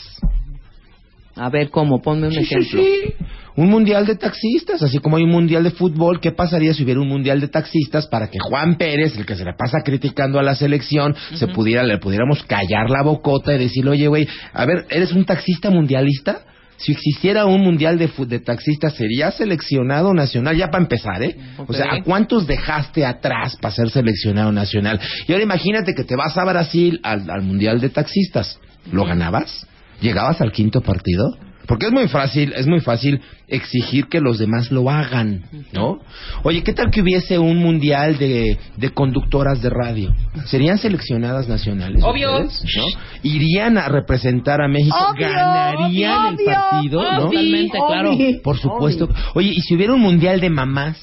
A 1.35 1.49
ver, 1.49 1.69
¿cómo? 1.69 2.01
Ponme 2.01 2.27
un 2.27 2.33
Sí, 2.33 2.43
sí, 2.45 2.55
ejemplo. 2.55 2.81
sí. 2.83 3.13
Un 3.55 3.69
mundial 3.69 4.05
de 4.05 4.15
taxistas, 4.15 4.81
así 4.81 4.99
como 4.99 5.17
hay 5.17 5.23
un 5.23 5.29
mundial 5.31 5.63
de 5.63 5.71
fútbol, 5.71 6.21
¿qué 6.21 6.31
pasaría 6.31 6.73
si 6.73 6.83
hubiera 6.83 7.01
un 7.01 7.07
mundial 7.09 7.41
de 7.41 7.49
taxistas 7.49 8.07
para 8.07 8.29
que 8.29 8.39
Juan 8.39 8.75
Pérez, 8.77 9.17
el 9.17 9.25
que 9.25 9.35
se 9.35 9.43
la 9.43 9.55
pasa 9.57 9.79
criticando 9.83 10.39
a 10.39 10.43
la 10.43 10.55
selección, 10.55 11.13
se 11.35 11.47
pudiera, 11.47 11.83
le 11.83 11.97
pudiéramos 11.97 12.43
callar 12.43 12.89
la 12.89 13.03
bocota 13.03 13.53
y 13.53 13.59
decirle, 13.59 13.91
oye, 13.91 14.07
güey, 14.07 14.27
a 14.53 14.65
ver, 14.65 14.85
¿eres 14.89 15.11
un 15.11 15.25
taxista 15.25 15.69
mundialista? 15.69 16.43
Si 16.81 16.91
existiera 16.91 17.45
un 17.45 17.61
mundial 17.61 17.97
de, 17.97 18.39
taxistas, 18.39 18.95
¿sería 18.95 19.31
seleccionado 19.31 20.13
nacional? 20.13 20.57
Ya 20.57 20.67
para 20.67 20.83
empezar, 20.83 21.21
¿eh? 21.21 21.37
O 21.57 21.73
sea, 21.73 21.85
¿a 21.93 22.03
cuántos 22.03 22.47
dejaste 22.47 23.05
atrás 23.05 23.55
para 23.61 23.73
ser 23.73 23.89
seleccionado 23.89 24.51
nacional? 24.51 24.99
Y 25.27 25.31
ahora 25.31 25.43
imagínate 25.43 25.93
que 25.93 26.03
te 26.03 26.15
vas 26.15 26.37
a 26.37 26.43
Brasil 26.43 26.99
al, 27.03 27.29
al 27.29 27.43
mundial 27.43 27.79
de 27.79 27.89
taxistas. 27.89 28.59
¿Lo 28.91 29.05
ganabas? 29.05 29.67
¿Llegabas 30.01 30.41
al 30.41 30.51
quinto 30.51 30.81
partido? 30.81 31.37
Porque 31.71 31.85
es 31.85 31.93
muy 31.93 32.09
fácil, 32.09 32.51
es 32.53 32.67
muy 32.67 32.81
fácil 32.81 33.21
exigir 33.47 34.07
que 34.07 34.19
los 34.19 34.37
demás 34.37 34.71
lo 34.73 34.89
hagan, 34.89 35.45
¿no? 35.71 35.99
Oye, 36.43 36.63
¿qué 36.63 36.73
tal 36.73 36.91
que 36.91 37.01
hubiese 37.01 37.39
un 37.39 37.59
mundial 37.59 38.17
de, 38.17 38.57
de 38.75 38.89
conductoras 38.89 39.61
de 39.61 39.69
radio? 39.69 40.13
¿Serían 40.47 40.79
seleccionadas 40.79 41.47
nacionales? 41.47 42.03
Obvio. 42.03 42.41
ustedes? 42.41 42.75
¿no? 42.75 42.83
¿Irían 43.23 43.77
a 43.77 43.87
representar 43.87 44.59
a 44.61 44.67
México? 44.67 44.97
Obvio, 45.13 45.29
¿Ganarían 45.29 46.35
obvio, 46.35 46.39
el 46.39 46.53
partido? 46.53 47.03
¿no? 47.03 47.21
Totalmente, 47.29 47.77
claro. 47.87 48.11
Obvio. 48.11 48.41
Por 48.43 48.57
supuesto. 48.57 49.07
Oye, 49.35 49.53
¿y 49.55 49.61
si 49.61 49.73
hubiera 49.73 49.93
un 49.93 50.01
mundial 50.01 50.41
de 50.41 50.49
mamás? 50.49 50.97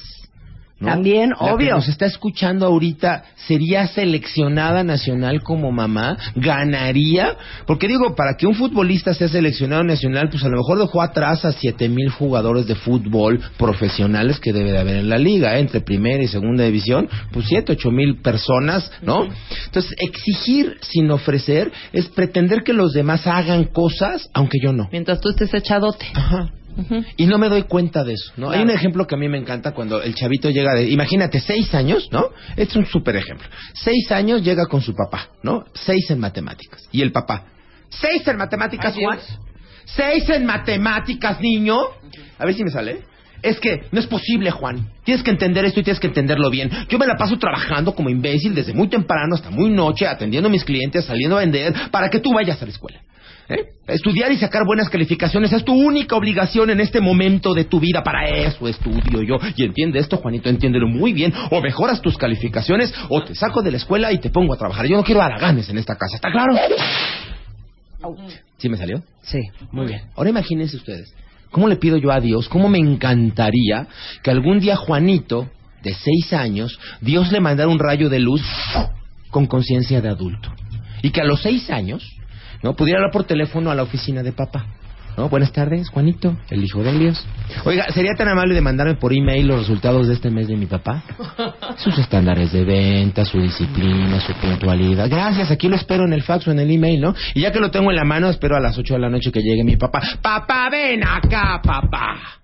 ¿No? 0.79 0.87
También, 0.87 1.31
La 1.31 1.35
que 1.37 1.53
obvio. 1.53 1.75
nos 1.75 1.87
está 1.89 2.05
escuchando 2.05 2.65
ahorita 2.65 3.23
sería 3.47 3.87
seleccionada 3.87 4.83
nacional 4.83 5.41
como 5.43 5.71
mamá, 5.71 6.17
ganaría, 6.35 7.35
porque 7.65 7.87
digo, 7.87 8.15
para 8.15 8.35
que 8.37 8.47
un 8.47 8.55
futbolista 8.55 9.13
sea 9.13 9.27
seleccionado 9.27 9.83
nacional, 9.83 10.29
pues 10.29 10.43
a 10.43 10.49
lo 10.49 10.57
mejor 10.57 10.79
dejó 10.79 11.01
atrás 11.01 11.45
a 11.45 11.51
siete 11.51 11.89
mil 11.89 12.09
jugadores 12.09 12.67
de 12.67 12.75
fútbol 12.75 13.39
profesionales 13.57 14.39
que 14.39 14.53
debe 14.53 14.71
de 14.71 14.77
haber 14.79 14.95
en 14.97 15.09
la 15.09 15.17
liga, 15.17 15.57
¿eh? 15.57 15.59
entre 15.59 15.81
primera 15.81 16.23
y 16.23 16.27
segunda 16.27 16.63
división, 16.63 17.09
pues 17.31 17.45
siete, 17.47 17.73
ocho 17.73 17.91
mil 17.91 18.21
personas, 18.21 18.91
¿no? 19.01 19.27
Entonces, 19.65 19.93
exigir 19.97 20.77
sin 20.81 21.09
ofrecer 21.11 21.71
es 21.91 22.07
pretender 22.07 22.63
que 22.63 22.73
los 22.73 22.93
demás 22.93 23.27
hagan 23.27 23.65
cosas, 23.65 24.29
aunque 24.33 24.59
yo 24.61 24.73
no. 24.73 24.87
Mientras 24.91 25.19
tú 25.19 25.29
estés 25.29 25.53
echadote. 25.53 26.05
Ajá. 26.13 26.51
Y 27.17 27.25
no 27.25 27.37
me 27.37 27.49
doy 27.49 27.63
cuenta 27.63 28.03
de 28.03 28.13
eso, 28.13 28.33
¿no? 28.37 28.51
Hay 28.51 28.61
un 28.61 28.69
ejemplo 28.69 29.05
que 29.05 29.15
a 29.15 29.17
mí 29.17 29.27
me 29.27 29.37
encanta 29.37 29.71
cuando 29.73 30.01
el 30.01 30.15
chavito 30.15 30.49
llega 30.49 30.73
de, 30.73 30.89
imagínate, 30.89 31.39
seis 31.39 31.73
años, 31.73 32.09
¿no? 32.11 32.29
Este 32.51 32.71
es 32.71 32.75
un 32.75 32.85
súper 32.85 33.15
ejemplo. 33.15 33.47
Seis 33.73 34.11
años 34.11 34.43
llega 34.43 34.65
con 34.65 34.81
su 34.81 34.93
papá, 34.93 35.29
¿no? 35.43 35.65
Seis 35.73 36.09
en 36.11 36.19
matemáticas. 36.19 36.81
Y 36.91 37.01
el 37.01 37.11
papá, 37.11 37.45
¿seis 37.89 38.27
en 38.27 38.37
matemáticas, 38.37 38.95
Juan? 38.95 39.19
¿Seis 39.85 40.29
en 40.29 40.45
matemáticas, 40.45 41.41
niño? 41.41 41.77
A 42.37 42.45
ver 42.45 42.53
si 42.53 42.63
me 42.63 42.71
sale. 42.71 43.01
Es 43.41 43.59
que 43.59 43.83
no 43.91 43.99
es 43.99 44.07
posible, 44.07 44.51
Juan. 44.51 44.89
Tienes 45.03 45.23
que 45.23 45.31
entender 45.31 45.63
esto 45.63 45.79
y 45.79 45.83
tienes 45.83 45.99
que 45.99 46.07
entenderlo 46.07 46.49
bien. 46.49 46.69
Yo 46.89 46.99
me 46.99 47.07
la 47.07 47.15
paso 47.15 47.37
trabajando 47.37 47.95
como 47.95 48.09
imbécil 48.09 48.53
desde 48.53 48.73
muy 48.73 48.89
temprano 48.89 49.35
hasta 49.35 49.49
muy 49.49 49.69
noche, 49.69 50.07
atendiendo 50.07 50.49
a 50.49 50.51
mis 50.51 50.65
clientes, 50.65 51.05
saliendo 51.05 51.37
a 51.37 51.39
vender, 51.39 51.73
para 51.91 52.09
que 52.09 52.19
tú 52.19 52.33
vayas 52.33 52.61
a 52.61 52.65
la 52.65 52.71
escuela. 52.71 52.99
¿Eh? 53.49 53.65
Estudiar 53.87 54.31
y 54.31 54.37
sacar 54.37 54.65
buenas 54.65 54.89
calificaciones 54.89 55.51
es 55.51 55.65
tu 55.65 55.73
única 55.73 56.15
obligación 56.15 56.69
en 56.69 56.79
este 56.79 57.01
momento 57.01 57.53
de 57.53 57.65
tu 57.65 57.79
vida. 57.79 58.03
Para 58.03 58.29
eso 58.29 58.67
estudio 58.67 59.23
yo. 59.23 59.37
Y 59.55 59.63
entiende 59.63 59.99
esto, 59.99 60.17
Juanito, 60.17 60.47
entiéndelo 60.47 60.87
muy 60.87 61.11
bien. 61.11 61.33
O 61.49 61.59
mejoras 61.59 62.01
tus 62.01 62.15
calificaciones 62.17 62.93
o 63.09 63.23
te 63.23 63.33
saco 63.33 63.61
de 63.63 63.71
la 63.71 63.77
escuela 63.77 64.11
y 64.11 64.19
te 64.19 64.29
pongo 64.29 64.53
a 64.53 64.57
trabajar. 64.57 64.85
Yo 64.85 64.95
no 64.95 65.03
quiero 65.03 65.21
haraganes 65.21 65.69
en 65.69 65.79
esta 65.79 65.95
casa, 65.95 66.17
¿está 66.17 66.31
claro? 66.31 66.53
¿Sí 68.57 68.69
me 68.69 68.77
salió? 68.77 69.03
Sí. 69.23 69.39
Muy 69.71 69.87
bien. 69.87 70.01
Ahora 70.15 70.29
imagínense 70.29 70.77
ustedes, 70.77 71.13
¿cómo 71.49 71.67
le 71.67 71.77
pido 71.77 71.97
yo 71.97 72.11
a 72.11 72.19
Dios? 72.19 72.47
¿Cómo 72.47 72.69
me 72.69 72.77
encantaría 72.77 73.87
que 74.21 74.29
algún 74.29 74.59
día 74.59 74.75
Juanito, 74.75 75.49
de 75.81 75.93
seis 75.93 76.31
años, 76.33 76.79
Dios 77.01 77.31
le 77.31 77.39
mandara 77.39 77.69
un 77.69 77.79
rayo 77.79 78.09
de 78.09 78.19
luz 78.19 78.43
con 79.31 79.47
conciencia 79.47 79.99
de 80.01 80.09
adulto? 80.09 80.51
Y 81.01 81.09
que 81.09 81.21
a 81.21 81.25
los 81.25 81.41
seis 81.41 81.69
años, 81.69 82.18
¿no? 82.63 82.75
Pudiera 82.75 82.99
hablar 82.99 83.11
por 83.11 83.23
teléfono 83.23 83.71
a 83.71 83.75
la 83.75 83.83
oficina 83.83 84.23
de 84.23 84.31
papá. 84.31 84.65
¿No? 85.17 85.27
Buenas 85.27 85.51
tardes, 85.51 85.89
Juanito, 85.89 86.37
el 86.49 86.63
hijo 86.63 86.81
de 86.81 86.97
Dios. 86.97 87.25
Oiga, 87.65 87.91
¿sería 87.91 88.13
tan 88.13 88.29
amable 88.29 88.55
de 88.55 88.61
mandarme 88.61 88.95
por 88.95 89.11
email 89.11 89.47
los 89.47 89.59
resultados 89.59 90.07
de 90.07 90.13
este 90.13 90.29
mes 90.29 90.47
de 90.47 90.55
mi 90.55 90.65
papá? 90.65 91.03
Sus 91.77 91.97
estándares 91.97 92.53
de 92.53 92.63
venta, 92.63 93.25
su 93.25 93.41
disciplina, 93.41 94.21
su 94.21 94.33
puntualidad. 94.33 95.09
Gracias, 95.09 95.51
aquí 95.51 95.67
lo 95.67 95.75
espero 95.75 96.05
en 96.05 96.13
el 96.13 96.23
fax 96.23 96.47
o 96.47 96.51
en 96.51 96.59
el 96.59 96.71
email, 96.71 97.01
¿no? 97.01 97.15
Y 97.33 97.41
ya 97.41 97.51
que 97.51 97.59
lo 97.59 97.69
tengo 97.69 97.89
en 97.89 97.97
la 97.97 98.05
mano, 98.05 98.29
espero 98.29 98.55
a 98.55 98.61
las 98.61 98.77
8 98.77 98.93
de 98.93 98.99
la 98.99 99.09
noche 99.09 99.31
que 99.31 99.41
llegue 99.41 99.63
mi 99.65 99.75
papá. 99.75 100.01
Papá, 100.21 100.69
ven 100.71 101.03
acá, 101.05 101.59
papá. 101.61 102.38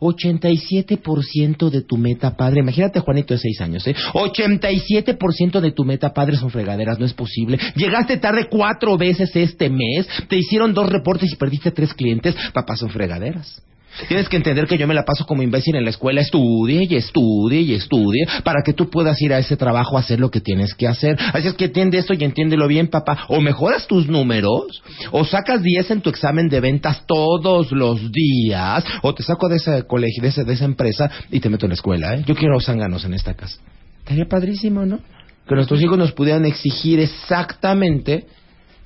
87% 0.00 1.70
de 1.70 1.82
tu 1.82 1.96
meta 1.96 2.36
padre, 2.36 2.60
imagínate 2.60 3.00
Juanito 3.00 3.34
de 3.34 3.40
6 3.40 3.60
años, 3.60 3.86
¿eh? 3.86 3.94
87% 4.12 5.60
de 5.60 5.72
tu 5.72 5.84
meta 5.84 6.12
padre 6.12 6.36
son 6.36 6.50
fregaderas, 6.50 6.98
no 6.98 7.06
es 7.06 7.14
posible. 7.14 7.58
Llegaste 7.74 8.16
tarde 8.18 8.48
cuatro 8.50 8.96
veces 8.96 9.34
este 9.34 9.68
mes, 9.68 10.06
te 10.28 10.36
hicieron 10.36 10.74
dos 10.74 10.88
reportes 10.88 11.32
y 11.32 11.36
perdiste 11.36 11.70
tres 11.70 11.94
clientes, 11.94 12.34
papá 12.52 12.76
son 12.76 12.90
fregaderas. 12.90 13.62
Tienes 14.08 14.28
que 14.28 14.36
entender 14.36 14.66
que 14.66 14.78
yo 14.78 14.86
me 14.86 14.94
la 14.94 15.04
paso 15.04 15.24
como 15.26 15.42
imbécil 15.42 15.74
en 15.76 15.84
la 15.84 15.90
escuela, 15.90 16.20
estudie 16.20 16.86
y 16.88 16.94
estudie 16.96 17.60
y 17.60 17.74
estudie 17.74 18.26
para 18.44 18.62
que 18.64 18.72
tú 18.72 18.88
puedas 18.90 19.20
ir 19.22 19.32
a 19.32 19.38
ese 19.38 19.56
trabajo 19.56 19.96
a 19.96 20.00
hacer 20.00 20.20
lo 20.20 20.30
que 20.30 20.40
tienes 20.40 20.74
que 20.74 20.86
hacer. 20.86 21.18
Así 21.32 21.48
es 21.48 21.54
que 21.54 21.66
entiende 21.66 21.98
esto 21.98 22.14
y 22.14 22.22
entiéndelo 22.24 22.68
bien, 22.68 22.88
papá. 22.88 23.24
O 23.28 23.40
mejoras 23.40 23.86
tus 23.86 24.08
números, 24.08 24.82
o 25.10 25.24
sacas 25.24 25.62
10 25.62 25.90
en 25.90 26.00
tu 26.00 26.10
examen 26.10 26.48
de 26.48 26.60
ventas 26.60 27.02
todos 27.06 27.72
los 27.72 28.00
días, 28.12 28.84
o 29.02 29.14
te 29.14 29.22
saco 29.22 29.48
de 29.48 29.56
ese 29.56 29.84
colegio, 29.86 30.22
de, 30.22 30.28
ese- 30.28 30.44
de 30.44 30.52
esa 30.52 30.64
empresa 30.64 31.10
y 31.30 31.40
te 31.40 31.48
meto 31.48 31.66
en 31.66 31.70
la 31.70 31.74
escuela, 31.74 32.14
¿eh? 32.14 32.24
Yo 32.26 32.34
quiero 32.34 32.60
zánganos 32.60 33.04
en 33.04 33.14
esta 33.14 33.34
casa. 33.34 33.58
Estaría 34.00 34.26
padrísimo, 34.26 34.84
¿no? 34.84 34.98
Que 35.48 35.54
nuestros 35.54 35.80
hijos 35.80 35.96
nos 35.98 36.12
pudieran 36.12 36.44
exigir 36.44 37.00
exactamente 37.00 38.26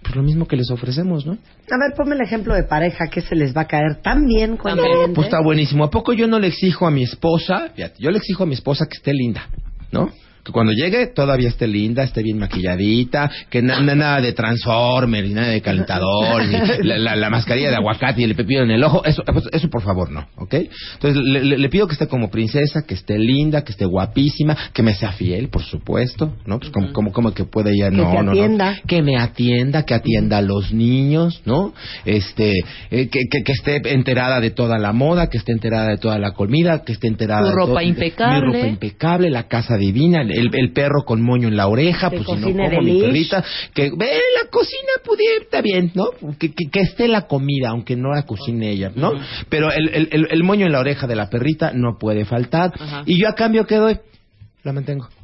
pues, 0.02 0.16
lo 0.16 0.22
mismo 0.22 0.46
que 0.46 0.56
les 0.56 0.70
ofrecemos, 0.70 1.26
¿no? 1.26 1.32
A 1.32 1.78
ver, 1.78 1.94
ponme 1.96 2.14
el 2.14 2.22
ejemplo 2.22 2.54
de 2.54 2.64
pareja 2.64 3.08
que 3.08 3.20
se 3.20 3.34
les 3.34 3.56
va 3.56 3.62
a 3.62 3.66
caer 3.66 3.96
tan 4.02 4.26
bien 4.26 4.56
cuando 4.56 4.82
También. 4.82 5.14
Pues 5.14 5.26
está 5.26 5.40
buenísimo. 5.40 5.84
¿A 5.84 5.90
poco 5.90 6.12
yo 6.12 6.26
no 6.26 6.38
le 6.38 6.48
exijo 6.48 6.86
a 6.86 6.90
mi 6.90 7.02
esposa? 7.02 7.68
Fíjate, 7.74 7.96
yo 7.98 8.10
le 8.10 8.18
exijo 8.18 8.44
a 8.44 8.46
mi 8.46 8.54
esposa 8.54 8.86
que 8.86 8.96
esté 8.96 9.12
linda, 9.12 9.48
¿no? 9.92 10.10
Que 10.44 10.52
cuando 10.52 10.72
llegue 10.72 11.06
todavía 11.08 11.48
esté 11.48 11.66
linda, 11.66 12.02
esté 12.02 12.22
bien 12.22 12.38
maquilladita, 12.38 13.30
que 13.50 13.60
na- 13.62 13.80
na- 13.80 13.94
nada 13.94 14.20
de 14.20 14.32
transformer, 14.32 15.24
ni 15.26 15.34
nada 15.34 15.48
de 15.48 15.60
calentador, 15.60 16.44
ni 16.46 16.52
la, 16.88 16.98
la- 16.98 17.16
la 17.16 17.30
mascarilla 17.30 17.70
de 17.70 17.76
aguacate 17.76 18.20
y 18.22 18.24
el 18.24 18.34
pepino 18.34 18.62
en 18.62 18.70
el 18.70 18.82
ojo. 18.84 19.04
Eso, 19.04 19.22
pues, 19.24 19.44
eso 19.52 19.68
por 19.68 19.82
favor 19.82 20.10
no, 20.10 20.26
¿ok? 20.36 20.54
Entonces 20.94 21.22
le, 21.22 21.44
le- 21.44 21.58
le 21.58 21.68
pido 21.68 21.86
que 21.86 21.92
esté 21.92 22.06
como 22.08 22.30
princesa, 22.30 22.82
que 22.86 22.94
esté 22.94 23.18
linda, 23.18 23.62
que 23.64 23.72
esté 23.72 23.84
guapísima, 23.84 24.56
que 24.72 24.82
me 24.82 24.94
sea 24.94 25.12
fiel, 25.12 25.48
por 25.48 25.62
supuesto, 25.62 26.34
¿no? 26.46 26.58
Pues 26.58 26.70
como, 26.70 26.92
como, 26.92 27.12
como 27.12 27.32
que 27.34 27.44
puede 27.44 27.72
ella, 27.72 27.90
Que 27.90 27.96
no, 27.96 28.10
te 28.10 28.22
no, 28.22 28.30
atienda. 28.32 28.80
Que 28.86 29.02
me 29.02 29.16
atienda, 29.16 29.84
que 29.84 29.94
atienda 29.94 30.38
a 30.38 30.42
los 30.42 30.72
niños, 30.72 31.42
¿no? 31.44 31.72
Este, 32.04 32.52
eh, 32.90 33.08
que, 33.08 33.20
que, 33.30 33.42
que 33.44 33.52
esté 33.52 33.80
enterada 33.92 34.40
de 34.40 34.50
toda 34.50 34.78
la 34.78 34.92
moda, 34.92 35.28
que 35.28 35.38
esté 35.38 35.52
enterada 35.52 35.88
de 35.88 35.98
toda 35.98 36.18
la 36.18 36.32
comida, 36.32 36.82
que 36.84 36.92
esté 36.92 37.08
enterada 37.08 37.42
Tu 37.42 37.48
de 37.48 37.54
ropa 37.54 37.82
impecable. 37.82 38.46
Mi 38.48 38.54
ropa 38.54 38.66
impecable, 38.68 39.30
la 39.30 39.44
casa 39.48 39.76
divina, 39.76 40.22
el, 40.32 40.50
el 40.54 40.72
perro 40.72 41.04
con 41.04 41.22
moño 41.22 41.48
en 41.48 41.56
la 41.56 41.66
oreja, 41.68 42.10
Que 42.10 42.16
pues 42.18 42.26
si 42.28 42.52
no 42.52 42.64
como 42.70 42.82
mi 42.82 43.00
perrita, 43.00 43.44
que 43.74 43.90
ve 43.96 44.06
la 44.42 44.50
cocina 44.50 44.92
pudiera, 45.04 45.42
está 45.42 45.60
bien, 45.60 45.90
¿no? 45.94 46.06
Que, 46.38 46.52
que, 46.52 46.70
que 46.70 46.80
esté 46.80 47.08
la 47.08 47.26
comida, 47.26 47.70
aunque 47.70 47.96
no 47.96 48.10
la 48.14 48.24
cocine 48.24 48.70
ella, 48.70 48.92
¿no? 48.94 49.12
Pero 49.48 49.70
el, 49.72 49.88
el, 49.90 50.08
el, 50.12 50.28
el 50.30 50.42
moño 50.44 50.66
en 50.66 50.72
la 50.72 50.80
oreja 50.80 51.06
de 51.06 51.16
la 51.16 51.28
perrita 51.30 51.72
no 51.72 51.98
puede 51.98 52.24
faltar. 52.24 52.72
Ajá. 52.78 53.02
Y 53.06 53.18
yo 53.18 53.28
a 53.28 53.34
cambio 53.34 53.66
que 53.66 53.76
doy, 53.76 53.98
la 54.62 54.72
mantengo. 54.72 55.08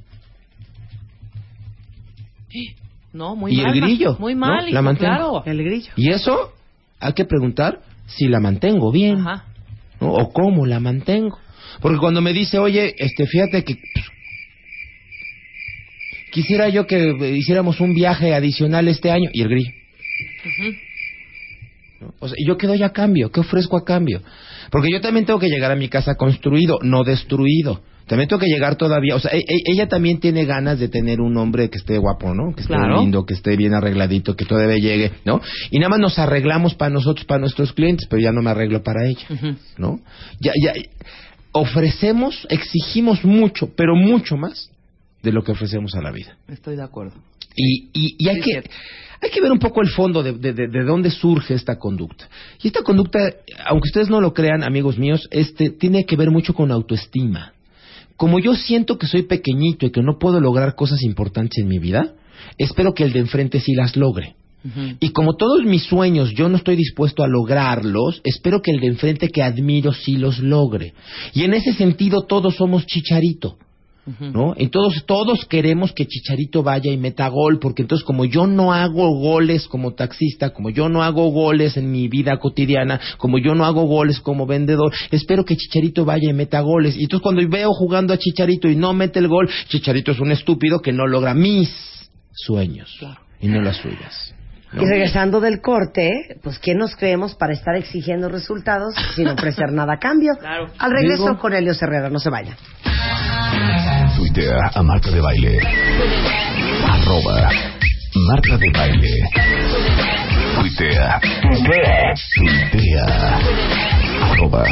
No, 3.12 3.34
muy 3.34 3.52
Y 3.54 3.60
el 3.60 3.66
mal. 3.68 3.80
grillo, 3.80 4.16
Muy 4.18 4.34
¿no? 4.34 4.40
mal, 4.40 4.70
La 4.72 4.82
mantengo. 4.82 5.14
claro. 5.14 5.42
El 5.46 5.64
grillo. 5.64 5.90
Y 5.96 6.10
eso 6.10 6.52
hay 7.00 7.14
que 7.14 7.24
preguntar 7.24 7.80
si 8.06 8.28
la 8.28 8.40
mantengo 8.40 8.92
bien. 8.92 9.20
Ajá. 9.20 9.44
¿no? 10.02 10.12
O 10.12 10.32
cómo 10.34 10.66
la 10.66 10.80
mantengo. 10.80 11.38
Porque 11.80 11.96
cuando 11.98 12.20
me 12.20 12.34
dice, 12.34 12.58
oye, 12.58 12.94
este, 12.98 13.26
fíjate 13.26 13.64
que 13.64 13.74
pues, 13.94 14.06
quisiera 16.36 16.68
yo 16.68 16.86
que 16.86 16.98
eh, 17.10 17.36
hiciéramos 17.36 17.80
un 17.80 17.94
viaje 17.94 18.34
adicional 18.34 18.88
este 18.88 19.10
año, 19.10 19.30
y 19.32 19.40
el 19.40 19.48
grillo. 19.48 19.70
¿No? 22.00 22.12
O 22.20 22.28
sea, 22.28 22.36
yo 22.46 22.58
qué 22.58 22.66
doy 22.66 22.82
a 22.82 22.90
cambio, 22.90 23.30
qué 23.30 23.40
ofrezco 23.40 23.76
a 23.78 23.84
cambio. 23.84 24.20
Porque 24.70 24.88
yo 24.92 25.00
también 25.00 25.24
tengo 25.24 25.38
que 25.38 25.48
llegar 25.48 25.70
a 25.70 25.76
mi 25.76 25.88
casa 25.88 26.14
construido, 26.16 26.78
no 26.82 27.04
destruido. 27.04 27.80
También 28.06 28.28
tengo 28.28 28.38
que 28.40 28.46
llegar 28.50 28.76
todavía, 28.76 29.16
o 29.16 29.18
sea, 29.18 29.32
e- 29.32 29.38
e- 29.38 29.62
ella 29.72 29.88
también 29.88 30.20
tiene 30.20 30.44
ganas 30.44 30.78
de 30.78 30.88
tener 30.88 31.20
un 31.20 31.36
hombre 31.38 31.70
que 31.70 31.78
esté 31.78 31.96
guapo, 31.98 32.34
¿no? 32.34 32.54
Que 32.54 32.60
esté 32.60 32.74
Claro. 32.74 33.00
lindo, 33.00 33.24
que 33.24 33.34
esté 33.34 33.56
bien 33.56 33.74
arregladito, 33.74 34.36
que 34.36 34.44
todavía 34.44 34.76
llegue, 34.76 35.10
¿no? 35.24 35.40
Y 35.70 35.78
nada 35.78 35.88
más 35.88 35.98
nos 36.00 36.18
arreglamos 36.18 36.74
para 36.74 36.90
nosotros, 36.90 37.24
para 37.26 37.40
nuestros 37.40 37.72
clientes, 37.72 38.06
pero 38.08 38.20
ya 38.22 38.30
no 38.30 38.42
me 38.42 38.50
arreglo 38.50 38.82
para 38.82 39.06
ella. 39.08 39.26
¿no? 39.78 39.98
Ya, 40.40 40.52
ya 40.62 40.72
ofrecemos, 41.52 42.46
exigimos 42.50 43.24
mucho, 43.24 43.70
pero 43.74 43.96
mucho 43.96 44.36
más 44.36 44.70
de 45.26 45.32
lo 45.32 45.42
que 45.42 45.52
ofrecemos 45.52 45.94
a 45.94 46.00
la 46.00 46.10
vida. 46.12 46.38
Estoy 46.48 46.76
de 46.76 46.82
acuerdo. 46.82 47.14
Y, 47.54 47.88
y, 47.92 48.16
y 48.18 48.28
hay, 48.28 48.36
Sí, 48.36 48.42
que, 48.42 48.50
cierto. 48.52 48.70
hay 49.22 49.30
que 49.30 49.40
ver 49.40 49.50
un 49.52 49.58
poco 49.58 49.80
el 49.82 49.88
fondo 49.88 50.22
de, 50.22 50.32
de, 50.32 50.52
de- 50.52 50.68
de 50.68 50.84
dónde 50.84 51.10
surge 51.10 51.54
esta 51.54 51.78
conducta. 51.78 52.28
Y 52.62 52.68
esta 52.68 52.82
conducta, 52.82 53.18
aunque 53.66 53.88
ustedes 53.88 54.08
no 54.10 54.20
lo 54.20 54.32
crean, 54.32 54.62
amigos 54.62 54.98
míos, 54.98 55.26
este, 55.30 55.70
tiene 55.70 56.04
que 56.04 56.16
ver 56.16 56.30
mucho 56.30 56.54
con 56.54 56.70
autoestima. 56.70 57.52
Como 58.16 58.38
yo 58.38 58.54
siento 58.54 58.98
que 58.98 59.06
soy 59.06 59.22
pequeñito 59.22 59.84
y 59.86 59.90
que 59.90 60.02
no 60.02 60.18
puedo 60.18 60.40
lograr 60.40 60.74
cosas 60.74 61.02
importantes 61.02 61.58
en 61.58 61.68
mi 61.68 61.78
vida, 61.78 62.14
espero 62.58 62.94
que 62.94 63.04
el 63.04 63.12
de 63.12 63.20
enfrente 63.20 63.60
sí 63.60 63.74
las 63.74 63.96
logre. 63.96 64.36
Y 64.98 65.10
como 65.10 65.36
todos 65.36 65.62
mis 65.64 65.84
sueños 65.84 66.32
yo 66.34 66.48
no 66.48 66.56
estoy 66.56 66.74
dispuesto 66.74 67.22
a 67.22 67.28
lograrlos, 67.28 68.20
espero 68.24 68.60
que 68.62 68.72
el 68.72 68.80
de 68.80 68.88
enfrente 68.88 69.28
que 69.28 69.40
admiro 69.42 69.92
sí 69.92 70.16
los 70.16 70.40
logre. 70.40 70.92
Y 71.34 71.44
en 71.44 71.54
ese 71.54 71.72
sentido 71.74 72.22
todos 72.22 72.56
somos 72.56 72.84
chicharito. 72.84 73.58
¿No? 74.20 74.54
Entonces 74.56 75.04
todos 75.04 75.44
queremos 75.46 75.92
que 75.92 76.06
Chicharito 76.06 76.62
vaya 76.62 76.92
y 76.92 76.96
meta 76.96 77.26
gol, 77.28 77.58
porque 77.58 77.82
entonces 77.82 78.04
como 78.04 78.24
yo 78.24 78.46
no 78.46 78.72
hago 78.72 79.10
goles 79.18 79.66
como 79.66 79.94
taxista, 79.94 80.50
como 80.50 80.70
yo 80.70 80.88
no 80.88 81.02
hago 81.02 81.28
goles 81.30 81.76
en 81.76 81.90
mi 81.90 82.06
vida 82.06 82.38
cotidiana, 82.38 83.00
como 83.18 83.38
yo 83.38 83.54
no 83.56 83.64
hago 83.64 83.82
goles 83.86 84.20
como 84.20 84.46
vendedor, 84.46 84.92
espero 85.10 85.44
que 85.44 85.56
Chicharito 85.56 86.04
vaya 86.04 86.30
y 86.30 86.34
meta 86.34 86.60
goles. 86.60 86.96
Y 86.96 87.02
entonces 87.02 87.22
cuando 87.22 87.48
veo 87.48 87.70
jugando 87.72 88.14
a 88.14 88.18
Chicharito 88.18 88.68
y 88.68 88.76
no 88.76 88.92
mete 88.92 89.18
el 89.18 89.26
gol, 89.26 89.50
Chicharito 89.68 90.12
es 90.12 90.20
un 90.20 90.30
estúpido 90.30 90.80
que 90.80 90.92
no 90.92 91.06
logra 91.08 91.34
mis 91.34 91.68
sueños 92.32 92.94
Claro. 93.00 93.20
y 93.40 93.48
no 93.48 93.60
las 93.60 93.78
suyas. 93.78 94.35
¿No? 94.76 94.82
Y 94.82 94.86
regresando 94.86 95.40
del 95.40 95.60
corte, 95.60 96.38
pues 96.42 96.58
¿quién 96.58 96.78
nos 96.78 96.94
creemos 96.96 97.34
para 97.34 97.52
estar 97.52 97.74
exigiendo 97.74 98.28
resultados 98.28 98.94
sin 99.14 99.28
ofrecer 99.28 99.72
nada 99.72 99.94
a 99.94 99.98
cambio? 99.98 100.34
Claro. 100.38 100.66
Al 100.78 100.90
regreso 100.92 101.24
Digo- 101.24 101.38
con 101.38 101.52
Elio 101.54 101.72
Herrera, 101.80 102.08
no 102.10 102.18
se 102.18 102.30
vayan. 102.30 102.56
Tuitea 104.16 104.70
a 104.74 104.82
Marta 104.82 105.10
de 105.10 105.20
Baile. 105.20 105.58
Arroba 106.88 107.50
Marta 108.28 108.56
de 108.58 108.70
Baile. 108.70 109.10
Tuitea. 110.60 111.20
Tuitea. 112.36 113.38
Arroba 114.32 114.64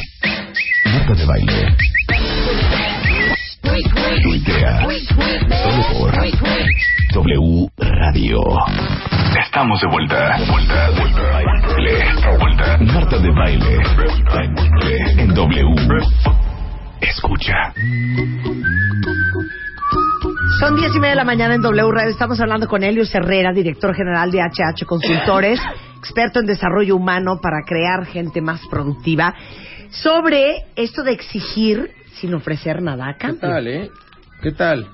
Marta 0.86 1.14
de 1.14 1.24
Baile. 1.26 1.76
Tuitea. 3.64 4.86
Solo 5.62 5.82
por 5.98 6.12
W 7.14 7.68
Radio. 7.78 8.40
Estamos 9.42 9.80
de 9.80 9.86
vuelta. 9.88 10.36
Vuelta, 10.50 10.90
vuelta. 10.90 11.22
Baile. 11.32 12.04
Vuelta. 12.38 12.78
Marta 12.92 13.18
de 13.18 13.30
Baile. 13.30 13.78
En 15.18 15.34
W. 15.34 15.74
Escucha. 17.00 17.72
Son 20.60 20.76
diez 20.76 20.94
y 20.94 20.98
media 20.98 21.10
de 21.10 21.16
la 21.16 21.24
mañana 21.24 21.54
en 21.54 21.62
W 21.62 21.90
Radio. 21.90 22.10
Estamos 22.10 22.38
hablando 22.40 22.68
con 22.68 22.82
Elio 22.82 23.04
Herrera, 23.10 23.52
director 23.52 23.94
general 23.94 24.30
de 24.30 24.40
HH 24.40 24.84
Consultores, 24.86 25.58
experto 25.98 26.40
en 26.40 26.46
desarrollo 26.46 26.96
humano 26.96 27.38
para 27.42 27.62
crear 27.66 28.04
gente 28.04 28.42
más 28.42 28.60
productiva, 28.70 29.34
sobre 29.90 30.66
esto 30.76 31.02
de 31.02 31.12
exigir 31.12 31.90
sin 32.20 32.34
ofrecer 32.34 32.80
nada 32.82 33.08
a 33.08 33.12
¿Qué 33.14 33.18
cambio. 33.18 33.40
tal, 33.40 33.66
eh? 33.68 33.90
¿Qué 34.42 34.52
tal? 34.52 34.86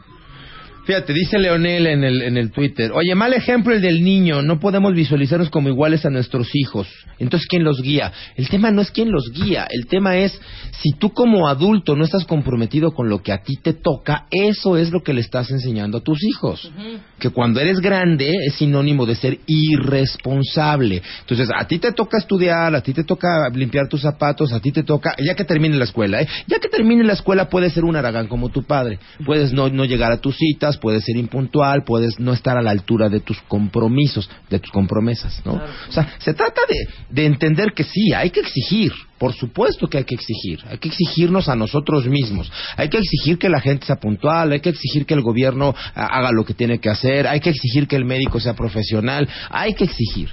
Fíjate, 0.91 1.13
dice 1.13 1.39
Leonel 1.39 1.87
en 1.87 2.03
el, 2.03 2.21
en 2.21 2.37
el 2.37 2.51
Twitter, 2.51 2.91
oye, 2.93 3.15
mal 3.15 3.33
ejemplo 3.33 3.73
el 3.73 3.81
del 3.81 4.03
niño, 4.03 4.43
no 4.43 4.59
podemos 4.59 4.93
visualizarnos 4.93 5.49
como 5.49 5.69
iguales 5.69 6.05
a 6.05 6.11
nuestros 6.11 6.49
hijos. 6.53 6.89
Entonces, 7.21 7.47
¿quién 7.49 7.63
los 7.63 7.81
guía? 7.81 8.13
El 8.35 8.49
tema 8.49 8.73
no 8.73 8.81
es 8.81 8.91
quién 8.91 9.13
los 9.13 9.31
guía, 9.33 9.69
el 9.71 9.87
tema 9.87 10.17
es, 10.17 10.37
si 10.81 10.91
tú 10.99 11.11
como 11.11 11.47
adulto 11.47 11.95
no 11.95 12.03
estás 12.03 12.25
comprometido 12.25 12.91
con 12.91 13.09
lo 13.09 13.23
que 13.23 13.31
a 13.31 13.41
ti 13.41 13.55
te 13.63 13.75
toca, 13.75 14.27
eso 14.33 14.77
es 14.77 14.91
lo 14.91 15.05
que 15.05 15.13
le 15.13 15.21
estás 15.21 15.53
enseñando 15.53 15.99
a 15.99 16.01
tus 16.01 16.19
hijos. 16.25 16.73
Que 17.21 17.31
cuando 17.31 17.61
eres 17.61 17.79
grande 17.79 18.33
es 18.49 18.55
sinónimo 18.55 19.07
de 19.07 19.15
ser 19.15 19.39
irresponsable. 19.47 21.03
Entonces, 21.21 21.51
a 21.55 21.69
ti 21.69 21.79
te 21.79 21.93
toca 21.93 22.19
estudiar, 22.19 22.75
a 22.75 22.81
ti 22.81 22.93
te 22.93 23.05
toca 23.05 23.49
limpiar 23.55 23.87
tus 23.87 24.01
zapatos, 24.01 24.53
a 24.53 24.59
ti 24.59 24.73
te 24.73 24.83
toca, 24.83 25.15
ya 25.25 25.37
que 25.37 25.45
termine 25.45 25.77
la 25.77 25.85
escuela, 25.85 26.21
¿eh? 26.21 26.27
Ya 26.49 26.59
que 26.59 26.69
termine 26.69 27.05
la 27.05 27.13
escuela 27.13 27.49
puedes 27.49 27.75
ser 27.75 27.85
un 27.85 27.95
aragán 27.95 28.27
como 28.27 28.49
tu 28.49 28.65
padre. 28.65 28.99
Puedes 29.25 29.53
no, 29.53 29.69
no 29.69 29.85
llegar 29.85 30.11
a 30.11 30.21
tus 30.21 30.37
citas, 30.37 30.80
puedes 30.81 31.05
ser 31.05 31.17
impuntual, 31.17 31.85
puedes 31.85 32.19
no 32.19 32.33
estar 32.33 32.57
a 32.57 32.63
la 32.63 32.71
altura 32.71 33.09
de 33.09 33.21
tus 33.21 33.41
compromisos, 33.43 34.29
de 34.49 34.59
tus 34.59 34.71
compromesas, 34.71 35.43
¿no? 35.45 35.53
O 35.53 35.93
sea, 35.93 36.15
se 36.19 36.35
trata 36.35 36.63
de, 36.69 36.89
de 37.11 37.27
entender 37.27 37.73
que 37.75 37.85
sí, 37.85 38.13
hay 38.13 38.31
que 38.31 38.41
exigir. 38.41 38.93
Por 39.19 39.35
supuesto 39.35 39.87
que 39.87 39.99
hay 39.99 40.05
que 40.05 40.15
exigir. 40.15 40.61
Hay 40.67 40.79
que 40.79 40.89
exigirnos 40.89 41.51
a 41.51 41.55
nosotros 41.55 42.07
mismos. 42.07 42.51
Hay 42.79 42.89
que 42.89 42.97
exigir 42.97 43.39
que 43.39 43.51
la 43.51 43.61
gente 43.61 43.85
sea 43.85 43.97
puntual. 43.97 44.51
Hay 44.53 44.61
que 44.61 44.71
exigir 44.71 45.05
que 45.05 45.13
el 45.13 45.21
gobierno 45.21 45.75
haga 45.95 46.31
lo 46.33 46.43
que 46.47 46.55
tiene 46.55 46.79
que 46.79 46.89
hacer. 46.89 47.27
Hay 47.27 47.41
que 47.41 47.51
exigir 47.51 47.87
que 47.87 47.97
el 47.97 48.07
médico 48.07 48.41
sea 48.41 48.55
profesional. 48.55 49.29
Hay 49.51 49.75
que 49.75 49.85
exigir. 49.85 50.31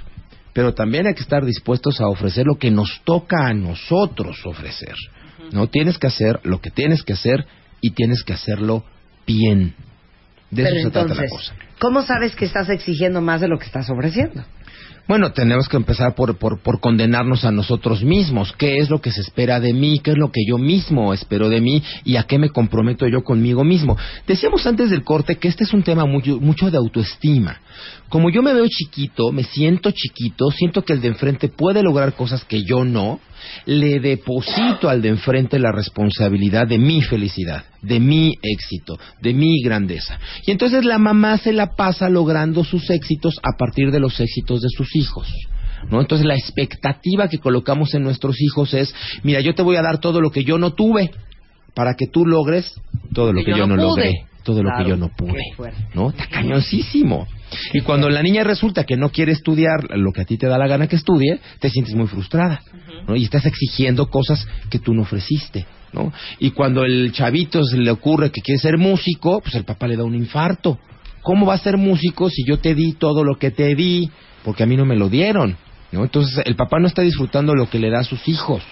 Pero 0.54 0.72
también 0.72 1.06
hay 1.06 1.12
que 1.12 1.22
estar 1.22 1.44
dispuestos 1.44 2.00
a 2.00 2.08
ofrecer 2.08 2.46
lo 2.46 2.56
que 2.56 2.70
nos 2.70 3.02
toca 3.04 3.46
a 3.46 3.52
nosotros 3.52 4.38
ofrecer. 4.46 4.94
No 5.52 5.68
tienes 5.68 5.98
que 5.98 6.06
hacer 6.06 6.40
lo 6.42 6.60
que 6.60 6.70
tienes 6.70 7.02
que 7.02 7.12
hacer 7.12 7.46
y 7.80 7.90
tienes 7.90 8.22
que 8.24 8.32
hacerlo 8.32 8.84
bien. 9.26 9.74
De 10.50 10.62
Pero 10.62 10.76
eso 10.76 10.88
se 10.88 10.92
trata 10.92 11.14
la 11.14 11.28
cosa. 11.28 11.54
¿cómo 11.78 12.02
sabes 12.02 12.34
que 12.34 12.44
estás 12.44 12.68
exigiendo 12.70 13.20
más 13.20 13.40
de 13.40 13.48
lo 13.48 13.58
que 13.58 13.66
estás 13.66 13.88
ofreciendo? 13.90 14.44
Bueno, 15.08 15.32
tenemos 15.32 15.70
que 15.70 15.78
empezar 15.78 16.14
por, 16.14 16.36
por, 16.36 16.60
por 16.60 16.80
condenarnos 16.80 17.46
a 17.46 17.50
nosotros 17.50 18.04
mismos. 18.04 18.52
¿Qué 18.58 18.76
es 18.76 18.90
lo 18.90 19.00
que 19.00 19.10
se 19.10 19.22
espera 19.22 19.58
de 19.58 19.72
mí? 19.72 20.00
¿Qué 20.00 20.10
es 20.10 20.18
lo 20.18 20.30
que 20.30 20.42
yo 20.46 20.58
mismo 20.58 21.14
espero 21.14 21.48
de 21.48 21.62
mí? 21.62 21.82
¿Y 22.04 22.16
a 22.16 22.24
qué 22.24 22.38
me 22.38 22.50
comprometo 22.50 23.08
yo 23.08 23.24
conmigo 23.24 23.64
mismo? 23.64 23.96
Decíamos 24.26 24.66
antes 24.66 24.90
del 24.90 25.04
corte 25.04 25.36
que 25.36 25.48
este 25.48 25.64
es 25.64 25.72
un 25.72 25.82
tema 25.82 26.04
mucho, 26.04 26.38
mucho 26.38 26.70
de 26.70 26.76
autoestima. 26.76 27.58
Como 28.10 28.28
yo 28.28 28.42
me 28.42 28.52
veo 28.52 28.66
chiquito, 28.68 29.32
me 29.32 29.44
siento 29.44 29.92
chiquito, 29.92 30.50
siento 30.50 30.84
que 30.84 30.92
el 30.92 31.00
de 31.00 31.08
enfrente 31.08 31.48
puede 31.48 31.82
lograr 31.82 32.12
cosas 32.12 32.44
que 32.44 32.62
yo 32.62 32.84
no, 32.84 33.18
le 33.64 34.00
deposito 34.00 34.90
al 34.90 35.00
de 35.00 35.08
enfrente 35.08 35.58
la 35.58 35.72
responsabilidad 35.72 36.66
de 36.66 36.76
mi 36.76 37.00
felicidad, 37.02 37.64
de 37.82 38.00
mi 38.00 38.34
éxito, 38.42 38.98
de 39.20 39.34
mi 39.34 39.62
grandeza. 39.62 40.18
Y 40.46 40.50
entonces 40.50 40.84
la 40.84 40.98
mamá 40.98 41.38
se 41.38 41.52
la 41.52 41.74
pasa 41.76 42.08
logrando 42.08 42.64
sus 42.64 42.90
éxitos 42.90 43.38
a 43.42 43.56
partir 43.56 43.90
de 43.90 44.00
los 44.00 44.18
éxitos 44.20 44.60
de 44.60 44.68
sus 44.68 44.94
hijos. 44.96 45.28
¿No? 45.90 46.00
Entonces 46.00 46.26
la 46.26 46.34
expectativa 46.34 47.28
que 47.28 47.38
colocamos 47.38 47.94
en 47.94 48.02
nuestros 48.02 48.40
hijos 48.40 48.74
es, 48.74 48.92
mira, 49.22 49.40
yo 49.40 49.54
te 49.54 49.62
voy 49.62 49.76
a 49.76 49.82
dar 49.82 49.98
todo 49.98 50.20
lo 50.20 50.30
que 50.30 50.42
yo 50.42 50.58
no 50.58 50.72
tuve 50.72 51.12
para 51.74 51.94
que 51.94 52.06
tú 52.08 52.26
logres 52.26 52.74
todo 53.14 53.32
lo 53.32 53.44
que, 53.44 53.52
yo, 53.56 53.66
no, 53.66 53.76
logré, 53.76 54.26
todo 54.42 54.62
lo 54.62 54.70
que 54.76 54.88
yo 54.88 54.96
no 54.96 55.08
pude. 55.16 55.42
¿No? 55.94 56.10
Está 56.10 56.26
cañoncísimo. 56.26 57.28
Y 57.72 57.80
cuando 57.82 58.10
la 58.10 58.22
niña 58.22 58.42
resulta 58.44 58.84
que 58.84 58.96
no 58.96 59.10
quiere 59.10 59.32
estudiar 59.32 59.96
lo 59.96 60.12
que 60.12 60.22
a 60.22 60.24
ti 60.24 60.36
te 60.36 60.48
da 60.48 60.58
la 60.58 60.66
gana 60.66 60.88
que 60.88 60.96
estudie, 60.96 61.40
te 61.60 61.70
sientes 61.70 61.94
muy 61.94 62.06
frustrada, 62.06 62.60
¿no? 63.06 63.16
Y 63.16 63.24
estás 63.24 63.46
exigiendo 63.46 64.10
cosas 64.10 64.46
que 64.68 64.78
tú 64.78 64.92
no 64.92 65.02
ofreciste, 65.02 65.66
¿no? 65.92 66.12
Y 66.38 66.50
cuando 66.50 66.84
el 66.84 67.12
chavito 67.12 67.62
se 67.64 67.78
le 67.78 67.90
ocurre 67.90 68.30
que 68.30 68.40
quiere 68.42 68.58
ser 68.60 68.78
músico, 68.78 69.40
pues 69.40 69.54
el 69.54 69.64
papá 69.64 69.86
le 69.88 69.96
da 69.96 70.04
un 70.04 70.14
infarto. 70.14 70.78
¿Cómo 71.22 71.46
va 71.46 71.54
a 71.54 71.58
ser 71.58 71.76
músico 71.76 72.30
si 72.30 72.44
yo 72.46 72.58
te 72.58 72.74
di 72.74 72.92
todo 72.94 73.24
lo 73.24 73.36
que 73.38 73.50
te 73.50 73.74
di? 73.74 74.08
Porque 74.44 74.62
a 74.62 74.66
mí 74.66 74.76
no 74.76 74.84
me 74.86 74.96
lo 74.96 75.08
dieron, 75.08 75.56
¿no? 75.92 76.02
Entonces 76.04 76.40
el 76.44 76.54
papá 76.56 76.78
no 76.78 76.86
está 76.86 77.02
disfrutando 77.02 77.54
lo 77.54 77.68
que 77.68 77.78
le 77.78 77.90
da 77.90 78.00
a 78.00 78.04
sus 78.04 78.26
hijos, 78.28 78.62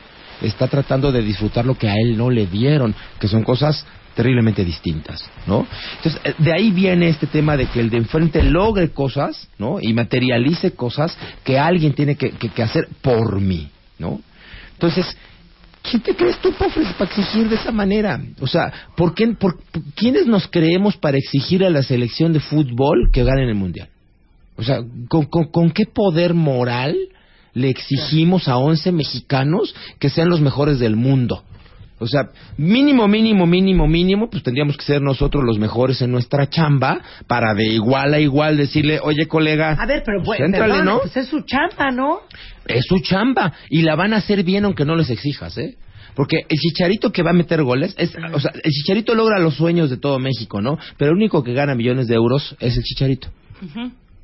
está 0.42 0.68
tratando 0.68 1.12
de 1.12 1.22
disfrutar 1.22 1.66
lo 1.66 1.76
que 1.76 1.88
a 1.88 1.94
él 1.94 2.16
no 2.16 2.30
le 2.30 2.46
dieron, 2.46 2.94
que 3.18 3.28
son 3.28 3.42
cosas 3.42 3.84
terriblemente 4.14 4.64
distintas, 4.64 5.28
¿no? 5.46 5.66
Entonces, 5.96 6.20
eh, 6.24 6.34
de 6.38 6.52
ahí 6.54 6.70
viene 6.70 7.08
este 7.08 7.26
tema 7.26 7.54
de 7.58 7.66
que 7.66 7.80
el 7.80 7.90
de 7.90 7.98
enfrente 7.98 8.42
logre 8.42 8.88
cosas, 8.90 9.48
¿no? 9.58 9.78
Y 9.78 9.92
materialice 9.92 10.70
cosas 10.70 11.14
que 11.44 11.58
alguien 11.58 11.92
tiene 11.92 12.14
que, 12.16 12.30
que- 12.30 12.48
que 12.48 12.62
hacer 12.62 12.88
por 13.02 13.40
mí, 13.42 13.68
¿no? 13.98 14.20
Entonces, 14.72 15.04
¿quién 15.88 16.02
te 16.02 16.14
crees 16.14 16.38
tú 16.40 16.48
ofrecer- 16.50 16.94
para 16.96 17.10
exigir 17.10 17.48
de 17.48 17.56
esa 17.56 17.72
manera? 17.72 18.20
O 18.40 18.46
sea, 18.46 18.72
¿por 18.96 19.14
qué, 19.14 19.26
por, 19.28 19.58
¿quiénes 19.94 20.26
nos 20.26 20.46
creemos 20.48 20.96
para 20.96 21.18
exigir 21.18 21.64
a 21.64 21.70
la 21.70 21.82
selección 21.82 22.32
de 22.32 22.40
fútbol 22.40 23.10
que 23.12 23.24
ganen 23.24 23.48
el 23.48 23.54
Mundial? 23.54 23.88
O 24.56 24.62
sea, 24.62 24.80
¿con, 25.08 25.26
con, 25.26 25.50
con 25.50 25.70
qué 25.70 25.84
poder 25.86 26.34
moral 26.34 26.96
le 27.54 27.68
exigimos 27.70 28.48
a 28.48 28.56
11 28.58 28.92
mexicanos 28.92 29.74
que 29.98 30.10
sean 30.10 30.28
los 30.28 30.40
mejores 30.40 30.78
del 30.78 30.96
mundo? 30.96 31.42
O 31.98 32.06
sea, 32.06 32.28
mínimo, 32.58 33.08
mínimo, 33.08 33.46
mínimo, 33.46 33.86
mínimo, 33.86 34.28
pues 34.28 34.42
tendríamos 34.42 34.76
que 34.76 34.84
ser 34.84 35.00
nosotros 35.00 35.42
los 35.42 35.58
mejores 35.58 36.02
en 36.02 36.12
nuestra 36.12 36.46
chamba 36.50 37.00
para 37.26 37.54
de 37.54 37.68
igual 37.68 38.12
a 38.12 38.20
igual 38.20 38.58
decirle, 38.58 39.00
oye 39.02 39.26
colega, 39.26 39.70
A 39.80 39.86
ver, 39.86 40.02
pero 40.04 40.22
pues, 40.22 40.38
perdona, 40.38 40.82
¿no? 40.82 40.98
pues 41.00 41.16
es 41.16 41.28
su 41.28 41.40
chamba, 41.40 41.90
¿no? 41.90 42.20
Es 42.66 42.84
su 42.86 42.98
chamba 43.00 43.52
y 43.70 43.82
la 43.82 43.94
van 43.94 44.12
a 44.12 44.18
hacer 44.18 44.42
bien 44.42 44.64
aunque 44.64 44.84
no 44.84 44.96
les 44.96 45.10
exijas, 45.10 45.56
¿eh? 45.58 45.76
Porque 46.14 46.38
el 46.48 46.58
chicharito 46.58 47.12
que 47.12 47.22
va 47.22 47.30
a 47.30 47.34
meter 47.34 47.62
goles, 47.62 47.94
es, 47.98 48.16
o 48.32 48.40
sea, 48.40 48.50
el 48.62 48.72
chicharito 48.72 49.14
logra 49.14 49.38
los 49.38 49.54
sueños 49.54 49.90
de 49.90 49.98
todo 49.98 50.18
México, 50.18 50.62
¿no? 50.62 50.78
Pero 50.96 51.10
el 51.10 51.16
único 51.16 51.44
que 51.44 51.52
gana 51.52 51.74
millones 51.74 52.08
de 52.08 52.14
euros 52.14 52.56
es 52.58 52.76
el 52.76 52.82
chicharito. 52.82 53.28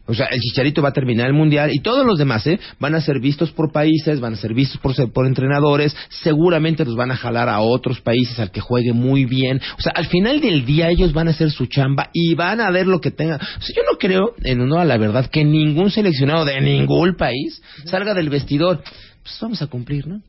O 0.06 0.14
sea, 0.14 0.26
el 0.26 0.40
Chicharito 0.40 0.82
va 0.82 0.88
a 0.88 0.92
terminar 0.92 1.28
el 1.28 1.32
mundial 1.32 1.70
y 1.72 1.80
todos 1.80 2.04
los 2.04 2.18
demás, 2.18 2.44
¿eh? 2.46 2.58
Van 2.80 2.94
a 2.94 3.00
ser 3.00 3.20
vistos 3.20 3.52
por 3.52 3.70
países, 3.72 4.18
van 4.20 4.34
a 4.34 4.36
ser 4.36 4.52
vistos 4.52 4.80
por, 4.80 5.12
por 5.12 5.26
entrenadores, 5.26 5.96
seguramente 6.08 6.84
los 6.84 6.96
van 6.96 7.12
a 7.12 7.16
jalar 7.16 7.48
a 7.48 7.60
otros 7.60 8.00
países 8.00 8.38
al 8.40 8.50
que 8.50 8.60
juegue 8.60 8.92
muy 8.92 9.26
bien. 9.26 9.60
O 9.78 9.80
sea, 9.80 9.92
al 9.94 10.06
final 10.06 10.40
del 10.40 10.64
día 10.64 10.90
ellos 10.90 11.12
van 11.12 11.28
a 11.28 11.30
hacer 11.30 11.50
su 11.50 11.66
chamba 11.66 12.10
y 12.12 12.34
van 12.34 12.60
a 12.60 12.70
ver 12.70 12.86
lo 12.86 13.00
que 13.00 13.12
tengan. 13.12 13.40
O 13.40 13.62
sea, 13.62 13.76
yo 13.76 13.82
no 13.90 13.96
creo, 13.98 14.34
en 14.42 14.60
honor 14.60 14.80
a 14.80 14.84
la 14.84 14.98
verdad, 14.98 15.26
que 15.26 15.44
ningún 15.44 15.90
seleccionado 15.90 16.44
de 16.44 16.60
ningún 16.60 17.14
país 17.14 17.62
salga 17.84 18.12
del 18.12 18.28
vestidor. 18.28 18.82
Pues 19.22 19.38
vamos 19.40 19.62
a 19.62 19.68
cumplir, 19.68 20.08
¿no? 20.08 20.20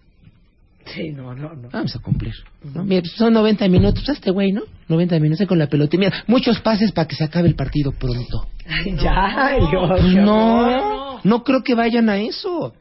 Sí, 0.86 1.12
no, 1.12 1.34
no, 1.34 1.54
no. 1.54 1.70
Vamos 1.72 1.96
a 1.96 2.00
cumplir. 2.00 2.34
¿no? 2.64 2.84
Mira, 2.84 3.04
son 3.16 3.34
90 3.34 3.68
minutos, 3.68 4.08
este 4.10 4.32
güey, 4.32 4.52
¿no? 4.52 4.64
90 4.88 5.20
minutos 5.20 5.48
con 5.48 5.58
la 5.58 5.68
pelota. 5.68 5.96
Y 5.96 6.00
Mira, 6.00 6.24
muchos 6.28 6.60
pases 6.60 6.92
para 6.92 7.08
que 7.08 7.16
se 7.16 7.24
acabe 7.24 7.48
el 7.48 7.56
partido 7.56 7.92
pronto. 7.92 8.48
Ay, 8.68 8.96
ya, 8.98 9.58
yo, 9.72 9.88
Pues 9.90 10.14
no, 10.16 11.20
no 11.24 11.44
creo 11.44 11.64
que 11.64 11.76
vayan 11.76 12.10
a 12.10 12.18
eso. 12.18 12.74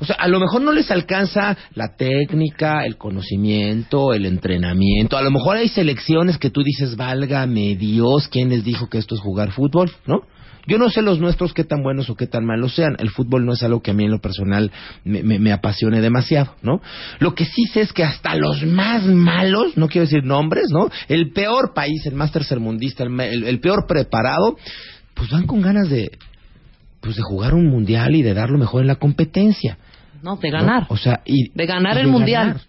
O 0.00 0.04
sea, 0.04 0.16
a 0.16 0.28
lo 0.28 0.40
mejor 0.40 0.60
no 0.62 0.72
les 0.72 0.90
alcanza 0.90 1.56
la 1.74 1.96
técnica, 1.96 2.84
el 2.84 2.96
conocimiento, 2.96 4.12
el 4.12 4.26
entrenamiento. 4.26 5.16
A 5.16 5.22
lo 5.22 5.30
mejor 5.30 5.56
hay 5.56 5.68
selecciones 5.68 6.38
que 6.38 6.50
tú 6.50 6.62
dices, 6.62 6.96
válgame 6.96 7.76
Dios, 7.76 8.28
¿quién 8.28 8.48
les 8.48 8.64
dijo 8.64 8.88
que 8.88 8.98
esto 8.98 9.14
es 9.14 9.20
jugar 9.20 9.52
fútbol? 9.52 9.90
¿No? 10.06 10.22
Yo 10.66 10.78
no 10.78 10.88
sé 10.90 11.02
los 11.02 11.20
nuestros 11.20 11.52
qué 11.52 11.64
tan 11.64 11.82
buenos 11.82 12.08
o 12.10 12.16
qué 12.16 12.26
tan 12.26 12.44
malos 12.44 12.74
sean. 12.74 12.96
El 12.98 13.10
fútbol 13.10 13.44
no 13.44 13.52
es 13.52 13.62
algo 13.62 13.82
que 13.82 13.90
a 13.90 13.94
mí 13.94 14.04
en 14.04 14.10
lo 14.10 14.20
personal 14.20 14.70
me, 15.04 15.22
me- 15.22 15.38
me 15.38 15.52
apasione 15.52 16.00
demasiado, 16.00 16.54
¿no? 16.62 16.80
Lo 17.18 17.34
que 17.34 17.44
sí 17.44 17.64
sé 17.72 17.82
es 17.82 17.92
que 17.92 18.04
hasta 18.04 18.34
los 18.36 18.62
más 18.64 19.04
malos, 19.04 19.76
no 19.76 19.88
quiero 19.88 20.06
decir 20.06 20.24
nombres, 20.24 20.66
¿no? 20.70 20.88
El 21.08 21.32
peor 21.32 21.74
país, 21.74 22.06
el 22.06 22.14
más 22.14 22.32
tercermundista, 22.32 23.04
el, 23.04 23.20
el- 23.20 23.44
el 23.44 23.60
peor 23.60 23.86
preparado, 23.86 24.56
pues 25.14 25.30
van 25.30 25.46
con 25.46 25.60
ganas 25.60 25.88
de, 25.90 26.10
pues 27.00 27.16
de 27.16 27.22
jugar 27.22 27.54
un 27.54 27.66
mundial 27.68 28.14
y 28.16 28.22
de 28.22 28.34
dar 28.34 28.50
lo 28.50 28.58
mejor 28.58 28.80
en 28.82 28.88
la 28.88 28.96
competencia. 28.96 29.76
No, 30.22 30.36
de 30.36 30.50
¿no? 30.50 30.58
ganar. 30.58 30.86
O 30.88 30.96
sea, 30.96 31.20
y 31.26 31.50
De 31.54 31.66
ganar 31.66 31.98
el 31.98 32.08
mundial. 32.08 32.60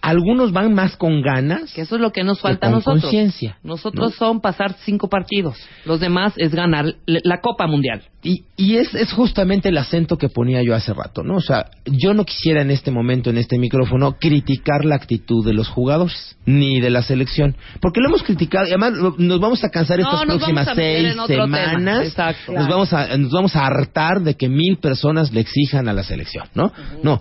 Algunos 0.00 0.52
van 0.52 0.74
más 0.74 0.96
con 0.96 1.22
ganas. 1.22 1.72
Que 1.72 1.82
eso 1.82 1.94
es 1.96 2.00
lo 2.00 2.12
que 2.12 2.24
nos 2.24 2.38
que 2.38 2.42
falta 2.42 2.66
a 2.66 2.70
con 2.70 2.78
nosotros. 2.78 3.02
conciencia, 3.02 3.58
Nosotros 3.62 4.12
¿no? 4.12 4.16
son 4.16 4.40
pasar 4.40 4.76
cinco 4.84 5.08
partidos. 5.08 5.56
Los 5.84 6.00
demás 6.00 6.34
es 6.36 6.54
ganar 6.54 6.94
la 7.06 7.40
Copa 7.40 7.66
Mundial. 7.66 8.02
Y, 8.22 8.44
y 8.56 8.76
es, 8.76 8.94
es 8.94 9.12
justamente 9.12 9.68
el 9.68 9.76
acento 9.76 10.16
que 10.16 10.30
ponía 10.30 10.62
yo 10.62 10.74
hace 10.74 10.94
rato, 10.94 11.22
¿no? 11.22 11.36
O 11.36 11.40
sea, 11.40 11.66
yo 11.84 12.14
no 12.14 12.24
quisiera 12.24 12.62
en 12.62 12.70
este 12.70 12.90
momento, 12.90 13.28
en 13.28 13.36
este 13.36 13.58
micrófono, 13.58 14.16
criticar 14.18 14.84
la 14.86 14.94
actitud 14.94 15.44
de 15.44 15.52
los 15.52 15.68
jugadores, 15.68 16.36
ni 16.46 16.80
de 16.80 16.88
la 16.88 17.02
selección. 17.02 17.54
Porque 17.80 18.00
lo 18.00 18.08
hemos 18.08 18.22
criticado, 18.22 18.64
y 18.66 18.70
además 18.70 18.92
nos 19.18 19.40
vamos 19.40 19.62
a 19.62 19.68
cansar 19.68 19.98
No, 19.98 20.06
estas 20.06 20.24
próximas 20.24 20.68
a 20.68 20.74
seis 20.74 21.14
semanas. 21.26 22.06
Exacto. 22.08 22.52
Nos, 22.52 22.66
vamos 22.68 22.92
a, 22.94 23.16
nos 23.18 23.30
vamos 23.30 23.56
a 23.56 23.66
hartar 23.66 24.22
de 24.22 24.34
que 24.36 24.48
mil 24.48 24.78
personas 24.78 25.30
le 25.32 25.40
exijan 25.40 25.88
a 25.88 25.92
la 25.92 26.02
selección, 26.02 26.46
¿no? 26.54 26.72
No, 27.02 27.20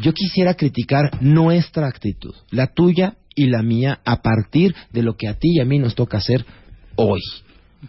yo 0.00 0.12
quisiera 0.12 0.54
criticar 0.54 1.22
nuestra 1.22 1.86
actitud, 1.86 2.34
la 2.50 2.68
tuya 2.68 3.16
y 3.34 3.46
la 3.46 3.62
mía, 3.62 4.00
a 4.04 4.22
partir 4.22 4.74
de 4.92 5.02
lo 5.02 5.16
que 5.16 5.28
a 5.28 5.34
ti 5.34 5.56
y 5.56 5.60
a 5.60 5.64
mí 5.64 5.78
nos 5.78 5.94
toca 5.94 6.18
hacer 6.18 6.44
hoy. 6.96 7.20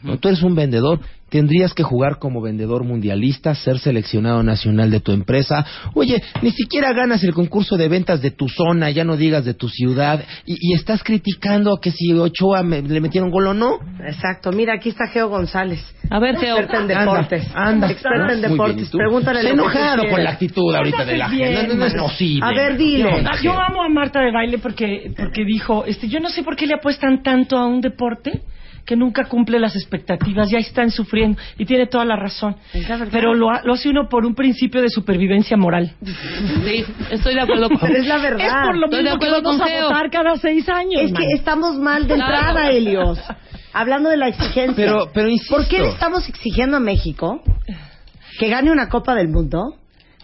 ¿No? 0.04 0.18
Tú 0.18 0.28
eres 0.30 0.42
un 0.44 0.56
vendedor, 0.56 1.00
tendrías 1.30 1.74
que 1.74 1.84
jugar 1.84 2.18
como 2.20 2.42
vendedor 2.42 2.84
mundialista, 2.84 3.56
ser 3.56 3.80
seleccionado 3.80 4.44
nacional 4.44 4.90
de 4.92 5.00
tu 5.00 5.12
empresa. 5.12 5.66
Oye, 5.94 6.22
ni 6.42 6.52
siquiera 6.52 6.92
ganas 6.94 7.24
el 7.24 7.34
concurso 7.34 7.78
de 7.78 7.88
ventas 7.88 8.22
de 8.22 8.32
tu 8.32 8.48
zona, 8.50 8.90
ya 8.90 9.04
no 9.04 9.16
digas 9.18 9.46
de 9.46 9.54
tu 9.54 9.70
ciudad, 9.70 10.24
y, 10.46 10.56
y 10.60 10.74
estás 10.74 11.04
criticando 11.04 11.78
que 11.80 11.92
si 11.92 12.12
Ochoa 12.14 12.64
me- 12.64 12.82
le 12.82 13.00
metieron 13.02 13.32
gol 13.32 13.48
o 13.48 13.54
no. 13.54 13.80
Exacto. 14.06 14.52
Mira, 14.52 14.74
aquí 14.76 14.90
está 14.90 15.08
Geo 15.08 15.30
González. 15.30 15.82
A 16.10 16.20
ver, 16.20 16.38
Geo. 16.38 16.58
Experta 16.58 16.82
en 16.82 16.88
deportes. 16.88 17.48
Anda, 17.54 17.70
anda. 17.70 17.92
Experta 17.92 18.34
en 18.34 18.40
bien, 18.42 18.52
deportes. 18.52 18.88
¿y 18.88 18.92
tú? 18.92 18.98
Pregúntale 18.98 19.42
tú 19.42 19.48
enojado 19.48 20.04
con 20.10 20.24
la 20.24 20.30
actitud 20.32 20.76
ahorita 20.76 21.06
de 21.06 21.18
la 21.18 21.28
Bien, 21.30 21.54
gente. 21.56 21.76
No, 21.76 21.86
no, 21.86 21.90
no, 21.90 21.96
no, 22.04 22.10
sí, 22.10 22.40
A 22.42 22.48
ven. 22.50 22.56
ver, 22.58 22.78
dile. 22.78 23.10
¿Qué 23.10 23.16
onda, 23.16 23.32
Yo 23.42 23.54
amo 23.60 23.84
a 23.84 23.90
Marta 23.90 24.20
de 24.20 24.32
baile 24.32 24.58
porque, 24.58 25.14
porque 25.18 25.46
dijo, 25.46 25.86
este, 25.86 26.10
yo 26.10 26.20
no 26.20 26.30
sé 26.30 26.44
por 26.44 26.56
qué 26.58 26.68
le 26.68 26.74
apuestan 26.74 27.24
tanto 27.24 27.58
a 27.58 27.66
un 27.68 27.80
deporte 27.80 28.42
que 28.86 28.96
nunca 28.96 29.26
cumple 29.26 29.60
las 29.60 29.76
expectativas, 29.76 30.50
ya 30.50 30.58
están 30.60 30.92
sufriendo 30.92 31.40
y 31.58 31.66
tiene 31.66 31.88
toda 31.88 32.04
la 32.06 32.16
razón. 32.16 32.56
Pero 33.12 33.34
lo, 33.34 33.50
ha- 33.52 33.62
lo 33.64 33.74
hace 33.74 33.90
uno 33.90 34.10
por 34.10 34.26
un 34.26 34.36
principio 34.36 34.82
de 34.82 34.90
supervivencia 34.90 35.56
moral. 35.58 35.94
Sí, 36.04 36.84
estoy 37.12 37.36
de 37.36 37.42
acuerdo 37.42 37.70
con 37.70 37.80
Pero 37.80 37.94
es 38.00 38.08
la 38.08 38.18
verdad. 38.18 38.46
Es 38.46 38.68
por 38.68 38.78
lo 38.78 38.86
Estoy 38.86 38.98
de 39.00 39.04
mismo 39.04 39.20
que 39.20 39.30
vamos 39.32 39.58
con 39.62 39.70
a 39.72 39.84
votar 39.84 40.10
cada 40.12 40.36
seis 40.38 40.68
años. 40.70 41.02
Es 41.04 41.14
que 41.14 41.26
estamos 41.36 41.78
mal 41.78 42.08
de 42.08 42.16
Claro. 42.16 42.34
entrada, 42.36 42.70
Helios. 42.72 43.20
Hablando 43.74 44.10
de 44.10 44.18
la 44.18 44.28
exigencia. 44.28 44.76
Pero- 44.76 45.10
pero 45.14 45.30
insisto. 45.30 45.56
¿Por 45.56 45.68
qué 45.68 45.80
le 45.80 45.90
estamos 45.90 46.28
exigiendo 46.28 46.78
a 46.78 46.80
México 46.80 47.42
que 48.40 48.50
gane 48.50 48.72
una 48.72 48.90
Copa 48.90 49.16
del 49.16 49.30
Mundo 49.30 49.76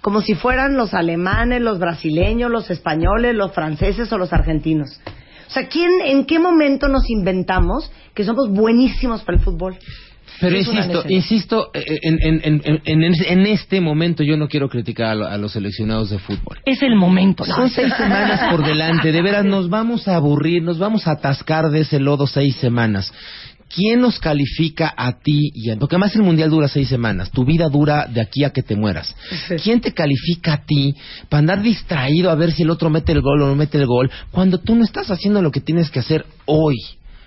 como 0.01 0.21
si 0.21 0.35
fueran 0.35 0.75
los 0.77 0.93
alemanes, 0.93 1.61
los 1.61 1.79
brasileños, 1.79 2.49
los 2.51 2.69
españoles, 2.69 3.35
los 3.35 3.51
franceses 3.53 4.11
o 4.11 4.17
los 4.17 4.33
argentinos? 4.33 4.99
O 5.47 5.49
sea, 5.51 5.67
¿quién, 5.67 5.89
¿en 6.05 6.25
qué 6.25 6.39
momento 6.39 6.87
nos 6.87 7.09
inventamos 7.09 7.89
que 8.13 8.23
somos 8.23 8.49
buenísimos 8.49 9.21
para 9.23 9.37
el 9.37 9.43
fútbol? 9.43 9.77
Pero 10.39 10.55
insisto, 10.57 11.03
insisto, 11.09 11.71
eh, 11.73 11.83
en, 12.03 12.19
en, 12.21 12.41
en, 12.43 12.61
en, 12.85 13.03
en- 13.03 13.13
en 13.27 13.45
este 13.47 13.81
momento 13.81 14.21
yo 14.23 14.37
no 14.37 14.47
quiero 14.47 14.69
criticar 14.69 15.07
a, 15.07 15.15
lo- 15.15 15.25
a 15.27 15.37
los 15.37 15.53
seleccionados 15.53 16.11
de 16.11 16.19
fútbol. 16.19 16.59
Es 16.65 16.83
el 16.83 16.95
momento. 16.95 17.43
¿no? 17.45 17.55
Son 17.55 17.69
seis 17.69 17.91
semanas 17.95 18.41
por 18.51 18.63
delante, 18.63 19.11
de 19.11 19.21
veras 19.23 19.45
nos 19.45 19.69
vamos 19.69 20.07
a 20.07 20.15
aburrir, 20.15 20.61
nos 20.61 20.77
vamos 20.77 21.07
a 21.07 21.11
atascar 21.13 21.71
de 21.71 21.79
ese 21.81 21.99
lodo 21.99 22.27
seis 22.27 22.55
semanas. 22.57 23.11
¿Quién 23.73 23.99
nos 24.01 24.17
califica 24.19 24.93
a 24.95 25.19
ti? 25.19 25.51
Y 25.53 25.69
a- 25.69 25.75
porque 25.77 25.95
además 25.95 26.15
el 26.15 26.23
mundial 26.23 26.49
dura 26.49 26.67
seis 26.67 26.87
semanas, 26.87 27.31
tu 27.31 27.43
vida 27.43 27.67
dura 27.69 28.07
de 28.07 28.21
aquí 28.21 28.43
a 28.43 28.51
que 28.51 28.63
te 28.63 28.75
mueras. 28.75 29.13
¿Quién 29.61 29.81
te 29.81 29.93
califica 29.93 30.53
a 30.53 30.65
ti 30.65 30.95
para 31.29 31.39
andar 31.39 31.61
distraído 31.61 32.31
a 32.31 32.35
ver 32.35 32.51
si 32.53 32.63
el 32.63 32.69
otro 32.69 32.89
mete 32.89 33.11
el 33.11 33.21
gol 33.21 33.41
o 33.41 33.47
no 33.47 33.55
mete 33.55 33.77
el 33.77 33.85
gol 33.85 34.09
cuando 34.31 34.59
tú 34.59 34.73
no 34.75 34.83
estás 34.83 35.11
haciendo 35.11 35.41
lo 35.41 35.51
que 35.51 35.59
tienes 35.61 35.89
que 35.89 35.99
hacer 35.99 36.25
hoy? 36.45 36.77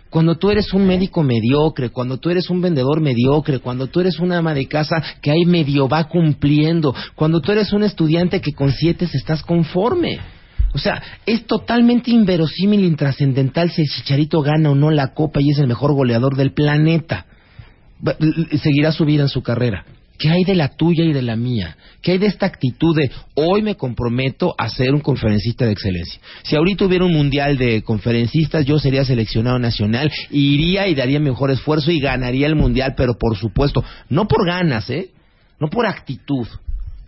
Cuando 0.09 0.35
tú 0.37 0.51
eres 0.51 0.73
un 0.73 0.87
médico 0.89 1.23
mediocre, 1.23 1.91
cuando 1.91 2.17
tú 2.19 2.31
eres 2.31 2.51
un 2.51 2.61
vendedor 2.61 3.01
mediocre, 3.01 3.61
cuando 3.61 3.87
tú 3.87 4.01
eres 4.01 4.19
una 4.19 4.39
ama 4.39 4.55
de 4.55 4.67
casa 4.67 5.01
que 5.23 5.31
ahí 5.31 5.45
medio 5.45 5.89
va 5.89 6.05
cumpliendo, 6.09 6.93
cuando 7.15 7.41
tú 7.41 7.53
eres 7.53 7.73
un 7.73 7.85
estudiante 7.85 8.41
que 8.41 8.53
con 8.53 8.73
siete 8.73 9.07
estás 9.13 9.43
conforme. 9.45 10.19
O 10.73 10.79
sea, 10.79 11.03
es 11.27 11.47
totalmente 11.47 12.11
inverosímil, 12.11 12.85
intrascendental 12.85 13.71
si 13.71 13.83
el 13.83 13.89
Chicharito 13.89 14.41
gana 14.41 14.71
o 14.71 14.75
no 14.75 14.91
la 14.91 15.15
copa 15.15 15.41
y 15.43 15.51
es 15.51 15.59
el 15.59 15.67
mejor 15.67 15.93
goleador 15.95 16.37
del 16.37 16.53
planeta. 16.53 17.27
Seguirá 18.63 18.93
su 18.93 19.05
vida 19.05 19.23
en 19.23 19.29
su 19.29 19.43
carrera. 19.43 19.85
¿Qué 20.21 20.29
hay 20.29 20.45
de 20.45 20.55
la 20.55 20.69
tuya 20.69 21.03
y 21.03 21.15
de 21.15 21.23
la 21.23 21.35
mía? 21.35 21.79
¿Qué 22.03 22.13
hay 22.13 22.19
de 22.19 22.27
esta 22.27 22.45
actitud 22.45 22.95
de 22.95 23.11
hoy 23.35 23.63
me 23.63 23.77
comprometo 23.77 24.55
a 24.59 24.69
ser 24.69 24.93
un 24.93 25.01
conferencista 25.01 25.65
de 25.65 25.73
excelencia? 25.73 26.21
Si 26.43 26.57
ahorita 26.57 26.85
hubiera 26.85 27.07
un 27.07 27.15
mundial 27.15 27.57
de 27.57 27.83
conferencistas, 27.83 28.67
yo 28.67 28.79
sería 28.79 29.03
seleccionado 29.07 29.59
nacional, 29.59 30.13
iría 30.31 30.89
y 30.89 30.95
daría 30.95 31.21
mejor 31.21 31.51
esfuerzo 31.51 31.91
y 31.91 32.01
ganaría 32.01 32.47
el 32.47 32.55
mundial, 32.55 32.93
pero 32.99 33.15
por 33.19 33.35
supuesto, 33.35 33.83
no 34.11 34.29
por 34.29 34.47
ganas, 34.47 34.91
¿eh? 34.91 35.09
No 35.59 35.69
por 35.69 35.87
actitud. 35.87 36.47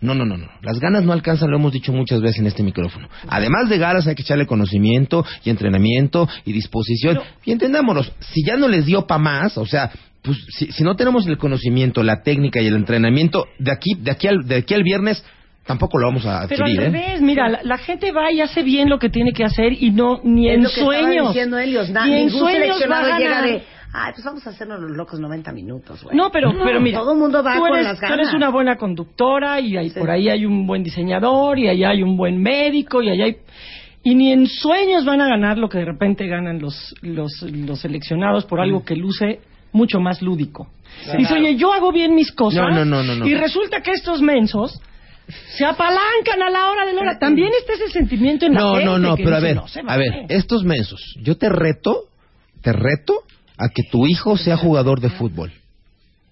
No, 0.03 0.13
no, 0.13 0.25
no, 0.25 0.37
no. 0.37 0.47
Las 0.61 0.79
ganas 0.79 1.03
no 1.03 1.13
alcanzan, 1.13 1.49
lo 1.49 1.57
hemos 1.57 1.71
dicho 1.71 1.91
muchas 1.93 2.21
veces 2.21 2.39
en 2.39 2.47
este 2.47 2.61
micrófono. 2.61 3.07
Además 3.27 3.69
de 3.69 3.77
ganas 3.77 4.05
hay 4.05 4.15
que 4.15 4.21
echarle 4.21 4.45
conocimiento 4.45 5.25
y 5.43 5.49
entrenamiento 5.49 6.27
y 6.45 6.51
disposición. 6.53 7.19
y 7.45 7.51
entendámonos, 7.51 8.11
si 8.19 8.43
ya 8.45 8.57
no 8.57 8.67
les 8.67 8.85
dio 8.85 9.07
pa' 9.07 9.17
más, 9.17 9.57
o 9.57 9.65
sea, 9.65 9.89
pues 10.21 10.37
si, 10.57 10.71
si 10.71 10.83
no 10.83 10.95
tenemos 10.95 11.25
el 11.27 11.37
conocimiento, 11.37 12.03
la 12.03 12.21
técnica 12.21 12.61
y 12.61 12.67
el 12.67 12.75
entrenamiento, 12.75 13.45
de 13.59 13.71
aquí, 13.71 13.93
de 13.97 14.11
aquí 14.11 14.27
al, 14.27 14.45
de 14.47 14.55
aquí 14.57 14.73
al 14.73 14.83
viernes, 14.83 15.23
tampoco 15.65 15.97
lo 15.97 16.07
vamos 16.07 16.25
a 16.25 16.45
Pero 16.49 16.65
al 16.65 16.71
adquirir, 16.71 16.81
¿eh? 16.95 16.99
revés, 17.05 17.21
mira, 17.21 17.47
la, 17.49 17.59
la 17.63 17.77
gente 17.77 18.11
va 18.11 18.31
y 18.31 18.41
hace 18.41 18.63
bien 18.63 18.89
lo 18.89 18.99
que 18.99 19.09
tiene 19.09 19.31
que 19.31 19.43
hacer 19.45 19.71
y 19.71 19.91
no 19.91 20.19
ni 20.23 20.49
Es 20.49 20.55
en 20.55 20.63
lo 20.63 20.69
que 20.69 20.81
estaba 20.81 21.01
sueños. 21.01 21.27
diciendo 21.29 21.57
Helios. 21.57 21.89
Na- 21.89 22.05
ni 22.05 22.13
en 22.13 22.25
ningún 22.27 22.39
sueños 22.41 22.77
va 22.91 22.99
a 22.99 23.17
llega 23.19 23.29
ganar. 23.31 23.49
de, 23.49 23.63
ay, 23.93 24.11
pues 24.13 24.25
vamos 24.25 24.45
a 24.47 24.49
hacernos 24.49 24.79
los 24.81 24.91
locos 24.91 25.19
90 25.19 25.51
minutos, 25.51 26.03
güey. 26.03 26.15
No, 26.17 26.31
pero, 26.31 26.51
pero 26.63 26.81
mira, 26.81 26.99
todo 26.99 27.13
el 27.13 27.19
mundo 27.19 27.43
va 27.43 27.53
tú 27.53 27.59
con 27.61 27.73
eres, 27.73 27.83
las 27.85 27.99
tú 27.99 28.13
eres 28.13 28.33
una 28.33 28.49
buena 28.49 28.75
conductora 28.77 29.59
y 29.59 29.89
Sí. 29.89 29.99
por 29.99 30.09
ahí 30.09 30.29
hay 30.29 30.45
un 30.45 30.65
buen 30.67 30.83
diseñador 30.83 31.59
y 31.59 31.67
allá 31.69 31.89
hay 31.91 32.03
un 32.03 32.17
buen 32.17 32.41
médico 32.41 33.01
y 33.01 33.09
allá 33.09 33.25
hay... 33.25 33.37
Y 34.05 34.15
ni 34.15 34.33
en 34.33 34.47
sueños 34.47 35.05
van 35.05 35.21
a 35.21 35.27
ganar 35.29 35.57
lo 35.57 35.69
que 35.69 35.77
de 35.77 35.85
repente 35.85 36.27
ganan 36.27 36.59
los, 36.59 36.93
los, 37.01 37.41
los 37.43 37.79
seleccionados 37.79 38.43
por 38.45 38.59
Mm. 38.59 38.63
algo 38.63 38.83
que 38.83 38.95
luce 38.95 39.39
mucho 39.71 39.99
más 40.01 40.21
lúdico. 40.21 40.67
Dice, 41.17 41.33
oye, 41.35 41.55
yo 41.55 41.71
hago 41.73 41.91
bien 41.91 42.13
mis 42.13 42.31
cosas 42.31 42.61
No, 42.69 42.69
no, 42.69 42.85
no, 42.85 43.03
no, 43.03 43.15
no. 43.15 43.25
y 43.27 43.33
resulta 43.33 43.81
que 43.81 43.91
estos 43.91 44.21
mensos 44.21 44.79
se 45.57 45.65
apalancan 45.65 46.41
a 46.45 46.49
la 46.49 46.69
hora 46.69 46.85
de 46.85 46.93
la 46.93 47.01
hora. 47.01 47.17
También 47.19 47.49
está 47.59 47.73
ese 47.73 47.89
sentimiento 47.91 48.45
en 48.45 48.53
la 48.55 48.59
No, 48.59 48.71
gente 48.73 48.85
no, 48.85 48.97
no, 48.99 49.15
que 49.15 49.23
pero 49.23 49.35
a 49.37 49.39
ver, 49.39 49.55
"No 49.55 49.63
a 49.63 49.83
vale". 49.85 50.09
ver, 50.09 50.25
estos 50.29 50.63
mensos, 50.65 51.15
yo 51.21 51.37
te 51.37 51.47
reto, 51.49 52.03
te 52.61 52.73
reto 52.73 53.23
a 53.57 53.69
que 53.69 53.83
tu 53.83 54.05
hijo 54.07 54.37
sea 54.37 54.57
jugador 54.57 54.99
de 54.99 55.09
fútbol. 55.09 55.51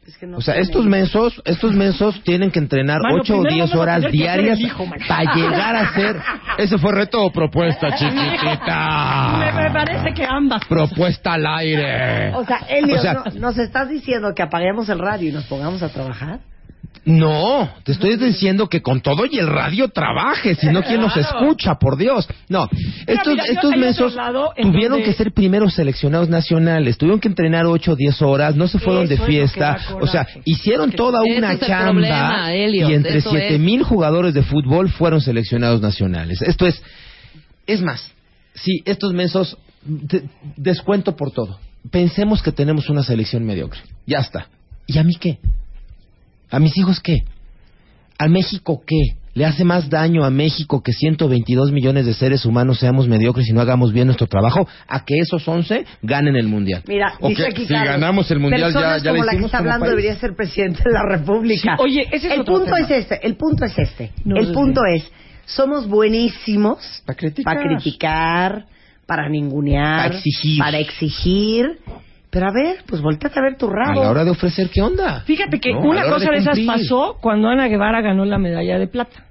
Es 0.07 0.17
que 0.17 0.25
no 0.25 0.37
O 0.37 0.41
sea, 0.41 0.55
estos 0.55 0.85
mensos, 0.87 1.39
estos 1.45 1.73
mensos 1.73 2.23
tienen 2.23 2.49
que 2.49 2.57
entrenar 2.57 2.99
Mano, 3.01 3.17
ocho 3.21 3.37
o 3.37 3.41
primero 3.43 3.53
diez 3.65 3.69
vamos 3.69 3.75
a 3.75 3.79
horas 3.99 4.11
diarias 4.11 4.59
hijo, 4.59 4.85
para 5.07 5.35
llegar 5.35 5.75
a 5.75 5.93
ser. 5.93 6.19
Ese 6.57 6.77
fue 6.79 6.91
reto 6.91 7.23
o 7.23 7.31
propuesta, 7.31 7.89
Me, 7.91 7.97
chiquitita. 7.97 9.53
me 9.55 9.71
parece 9.71 10.13
que 10.13 10.25
ambas. 10.25 10.65
Propuesta 10.65 11.33
al 11.33 11.45
aire. 11.45 12.33
O 12.33 12.43
sea, 12.45 12.57
Helios, 12.67 12.99
O 12.99 13.01
sea, 13.01 13.13
¿no- 13.13 13.23
¿nos 13.39 13.57
estás 13.59 13.89
diciendo 13.89 14.33
que 14.35 14.41
apaguemos 14.41 14.89
el 14.89 14.97
radio 14.99 15.29
y 15.29 15.31
nos 15.31 15.45
pongamos 15.45 15.83
a 15.83 15.89
trabajar? 15.89 16.39
No, 17.03 17.67
te 17.83 17.93
estoy 17.93 18.15
diciendo 18.17 18.69
que 18.69 18.81
con 18.83 19.01
todo 19.01 19.25
y 19.25 19.39
el 19.39 19.47
radio 19.47 19.87
trabaje, 19.89 20.53
si 20.53 20.67
no, 20.67 20.83
¿quién 20.83 21.01
nos 21.01 21.17
escucha? 21.17 21.75
Por 21.79 21.97
Dios. 21.97 22.27
No, 22.47 22.69
estos, 23.07 23.33
mira, 23.33 23.45
estos 23.45 23.71
en 24.55 24.71
tuvieron 24.71 24.99
donde- 24.99 25.05
que 25.05 25.13
ser 25.13 25.31
primeros 25.31 25.73
seleccionados 25.73 26.29
nacionales, 26.29 26.99
tuvieron 26.99 27.19
que 27.19 27.27
entrenar 27.27 27.65
8 27.65 27.93
o 27.93 27.95
10 27.95 28.21
horas, 28.21 28.55
no 28.55 28.67
se 28.67 28.77
fueron 28.77 29.07
de 29.07 29.15
Eso 29.15 29.25
fiesta, 29.25 29.77
o 29.99 30.05
sea, 30.05 30.27
hicieron 30.45 30.91
toda 30.91 31.21
una 31.37 31.57
chamba 31.57 31.91
problema, 31.91 32.53
y 32.55 32.93
entre 32.93 33.17
eso 33.17 33.31
7 33.31 33.55
es. 33.55 33.59
mil 33.59 33.81
jugadores 33.81 34.35
de 34.35 34.43
fútbol 34.43 34.89
fueron 34.89 35.21
seleccionados 35.21 35.81
nacionales. 35.81 36.41
Esto 36.43 36.67
es, 36.67 36.83
es 37.65 37.81
más, 37.81 38.11
si 38.53 38.83
estos 38.85 39.11
mensos, 39.13 39.57
de- 39.83 40.23
descuento 40.55 41.15
por 41.15 41.31
todo. 41.31 41.59
Pensemos 41.89 42.43
que 42.43 42.51
tenemos 42.51 42.89
una 42.89 43.01
selección 43.01 43.43
mediocre, 43.43 43.79
ya 44.05 44.19
está. 44.19 44.45
¿Y 44.85 44.99
a 44.99 45.03
mí 45.03 45.15
qué? 45.19 45.39
¿A 46.51 46.59
mis 46.59 46.77
hijos 46.77 46.99
qué? 46.99 47.23
¿A 48.19 48.27
México 48.27 48.81
qué? 48.85 49.15
¿Le 49.33 49.45
hace 49.45 49.63
más 49.63 49.89
daño 49.89 50.25
a 50.25 50.29
México 50.29 50.83
que 50.83 50.91
122 50.91 51.71
millones 51.71 52.05
de 52.05 52.13
seres 52.13 52.45
humanos 52.45 52.79
seamos 52.79 53.07
mediocres 53.07 53.47
y 53.47 53.53
no 53.53 53.61
hagamos 53.61 53.93
bien 53.93 54.07
nuestro 54.07 54.27
trabajo 54.27 54.67
a 54.89 55.05
que 55.05 55.19
esos 55.19 55.47
11 55.47 55.85
ganen 56.01 56.35
el 56.35 56.47
Mundial? 56.49 56.83
Mira, 56.85 57.13
O 57.21 57.29
dice 57.29 57.43
que 57.45 57.49
aquí 57.51 57.65
si 57.65 57.73
ganamos 57.73 58.29
el 58.29 58.39
Mundial 58.39 58.73
ya, 58.73 58.79
personas 58.79 59.03
ya 59.03 59.11
como 59.11 59.23
la 59.23 59.31
que 59.31 59.45
está 59.45 59.57
hablando 59.59 59.85
país. 59.85 59.91
debería 59.91 60.19
ser 60.19 60.35
presidente 60.35 60.83
de 60.83 60.91
la 60.91 61.03
República. 61.03 61.77
Sí, 61.77 61.81
oye, 61.81 62.01
ese 62.11 62.27
es 62.27 62.33
el 62.33 62.41
otro 62.41 62.55
punto 62.55 62.73
tema. 62.75 62.79
es 62.81 62.91
este, 62.91 63.25
el 63.25 63.35
punto 63.37 63.63
es 63.65 63.79
este. 63.79 64.11
No, 64.25 64.35
el 64.35 64.51
punto 64.51 64.81
es, 64.85 65.09
somos 65.45 65.87
buenísimos 65.87 67.01
Pa' 67.05 67.13
criticar. 67.15 67.55
para 67.55 67.67
criticar, 67.69 68.65
para 69.05 69.29
ningunear, 69.29 70.09
Pa' 70.11 70.17
exigir. 70.17 70.59
para 70.59 70.77
exigir. 70.77 71.79
Pero 72.31 72.47
a 72.47 72.51
ver, 72.53 72.77
pues 72.87 73.01
volteate 73.01 73.37
a 73.37 73.41
ver 73.43 73.57
tu 73.57 73.67
A 73.67 73.73
rabo. 73.75 74.03
la 74.03 74.09
hora 74.09 74.23
de 74.23 74.31
ofrecer, 74.31 74.69
¿qué 74.73 74.81
onda? 74.81 75.21
Fíjate 75.25 75.59
que 75.59 75.73
No, 75.73 75.79
a 75.79 75.81
una 75.83 76.03
cosa 76.09 76.31
de, 76.31 76.37
esas 76.37 76.57
cumplir. 76.57 76.65
pasó 76.67 77.17
cuando 77.21 77.49
Ana 77.49 77.67
Guevara 77.67 78.01
ganó 78.01 78.23
la 78.25 78.37
medalla 78.37 78.79
de 78.79 78.87
plata. 78.87 79.25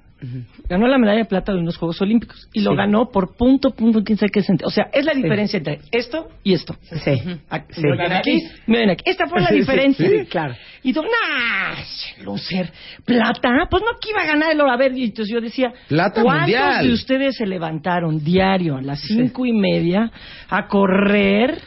Ganó 0.69 0.87
la 0.87 0.97
medalla 0.97 1.19
de 1.19 1.25
plata 1.25 1.51
de 1.51 1.59
unos 1.59 1.77
Juegos 1.77 1.99
Olímpicos 2.01 2.47
y 2.53 2.61
lo 2.61 2.75
ganó 2.75 3.09
por 3.09 3.35
punto, 3.35 3.71
punto, 3.71 4.03
quién 4.03 4.17
sabe 4.17 4.29
qué 4.31 4.41
centavo. 4.43 4.67
O 4.67 4.71
sea, 4.71 4.87
es 4.93 5.03
la 5.05 5.13
diferencia 5.13 5.57
entre 5.57 5.79
esto 5.91 6.27
y 6.43 6.53
esto. 6.53 6.75
Sí. 7.03 7.19
Ah, 7.49 7.63
Sí. 7.71 7.81
¿Me 7.81 7.97
ven 7.97 8.11
aquí? 8.13 8.39
¿Me 8.67 8.77
ven 8.79 8.89
aquí? 8.91 9.03
Esta 9.07 9.27
fue 9.27 9.41
la 9.41 9.47
Sí, 9.51 9.53
sí, 9.55 9.59
diferencia. 9.61 10.07
sí, 10.09 10.25
claro. 10.27 10.55
Y 10.83 10.93
tú, 10.93 11.01
nah, 11.01 11.75
loser, 12.23 12.71
plata, 13.05 13.49
pues 13.69 13.83
no 13.83 13.97
que 13.99 14.09
iba 14.11 14.21
a 14.21 14.25
ganar 14.27 14.51
el 14.51 14.61
oro. 14.61 14.71
A 14.71 14.77
ver, 14.77 14.95
y 14.97 15.05
entonces 15.05 15.33
yo 15.33 15.41
decía, 15.41 15.73
Plata 15.87 16.21
¿cuántos 16.21 16.41
mundial. 16.47 16.87
de 16.87 16.93
ustedes 16.93 17.35
se 17.37 17.45
levantaron 17.45 18.23
diario 18.23 18.77
a 18.77 18.81
las 18.81 18.99
cinco 19.01 19.45
y 19.45 19.53
media 19.53 20.11
a 20.49 20.67
correr, 20.67 21.57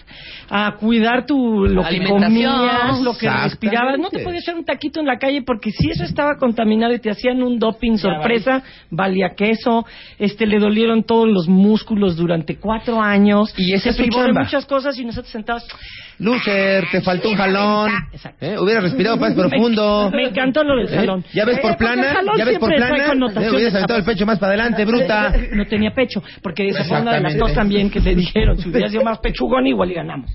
a 0.50 0.76
cuidar 0.78 1.26
tu 1.26 1.64
lo 1.66 1.82
que 1.84 2.02
comías, 2.04 3.00
lo 3.00 3.16
que 3.16 3.28
respirabas? 3.30 3.98
No 3.98 4.10
te 4.10 4.20
podías 4.20 4.42
echar 4.42 4.56
un 4.56 4.64
taquito 4.64 5.00
en 5.00 5.06
la 5.06 5.18
calle 5.18 5.42
porque 5.42 5.70
si 5.70 5.90
eso 5.90 6.04
estaba 6.04 6.36
contaminado 6.38 6.92
y 6.92 6.98
te 6.98 7.10
hacían 7.10 7.42
un 7.42 7.58
doping 7.58 7.96
sorpresa, 7.96 8.43
valía 8.90 9.30
queso, 9.36 9.84
este 10.18 10.46
le 10.46 10.58
dolieron 10.58 11.04
todos 11.04 11.28
los 11.28 11.48
músculos 11.48 12.16
durante 12.16 12.56
cuatro 12.56 13.00
años, 13.00 13.52
Y 13.56 13.74
esa 13.74 13.92
se 13.92 14.02
privó 14.02 14.22
de 14.24 14.32
muchas 14.32 14.66
cosas 14.66 14.98
y 14.98 15.04
nosotros 15.04 15.30
sentados. 15.32 15.64
Loser, 16.18 16.84
te 16.92 17.00
faltó 17.00 17.30
un 17.30 17.36
jalón. 17.36 17.90
¿Eh? 18.40 18.56
Hubiera 18.58 18.80
respirado 18.80 19.16
más 19.16 19.34
profundo. 19.34 20.10
Me 20.14 20.28
encantó 20.28 20.62
lo 20.62 20.76
del 20.76 20.92
¿Eh? 20.92 20.96
jalón. 20.96 21.24
¿Ya 21.34 21.44
ves 21.44 21.58
Eh, 21.58 21.60
por 21.60 21.76
plana? 21.76 22.14
¿Ya 22.38 22.44
ves 22.44 22.58
por 22.58 22.72
plana? 22.74 23.06
¿Eh? 23.12 23.50
Hubieras 23.50 23.74
aventado 23.74 23.98
el 23.98 24.04
pecho 24.04 24.24
más 24.24 24.38
para 24.38 24.52
adelante, 24.52 24.84
bruta. 24.84 25.32
No 25.52 25.66
tenía 25.66 25.90
pecho, 25.92 26.22
porque 26.42 26.68
esa 26.68 26.84
fue 26.84 27.00
una 27.00 27.14
de 27.14 27.20
las 27.20 27.36
dos 27.36 27.52
también 27.52 27.90
que 27.90 28.00
le 28.00 28.14
dijeron. 28.14 28.56
Si 28.58 28.68
hubiera 28.68 28.88
sido 28.88 29.02
más 29.02 29.18
pechugón, 29.18 29.66
igual 29.66 29.90
y 29.90 29.94
ganamos. 29.94 30.30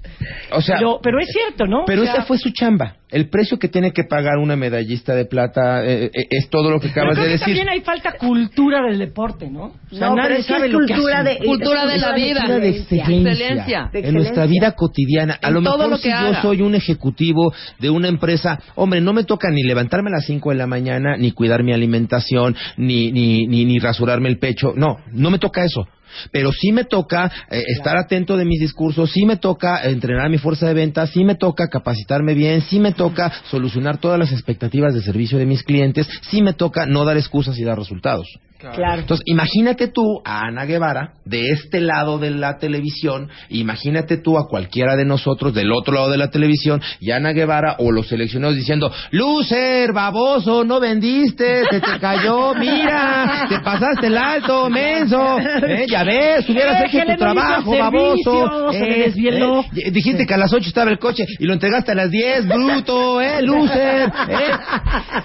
O 0.51 0.61
sea, 0.61 0.77
pero, 0.77 0.99
pero 1.01 1.19
es 1.19 1.27
cierto, 1.31 1.65
¿no? 1.65 1.83
Pero 1.85 2.01
O 2.01 2.05
sea, 2.05 2.13
esa 2.15 2.23
fue 2.23 2.37
su 2.37 2.51
chamba. 2.51 2.95
El 3.09 3.29
precio 3.29 3.57
que 3.57 3.67
tiene 3.69 3.91
que 3.91 4.03
pagar 4.03 4.37
una 4.37 4.55
medallista 4.55 5.15
de 5.15 5.25
plata 5.25 5.83
eh, 5.83 6.11
eh, 6.13 6.27
es 6.29 6.47
todo 6.49 6.69
lo 6.69 6.79
que 6.79 6.89
acabas 6.89 7.17
de 7.17 7.23
decir. 7.27 7.45
también 7.47 7.69
hay 7.69 7.81
falta 7.81 7.98
cultura 8.19 8.81
del 8.83 8.99
deporte, 8.99 9.49
¿no? 9.49 9.73
O 9.91 9.95
sea, 9.95 10.09
No, 10.09 10.15
nadie 10.15 10.29
pero 10.37 10.43
sabe 10.43 10.65
es 10.67 10.73
lo 10.73 10.79
que 10.79 10.93
cultura 10.93 11.23
de 11.23 11.37
Cultura 11.37 11.85
de 11.85 11.97
la 11.97 12.13
vida. 12.13 12.41
Cultura 12.41 12.59
de 12.59 12.69
excelencia. 12.69 13.89
En 13.93 14.13
nuestra 14.13 14.45
vida 14.45 14.71
cotidiana. 14.73 15.37
A 15.41 15.51
lo 15.51 15.61
mejor 15.61 15.89
lo 15.89 15.97
que 15.97 16.03
si 16.03 16.09
yo 16.09 16.33
soy 16.41 16.61
un 16.61 16.75
ejecutivo 16.75 17.53
de 17.79 17.89
una 17.89 18.07
empresa, 18.07 18.59
hombre, 18.75 19.01
no 19.01 19.13
me 19.13 19.23
toca 19.23 19.49
ni 19.49 19.63
levantarme 19.63 20.09
a 20.09 20.13
las 20.13 20.25
5 20.25 20.49
de 20.51 20.55
la 20.55 20.67
mañana, 20.67 21.17
ni 21.17 21.31
cuidar 21.31 21.63
mi 21.63 21.73
alimentación, 21.73 22.55
ni, 22.77 23.11
ni, 23.11 23.47
ni, 23.47 23.65
ni 23.65 23.79
rasurarme 23.79 24.29
el 24.29 24.39
pecho. 24.39 24.73
No, 24.75 24.97
no 25.11 25.29
me 25.29 25.39
toca 25.39 25.63
eso. 25.63 25.87
Pero 26.31 26.51
sí 26.51 26.71
me 26.71 26.85
toca 26.85 27.31
eh, 27.49 27.63
estar 27.67 27.97
atento 27.97 28.37
de 28.37 28.45
mis 28.45 28.59
discursos, 28.59 29.11
sí 29.11 29.25
me 29.25 29.37
toca 29.37 29.83
entrenar 29.83 30.29
mi 30.29 30.37
fuerza 30.37 30.67
de 30.67 30.73
ventas, 30.73 31.11
sí 31.11 31.23
me 31.23 31.35
toca 31.35 31.67
capacitarme 31.67 32.33
bien, 32.33 32.61
sí 32.61 32.79
me 32.79 32.93
toca 32.93 33.31
solucionar 33.49 33.97
todas 33.97 34.19
las 34.19 34.31
expectativas 34.31 34.93
de 34.93 35.01
servicio 35.01 35.37
de 35.37 35.45
mis 35.45 35.63
clientes, 35.63 36.07
sí 36.29 36.41
me 36.41 36.53
toca 36.53 36.85
no 36.85 37.05
dar 37.05 37.17
excusas 37.17 37.57
y 37.57 37.63
dar 37.63 37.77
resultados. 37.77 38.27
Claro. 38.59 38.99
Entonces, 39.01 39.23
imagínate 39.25 39.87
tú 39.87 40.21
a 40.25 40.41
Ana 40.47 40.65
Guevara 40.65 41.13
de 41.23 41.49
este 41.51 41.79
lado 41.79 42.17
de 42.19 42.31
la 42.31 42.57
televisión, 42.57 43.29
imagínate 43.49 44.17
tú 44.17 44.37
a 44.37 44.47
cualquiera 44.49 44.97
de 44.97 45.05
nosotros 45.05 45.53
del 45.53 45.71
otro 45.71 45.93
lado 45.93 46.09
de 46.11 46.17
la 46.17 46.29
televisión 46.29 46.81
y 46.99 47.11
Ana 47.11 47.31
Guevara 47.31 47.75
o 47.79 47.91
los 47.91 48.07
seleccionados 48.07 48.57
diciendo, 48.57 48.91
Lucer, 49.11 49.93
baboso, 49.93 50.63
no 50.65 50.79
vendiste, 50.81 51.63
se 51.69 51.79
te 51.79 51.99
cayó, 51.99 52.53
mira, 52.55 53.45
te 53.47 53.59
pasaste 53.59 54.07
el 54.07 54.17
alto, 54.17 54.69
menso, 54.69 55.37
¿eh? 55.39 55.85
ya 55.89 56.03
ves, 56.03 56.49
hubieras 56.49 56.81
Eh, 56.81 56.85
hecho 56.87 57.05
tu 57.05 57.11
el 57.11 57.17
trabajo, 57.17 57.77
baboso, 57.77 58.71
desvieló. 58.71 59.61
eh, 59.75 59.91
dijiste 59.91 60.25
que 60.25 60.33
a 60.33 60.37
las 60.37 60.51
8 60.53 60.67
estaba 60.67 60.91
el 60.91 60.99
coche 60.99 61.23
y 61.39 61.45
lo 61.45 61.53
entregaste 61.53 61.93
a 61.93 61.95
las 61.95 62.11
10, 62.11 62.47
bruto, 62.47 63.21
eh, 63.21 63.41
Lucer, 63.41 64.11
eh. 64.29 64.51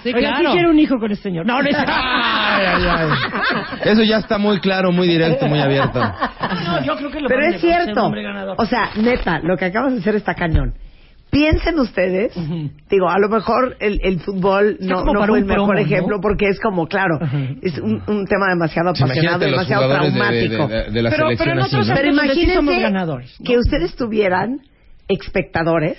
Sí, 0.03 0.13
claro. 0.13 0.37
¿quién 0.37 0.51
quiere 0.53 0.69
un 0.69 0.79
hijo 0.79 0.97
con 0.99 1.11
este 1.11 1.23
señor? 1.23 1.45
No, 1.45 1.61
no 1.61 1.69
es... 1.69 1.75
Ay, 2.55 2.65
ay, 2.65 2.83
ay. 2.87 3.09
Eso 3.91 4.03
ya 4.03 4.17
está 4.17 4.37
muy 4.37 4.59
claro, 4.59 4.91
muy 4.91 5.07
directo, 5.07 5.47
muy 5.47 5.59
abierto. 5.59 5.99
No, 6.65 6.83
yo 6.83 6.95
creo 6.95 7.11
que 7.11 7.19
lo 7.21 7.27
Pero 7.27 7.45
es 7.47 7.59
cierto. 7.61 8.11
O 8.57 8.65
sea, 8.65 8.91
neta, 8.95 9.39
lo 9.39 9.57
que 9.57 9.65
acabas 9.65 9.93
de 9.93 9.99
hacer 9.99 10.15
está 10.15 10.35
cañón. 10.35 10.73
Piensen 11.31 11.77
ustedes, 11.79 12.33
digo, 12.89 13.09
a 13.09 13.19
lo 13.19 13.27
mejor 13.27 13.75
el, 13.79 13.99
el 14.03 14.19
fútbol 14.21 14.77
no, 14.79 15.03
fue 15.25 15.39
el 15.39 15.45
mejor 15.45 15.65
promo, 15.65 15.73
¿no? 15.73 15.79
ejemplo 15.79 16.21
porque 16.21 16.47
es 16.47 16.59
como, 16.61 16.87
claro, 16.87 17.19
es 17.61 17.77
un, 17.79 18.01
un 18.07 18.25
tema 18.25 18.47
demasiado 18.51 18.89
apasionado, 18.91 19.15
Imagínate 19.43 19.45
demasiado 19.45 19.89
traumático. 19.89 20.67
de- 20.67 20.75
de- 20.83 20.91
de 20.91 21.01
la 21.01 21.09
Pero- 21.09 21.27
pero 21.27 21.27
selección 21.27 21.49
en 21.49 21.59
así, 21.59 21.75
otros 21.75 21.87
¿no? 21.89 21.93
Pero 21.95 22.09
Entonces, 22.09 22.33
sí 22.35 22.41
somos 22.45 22.55
imagínense 22.63 22.81
ganadores, 22.81 23.35
¿no? 23.39 23.45
que 23.45 23.57
ustedes 23.57 23.95
tuvieran 23.97 24.59
espectadores, 25.07 25.97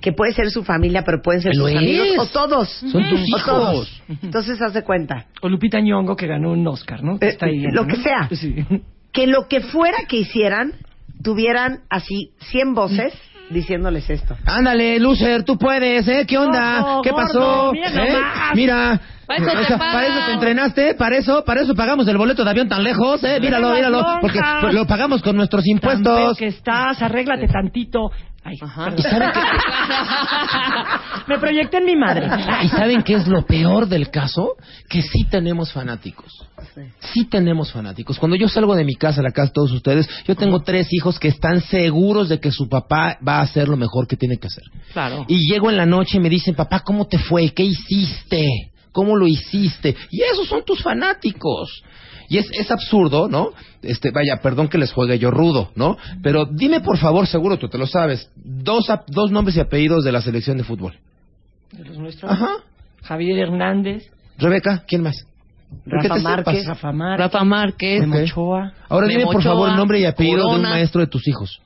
que 0.00 0.12
puede 0.12 0.32
ser 0.32 0.50
su 0.50 0.62
familia, 0.64 1.02
pero 1.04 1.22
pueden 1.22 1.40
ser 1.42 1.54
sus 1.54 1.70
amigos, 1.74 2.06
es. 2.12 2.18
o 2.18 2.26
todos. 2.26 2.68
Son 2.68 3.08
tus 3.08 3.20
O 3.20 3.24
hijos. 3.24 3.44
todos. 3.44 4.02
Entonces, 4.22 4.60
haz 4.60 4.74
de 4.74 4.82
cuenta. 4.82 5.26
O 5.42 5.48
Lupita 5.48 5.80
Nyong'o 5.80 6.16
que 6.16 6.26
ganó 6.26 6.52
un 6.52 6.66
Oscar, 6.66 7.02
¿no? 7.02 7.14
Eh, 7.14 7.28
Está 7.28 7.46
ahí 7.46 7.62
lo 7.70 7.86
que 7.86 7.96
sea. 7.96 8.28
Sí. 8.32 8.54
Que 9.12 9.26
lo 9.26 9.48
que 9.48 9.60
fuera 9.60 9.98
que 10.08 10.16
hicieran, 10.18 10.72
tuvieran 11.22 11.80
así 11.88 12.32
100 12.50 12.74
voces 12.74 13.14
diciéndoles 13.50 14.08
esto. 14.10 14.36
Ándale, 14.46 14.98
Lucer, 14.98 15.44
tú 15.44 15.56
puedes, 15.58 16.06
¿eh? 16.08 16.24
¿Qué 16.26 16.36
onda? 16.38 16.80
Gordo, 16.80 17.02
¿Qué 17.02 17.10
gordo, 17.10 17.26
pasó? 17.26 17.72
mira 17.72 17.88
¿Eh? 18.06 18.22
Mira. 18.54 19.00
Para 19.26 19.38
eso 19.40 19.60
O 19.60 19.64
sea, 19.64 19.78
para 19.78 20.06
eso 20.06 20.26
te 20.26 20.32
entrenaste, 20.32 20.94
para 20.94 21.16
eso, 21.16 21.44
para 21.46 21.62
eso 21.62 21.74
pagamos 21.74 22.06
el 22.08 22.18
boleto 22.18 22.44
de 22.44 22.50
avión 22.50 22.68
tan 22.68 22.82
lejos, 22.84 23.22
¿eh? 23.24 23.38
Míralo, 23.40 23.72
míralo, 23.74 24.04
porque 24.20 24.38
lo 24.72 24.86
pagamos 24.86 25.22
con 25.22 25.34
nuestros 25.36 25.62
Tan 25.64 25.70
impuestos. 25.72 26.36
que 26.36 26.48
estás, 26.48 27.00
arréglate 27.00 27.46
tantito. 27.48 28.10
Ay, 28.44 28.58
Ajá. 28.60 28.84
perdón. 28.84 28.98
¿Y 28.98 29.02
saben 29.02 29.30
qué? 29.32 29.40
Me 31.26 31.38
proyecté 31.38 31.78
en 31.78 31.84
mi 31.86 31.96
madre. 31.96 32.28
¿Y 32.62 32.68
saben 32.68 33.02
qué 33.02 33.14
es 33.14 33.26
lo 33.26 33.46
peor 33.46 33.88
del 33.88 34.10
caso? 34.10 34.56
Que 34.88 35.00
sí 35.00 35.24
tenemos 35.24 35.72
fanáticos. 35.72 36.30
Sí 37.00 37.24
tenemos 37.24 37.72
fanáticos. 37.72 38.18
Cuando 38.18 38.36
yo 38.36 38.48
salgo 38.48 38.74
de 38.74 38.84
mi 38.84 38.94
casa, 38.94 39.22
la 39.22 39.30
casa 39.30 39.46
de 39.46 39.52
todos 39.54 39.72
ustedes, 39.72 40.08
yo 40.26 40.36
tengo 40.36 40.60
tres 40.62 40.88
hijos 40.92 41.18
que 41.18 41.28
están 41.28 41.62
seguros 41.62 42.28
de 42.28 42.40
que 42.40 42.50
su 42.50 42.68
papá 42.68 43.18
va 43.26 43.36
a 43.38 43.42
hacer 43.42 43.68
lo 43.68 43.76
mejor 43.76 44.06
que 44.06 44.16
tiene 44.16 44.36
que 44.36 44.48
hacer. 44.48 44.64
Claro. 44.92 45.24
Y 45.28 45.50
llego 45.50 45.70
en 45.70 45.78
la 45.78 45.86
noche 45.86 46.18
y 46.18 46.20
me 46.20 46.28
dicen, 46.28 46.54
papá, 46.54 46.80
¿cómo 46.80 47.06
te 47.06 47.18
fue? 47.18 47.50
¿Qué 47.50 47.64
hiciste? 47.64 48.46
¿Cómo 48.92 49.16
lo 49.16 49.26
hiciste? 49.26 49.96
Y 50.10 50.22
esos 50.22 50.46
son 50.46 50.64
tus 50.64 50.82
fanáticos. 50.82 51.82
Y 52.34 52.38
es, 52.38 52.50
es 52.52 52.70
absurdo, 52.70 53.28
¿no? 53.28 53.50
Este, 53.82 54.10
vaya, 54.10 54.40
perdón 54.42 54.66
que 54.68 54.78
les 54.78 54.92
juegue 54.92 55.18
yo 55.18 55.30
rudo, 55.30 55.70
¿no? 55.76 55.96
Pero 56.22 56.46
dime 56.46 56.80
por 56.80 56.98
favor, 56.98 57.26
seguro 57.28 57.58
tú 57.58 57.68
te 57.68 57.78
lo 57.78 57.86
sabes, 57.86 58.28
dos, 58.34 58.90
ap- 58.90 59.06
dos 59.08 59.30
nombres 59.30 59.56
y 59.56 59.60
apellidos 59.60 60.02
de 60.04 60.10
la 60.10 60.20
selección 60.20 60.56
de 60.56 60.64
fútbol. 60.64 60.98
De 61.70 61.84
los 61.84 61.96
nuestros. 61.98 62.30
Ajá. 62.32 62.48
Javier 63.02 63.38
Hernández, 63.38 64.10
Rebeca, 64.38 64.82
¿quién 64.88 65.02
más? 65.02 65.26
Rafa 65.86 66.14
¿Qué 66.14 66.20
Márquez. 66.22 66.66
Rafa 66.66 66.92
Márquez, 66.92 67.18
Rafa 67.24 67.44
Márquez. 67.44 68.00
Memo 68.00 68.16
Ok. 68.16 68.22
Ochoa. 68.24 68.72
Ahora 68.88 69.06
dime 69.06 69.18
Memo 69.20 69.32
por 69.32 69.42
favor 69.42 69.68
Ochoa, 69.68 69.76
nombre 69.76 70.00
y 70.00 70.04
apellido 70.06 70.38
de 70.38 70.44
un 70.44 70.50
Corona. 70.56 70.70
maestro 70.70 71.00
de 71.02 71.06
tus 71.06 71.26
hijos. 71.28 71.60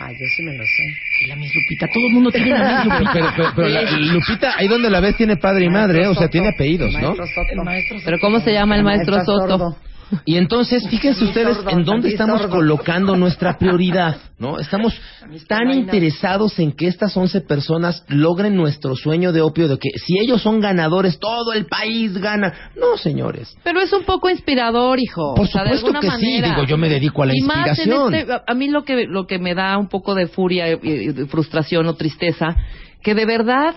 Ay, 0.00 0.14
yo 0.18 0.26
sí 0.36 0.42
me 0.42 0.56
lo 0.56 0.64
sé. 0.64 0.82
La 1.26 1.36
Miss 1.36 1.54
Lupita. 1.54 1.86
Todo 1.88 2.06
el 2.08 2.12
mundo 2.14 2.30
tiene 2.30 2.50
la 2.50 2.84
Miss 2.84 2.92
Lupita. 2.92 3.10
Pero, 3.12 3.26
pero- 3.36 3.52
pero 3.56 3.68
la- 3.68 3.90
Lupita, 4.12 4.54
ahí 4.56 4.68
donde 4.68 4.90
la 4.90 5.00
ves 5.00 5.16
tiene 5.16 5.36
padre 5.36 5.64
y 5.66 5.70
madre, 5.70 6.06
o 6.06 6.14
sea, 6.14 6.28
tiene 6.28 6.48
apellidos, 6.50 6.92
¿no? 6.94 7.00
Maestro 7.00 7.26
Soto. 7.26 7.46
El 7.50 7.62
maestro 7.64 7.98
Pero 8.04 8.18
¿cómo 8.20 8.40
se 8.40 8.52
llama 8.52 8.76
el 8.76 8.82
maestro 8.84 9.18
Soto? 9.24 9.48
Sordo. 9.48 9.76
Y 10.24 10.36
entonces, 10.36 10.86
fíjense 10.88 11.24
ustedes 11.24 11.56
sordo, 11.56 11.70
en 11.70 11.84
dónde 11.84 12.08
estamos 12.10 12.40
sordo. 12.40 12.56
colocando 12.56 13.16
nuestra 13.16 13.58
prioridad, 13.58 14.16
¿no? 14.38 14.58
Estamos 14.58 14.94
tan 15.48 15.70
interesados 15.72 16.58
en 16.58 16.72
que 16.72 16.86
estas 16.86 17.16
11 17.16 17.40
personas 17.42 18.04
logren 18.08 18.54
nuestro 18.56 18.94
sueño 18.96 19.32
de 19.32 19.40
opio 19.40 19.68
de 19.68 19.78
que 19.78 19.90
si 19.98 20.18
ellos 20.18 20.42
son 20.42 20.60
ganadores, 20.60 21.18
todo 21.18 21.52
el 21.52 21.66
país 21.66 22.16
gana. 22.18 22.70
No, 22.76 22.96
señores. 22.96 23.56
Pero 23.64 23.80
es 23.80 23.92
un 23.92 24.04
poco 24.04 24.28
inspirador, 24.30 24.98
hijo. 25.00 25.34
Por 25.34 25.44
O 25.44 25.48
sea, 25.48 25.62
supuesto 25.76 26.00
que 26.00 26.10
sí, 26.18 26.40
digo, 26.42 26.64
yo 26.64 26.76
me 26.76 26.88
dedico 26.88 27.22
a 27.22 27.26
la 27.26 27.32
y 27.36 27.40
Más 27.42 27.68
inspiración. 27.68 28.14
en 28.14 28.20
este, 28.20 28.32
a- 28.46 28.54
mí 28.54 28.68
lo 28.68 28.84
que, 28.84 29.06
lo 29.06 29.26
que 29.26 29.38
me 29.38 29.54
da 29.54 29.76
un 29.78 29.88
poco 29.88 30.14
de 30.14 30.26
furia, 30.26 30.70
y- 30.72 30.78
y 30.82 31.06
de 31.12 31.26
frustración 31.26 31.86
o 31.86 31.94
tristeza, 31.94 32.54
que 33.02 33.14
de 33.14 33.26
verdad, 33.26 33.76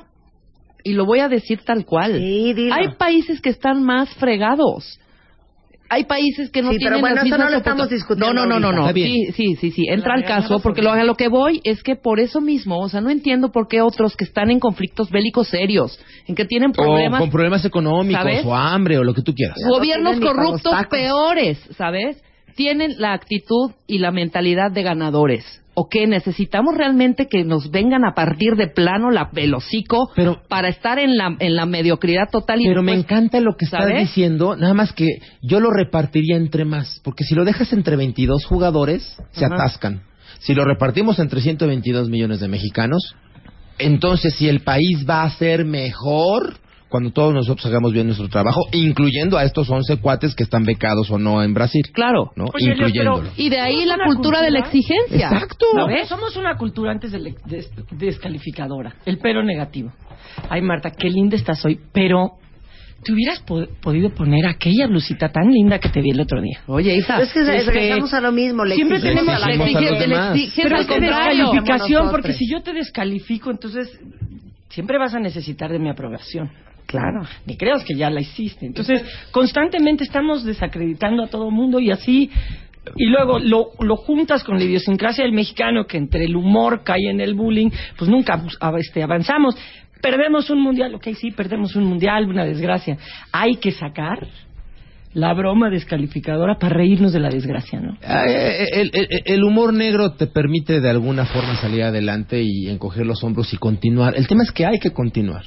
y 0.84 0.94
lo 0.94 1.06
voy 1.06 1.20
a 1.20 1.28
decir 1.28 1.60
tal 1.66 1.86
cual, 1.86 2.18
Sí, 2.18 2.70
hay 2.72 2.90
países 2.98 3.42
que 3.42 3.50
están 3.50 3.84
más 3.84 4.10
fregados. 4.16 5.00
Hay 5.90 6.06
países 6.06 6.50
que 6.50 6.62
no 6.62 6.72
Sí, 6.72 6.78
pero 6.80 6.96
tienen 6.96 7.02
bueno, 7.02 7.16
las 7.16 7.26
eso 7.26 7.38
no 7.38 7.46
mismas 7.46 7.52
lo 7.52 7.58
estamos 7.58 7.90
discutiendo 7.90 8.34
No, 8.34 8.46
no, 8.46 8.60
no, 8.60 8.72
no. 8.72 8.94
Sí, 8.94 9.28
sí, 9.34 9.56
sí, 9.56 9.72
sí. 9.72 9.86
Entra 9.88 10.16
al 10.16 10.26
caso 10.26 10.60
porque 10.60 10.82
lo, 10.82 10.92
a 10.92 11.04
lo 11.04 11.16
que 11.16 11.28
voy 11.28 11.62
es 11.64 11.84
que 11.84 11.96
por 11.96 12.20
eso 12.20 12.42
mismo, 12.42 12.80
o 12.80 12.90
sea, 12.90 13.02
no 13.02 13.10
entiendo 13.10 13.52
por 13.52 13.68
qué 13.68 13.82
otros 13.82 14.16
que 14.16 14.26
están 14.26 14.52
en 14.52 14.60
conflictos 14.60 15.10
bélicos 15.10 15.48
serios, 15.50 16.00
en 16.28 16.36
que 16.36 16.46
tienen 16.46 16.72
problemas 16.72 17.20
o 17.20 17.24
con 17.24 17.32
problemas 17.32 17.66
económicos, 17.66 18.22
¿sabes? 18.22 18.46
o 18.46 18.56
hambre, 18.56 18.98
o 18.98 19.04
lo 19.04 19.14
que 19.14 19.22
tú 19.22 19.34
quieras. 19.34 19.58
no 19.64 19.70
gobiernos 19.70 20.20
tienen 20.20 20.36
corruptos 20.36 20.74
peores, 20.90 21.60
¿sabes? 21.78 22.18
Tienen 22.58 22.96
la 22.98 23.14
actitud 23.14 23.72
y 23.86 24.00
la 24.00 24.12
mentalidad 24.12 24.72
de 24.72 24.82
ganadores. 24.84 25.46
¿O 25.76 25.88
qué? 25.90 26.08
Necesitamos 26.08 26.76
realmente 26.76 27.28
que 27.28 27.44
nos 27.44 27.70
vengan 27.70 28.04
a 28.04 28.16
partir 28.16 28.56
de 28.56 28.66
plano 28.66 29.12
la, 29.12 29.30
el 29.36 29.54
hocico 29.54 30.10
Pero- 30.16 30.42
para 30.50 30.70
estar 30.70 30.98
en 30.98 31.16
la, 31.16 31.36
en 31.38 31.56
la 31.56 31.68
mediocridad 31.68 32.30
total. 32.32 32.60
y 32.62 32.66
Pero 32.68 32.82
me 32.82 32.94
encanta 32.96 33.40
lo 33.40 33.56
que 33.56 33.66
estás 33.66 33.82
¿sabes? 33.84 34.00
diciendo, 34.00 34.56
nada 34.56 34.74
más 34.74 34.92
que 34.92 35.06
yo 35.44 35.60
lo 35.60 35.70
repartiría 35.70 36.36
entre 36.36 36.66
más, 36.66 37.00
porque 37.04 37.24
si 37.26 37.36
lo 37.36 37.46
dejas 37.46 37.72
entre 37.74 37.96
22 37.96 38.44
jugadores, 38.46 39.04
se 39.34 39.46
Ajá. 39.46 39.54
atascan. 39.54 40.02
Si 40.40 40.56
lo 40.56 40.66
repartimos 40.66 41.20
entre 41.20 41.42
122 41.42 42.10
millones 42.10 42.40
de 42.40 42.48
mexicanos, 42.48 43.16
entonces 43.78 44.34
si 44.34 44.50
el 44.50 44.62
país 44.62 45.06
va 45.08 45.22
a 45.24 45.30
ser 45.30 45.64
mejor 45.64 46.56
cuando 46.90 47.12
todos 47.12 47.34
nosotros 47.34 47.66
hagamos 47.66 47.92
bien 47.94 48.08
nuestro 48.08 48.30
trabajo, 48.30 48.62
incluyendo 48.72 49.38
a 49.38 49.44
estos 49.44 49.70
11 49.70 49.98
cuates 49.98 50.36
que 50.36 50.44
están 50.44 50.64
becados 50.64 51.10
o 51.12 51.20
no 51.20 51.44
en 51.44 51.54
Brasil. 51.54 51.84
Claro. 51.94 52.32
¿no? 52.36 52.46
Oye, 52.54 52.72
Incluyéndolo. 52.72 53.30
Y 53.36 53.50
de 53.50 53.60
ahí 53.60 53.86
la 53.86 53.98
cultura 54.06 54.42
de 54.42 54.52
la 54.52 54.60
exigencia. 54.60 55.30
Exacto. 55.30 55.66
¿Sabes? 55.74 56.08
Somos 56.08 56.36
una 56.38 56.56
cultura 56.58 56.92
antes 56.92 57.12
de, 57.12 57.20
de- 57.46 57.66
descalificadora. 57.92 58.96
El 59.06 59.18
pero 59.20 59.44
negativo. 59.44 59.92
Ay, 60.50 60.62
Marta, 60.62 60.92
qué 60.92 61.10
linda 61.10 61.36
estás 61.36 61.64
hoy, 61.66 61.80
pero 61.92 62.34
te 63.04 63.14
hubieras 63.14 63.40
po- 63.42 63.68
podido 63.82 64.10
poner 64.10 64.46
aquella 64.48 64.88
blusita 64.88 65.30
tan 65.30 65.52
linda 65.52 65.80
que 65.80 65.90
te 65.90 66.02
vi 66.02 66.12
el 66.12 66.20
otro 66.22 66.42
día. 66.42 66.60
Oye, 66.68 66.96
Isa. 66.96 67.22
Es 67.22 67.32
que 67.34 67.42
Este, 67.42 67.72
regresamos 67.72 68.14
a 68.14 68.22
lo 68.22 68.32
mismo. 68.32 68.66
Le 68.66 68.76
siempre 68.76 69.00
tenemos 69.00 69.40
la 69.40 69.48
descalificación, 69.48 72.10
porque 72.12 72.34
si 72.34 72.50
yo 72.50 72.62
te 72.62 72.74
descalifico, 72.74 73.52
entonces 73.52 74.00
siempre 74.70 74.98
vas 74.98 75.14
a 75.14 75.20
necesitar 75.20 75.72
de 75.72 75.80
mi 75.80 75.90
aprobación. 75.90 76.50
Claro. 76.88 77.22
Ni 77.46 77.56
creas 77.58 77.84
que 77.84 77.94
ya 77.96 78.10
la 78.10 78.22
hiciste. 78.22 78.66
Entonces, 78.66 79.04
constantemente 79.32 80.04
estamos 80.04 80.44
desacreditando 80.44 81.24
a 81.24 81.28
todo 81.28 81.52
mundo 81.52 81.80
y 81.80 81.92
así. 81.92 82.32
Y 82.96 83.08
luego 83.08 83.38
lo, 83.40 83.72
lo 83.82 83.98
juntas 83.98 84.44
con 84.46 84.58
la 84.58 84.64
idiosincrasia 84.64 85.26
del 85.26 85.34
mexicano, 85.34 85.86
que 85.86 85.98
entre 85.98 86.24
el 86.24 86.36
humor 86.38 86.84
cae 86.86 87.10
en 87.10 87.20
el 87.20 87.34
bullying, 87.36 87.70
pues 87.98 88.10
nunca 88.10 88.42
este, 88.80 89.04
avanzamos. 89.04 89.56
Perdemos 90.02 90.50
un 90.50 90.62
mundial, 90.62 90.96
ok, 90.96 91.08
sí, 91.20 91.32
perdemos 91.32 91.76
un 91.76 91.84
mundial, 91.84 92.30
una 92.30 92.46
desgracia. 92.46 92.98
Hay 93.34 93.56
que 93.58 93.72
sacar 93.74 94.26
la 95.14 95.34
broma 95.34 95.70
descalificadora 95.70 96.58
para 96.60 96.76
reírnos 96.76 97.12
de 97.12 97.20
la 97.20 97.30
desgracia, 97.30 97.80
¿no? 97.82 97.98
Ah, 98.04 98.26
eh, 98.28 98.68
El, 98.74 98.92
el- 98.94 99.08
el 99.26 99.44
humor 99.44 99.74
negro 99.74 100.14
te 100.14 100.28
permite 100.28 100.80
de 100.80 100.90
alguna 100.90 101.26
forma 101.26 101.56
salir 101.56 101.84
adelante 101.84 102.42
y 102.44 102.70
encoger 102.70 103.06
los 103.06 103.24
hombros 103.24 103.52
y 103.54 103.58
continuar. 103.58 104.16
El 104.16 104.28
tema 104.28 104.44
es 104.44 104.52
que 104.52 104.66
hay 104.66 104.80
que 104.80 104.92
continuar. 104.92 105.44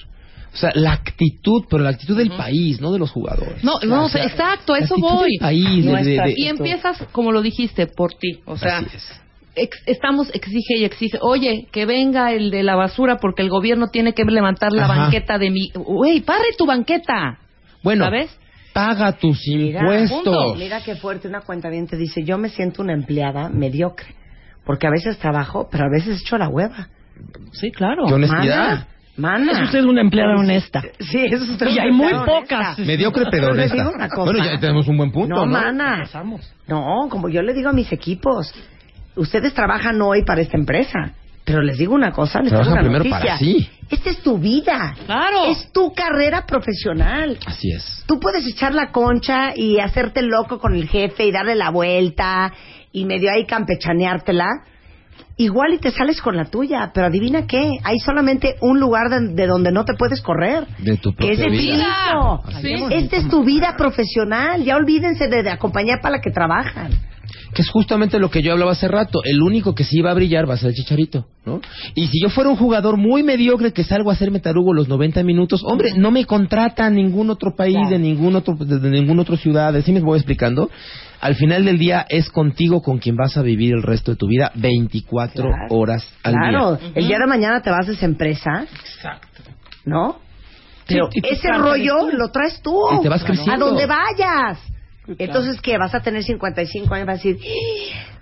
O 0.53 0.57
sea, 0.57 0.71
la 0.75 0.93
actitud, 0.93 1.65
pero 1.71 1.85
la 1.85 1.91
actitud 1.91 2.17
del 2.17 2.31
país, 2.31 2.81
no 2.81 2.93
de 2.93 2.99
los 2.99 3.11
jugadores. 3.11 3.63
No, 3.63 3.75
no, 3.87 4.05
O 4.05 4.09
sea, 4.09 4.25
exacto, 4.25 4.75
eso 4.75 4.97
voy. 4.99 5.31
del 5.33 5.39
país, 5.41 5.85
de- 5.85 5.93
de- 5.93 6.23
de- 6.23 6.35
Y 6.37 6.47
empiezas, 6.49 7.03
como 7.13 7.31
lo 7.31 7.41
dijiste, 7.41 7.87
por 7.87 8.15
ti. 8.15 8.41
O 8.47 8.57
sea, 8.57 8.79
Así 8.79 8.97
es. 8.97 9.21
ex- 9.55 9.83
estamos 9.87 10.29
exige 10.35 10.79
y 10.79 10.85
exige. 10.85 11.19
Oye, 11.23 11.69
que 11.71 11.87
venga 11.87 12.33
el 12.33 12.51
de 12.51 12.65
la 12.65 12.75
basura 12.75 13.19
porque 13.19 13.43
el 13.43 13.49
gobierno 13.49 13.89
tiene 13.93 14.13
que 14.13 14.25
levantar 14.25 14.73
la 14.73 14.87
Ajá. 14.87 14.95
banqueta 15.03 15.39
de 15.39 15.51
mi... 15.51 15.71
Güey, 15.75 16.21
parre 16.23 16.47
tu 16.59 16.67
banqueta. 16.67 17.39
Bueno, 17.85 18.05
¿Sabes? 18.07 18.37
paga 18.73 19.13
tus 19.13 19.41
Mira, 19.47 19.81
impuestos. 19.81 20.57
Mira 20.59 20.81
qué 20.83 20.97
fuerte 20.97 21.29
una 21.29 21.41
cuenta 21.43 21.69
bien 21.71 21.87
te 21.87 21.97
dice, 21.97 22.25
yo 22.25 22.39
me 22.39 22.49
siento 22.49 22.83
una 22.83 22.93
empleada 22.93 23.49
mediocre, 23.49 24.15
porque 24.65 24.87
a 24.87 24.91
veces 24.91 25.17
trabajo, 25.19 25.69
pero 25.71 25.85
a 25.85 25.89
veces 25.91 26.21
echo 26.23 26.39
la 26.39 26.49
hueva. 26.49 26.89
Sí, 27.53 27.71
claro. 27.71 28.05
Qué 28.09 28.15
honestidad. 28.15 28.69
Mana, 28.71 28.87
mana. 29.21 29.53
Es 29.53 29.61
usted 29.67 29.85
una 29.85 30.01
empleada 30.01 30.35
honesta. 30.37 30.83
Sí, 30.99 31.25
eso 31.31 31.45
es 31.45 31.51
usted 31.51 31.69
Y 31.69 31.79
hay 31.79 31.93
muy 31.93 32.13
pocas. 32.13 32.79
honesta. 32.79 32.83
Mediocre 32.83 33.25
pero 33.31 33.51
honesta. 33.53 33.77
digo 33.77 33.91
una 33.95 34.09
cosa. 34.09 34.25
Bueno, 34.33 34.45
ya 34.45 34.59
tenemos 34.59 34.89
un 34.89 34.97
buen 34.97 35.13
punto, 35.13 35.35
No, 35.37 35.47
¿no? 35.47 35.53
mana. 35.53 36.05
No, 36.67 37.09
como 37.09 37.29
yo 37.29 37.43
le 37.43 37.53
digo 37.55 37.69
a 37.69 37.73
mis 37.73 37.93
equipos, 37.93 38.53
ustedes 39.17 39.53
trabajan 39.55 40.01
hoy 40.03 40.25
para 40.25 40.41
esta 40.41 40.57
empresa, 40.57 41.13
pero 41.45 41.63
les 41.63 41.79
digo 41.79 41.95
una 41.95 42.13
cosa, 42.13 42.41
les 42.41 42.51
Trabajan 42.51 42.75
tengo 42.75 42.89
una 42.91 42.99
primero 43.01 43.05
noticia. 43.05 43.19
para 43.19 43.39
sí. 43.39 43.69
Esta 43.91 44.11
es 44.11 44.19
tu 44.23 44.39
vida. 44.39 44.95
Claro. 45.05 45.47
Es 45.51 45.73
tu 45.73 45.93
carrera 45.93 46.47
profesional. 46.47 47.37
Así 47.45 47.73
es. 47.73 48.05
Tú 48.07 48.21
puedes 48.21 48.47
echar 48.47 48.73
la 48.73 48.93
concha 48.93 49.53
y 49.57 49.81
hacerte 49.81 50.23
loco 50.23 50.61
con 50.61 50.75
el 50.77 50.89
jefe 50.89 51.27
y 51.27 51.33
darle 51.33 51.57
la 51.57 51.71
vuelta 51.71 52.53
y 52.93 53.05
medio 53.05 53.31
ahí 53.33 53.47
campechaneártela. 53.47 54.47
Igual 55.37 55.73
y 55.73 55.79
te 55.79 55.91
sales 55.91 56.21
con 56.21 56.37
la 56.37 56.45
tuya, 56.45 56.91
pero 56.93 57.07
adivina 57.07 57.47
qué, 57.47 57.71
hay 57.83 57.99
solamente 57.99 58.57
un 58.61 58.79
lugar 58.79 59.09
de, 59.09 59.29
de 59.29 59.47
donde 59.47 59.73
no 59.73 59.87
te 59.87 59.95
puedes 59.95 60.21
correr. 60.21 60.67
De 60.79 60.99
tu 60.99 61.15
que 61.15 61.31
es 61.31 61.39
de 61.39 61.49
vida. 61.49 62.13
mismo. 62.13 62.43
Sí. 62.61 62.75
Esta 62.91 63.17
es 63.17 63.29
tu 63.29 63.43
vida 63.43 63.75
profesional. 63.77 64.63
Ya 64.63 64.77
olvídense 64.77 65.29
de, 65.29 65.43
de 65.43 65.51
acompañar 65.51 66.01
para 66.03 66.17
la 66.17 66.21
que 66.21 66.31
trabajan. 66.31 66.91
Que 67.55 67.63
es 67.63 67.71
justamente 67.71 68.19
lo 68.19 68.31
que 68.31 68.43
yo 68.43 68.53
hablaba 68.53 68.73
hace 68.73 68.87
rato. 68.87 69.23
El 69.25 69.41
único 69.41 69.75
que 69.75 69.85
sí 69.85 70.03
va 70.03 70.11
a 70.11 70.15
brillar 70.15 70.49
va 70.49 70.55
a 70.55 70.57
ser 70.59 70.71
el 70.71 70.75
Chicharito, 70.75 71.27
¿no? 71.47 71.61
Y 71.95 72.09
si 72.09 72.21
yo 72.21 72.29
fuera 72.29 72.51
un 72.51 72.57
jugador 72.57 72.97
muy 72.97 73.23
mediocre 73.23 73.73
que 73.73 73.83
salgo 73.83 74.11
a 74.11 74.13
hacerme 74.13 74.41
tarugo 74.41 74.75
los 74.75 74.89
90 74.89 75.23
minutos, 75.25 75.63
hombre, 75.65 75.93
no 75.97 76.11
me 76.11 76.27
contrata 76.27 76.87
a 76.87 76.91
ningún 76.91 77.31
otro 77.31 77.55
país, 77.57 77.89
de 77.89 77.99
ningún 77.99 78.37
otro, 78.37 78.55
de, 78.57 78.79
de 78.79 78.91
ninguna 78.91 79.23
otra 79.23 79.37
ciudad. 79.37 79.75
¿Sí 79.83 79.91
me 79.93 80.01
voy 80.01 80.19
explicando? 80.19 80.71
Al 81.21 81.35
final 81.35 81.65
del 81.67 81.79
día 81.79 82.07
es 82.09 82.31
contigo 82.31 82.81
con 82.83 82.99
quien 82.99 83.15
vas 83.17 83.37
a 83.37 83.43
vivir 83.43 83.75
el 83.75 83.83
resto 83.83 84.13
de 84.13 84.17
tu 84.17 84.27
vida 84.27 84.51
24 84.55 85.43
Claro. 85.45 85.67
horas 85.71 86.07
al 86.23 86.33
Claro, 86.35 86.77
día. 86.77 86.93
el 86.95 87.09
día 87.09 87.19
de 87.19 87.27
mañana 87.27 87.61
te 87.61 87.71
vas 87.71 87.89
a 87.89 87.93
esa 87.93 88.07
empresa, 88.07 88.65
Exacto. 88.85 89.43
¿no? 89.85 90.19
Pero 90.87 91.11
Sí, 91.13 91.21
ese 91.23 91.53
rollo 91.53 92.11
lo 92.13 92.31
traes 92.31 92.61
tú. 92.63 92.75
Y 92.99 93.03
te 93.03 93.09
vas 93.09 93.23
creciendo. 93.23 93.67
A 93.67 93.69
donde 93.69 93.87
vayas. 93.87 94.59
Claro. 95.05 95.17
Entonces, 95.19 95.61
¿qué? 95.61 95.77
Vas 95.79 95.95
a 95.95 96.01
tener 96.01 96.23
55 96.25 96.95
años 96.95 97.05
y 97.05 97.07
vas 97.07 97.21
a 97.21 97.29
decir, 97.29 97.39
"¡Ah! 97.41 98.20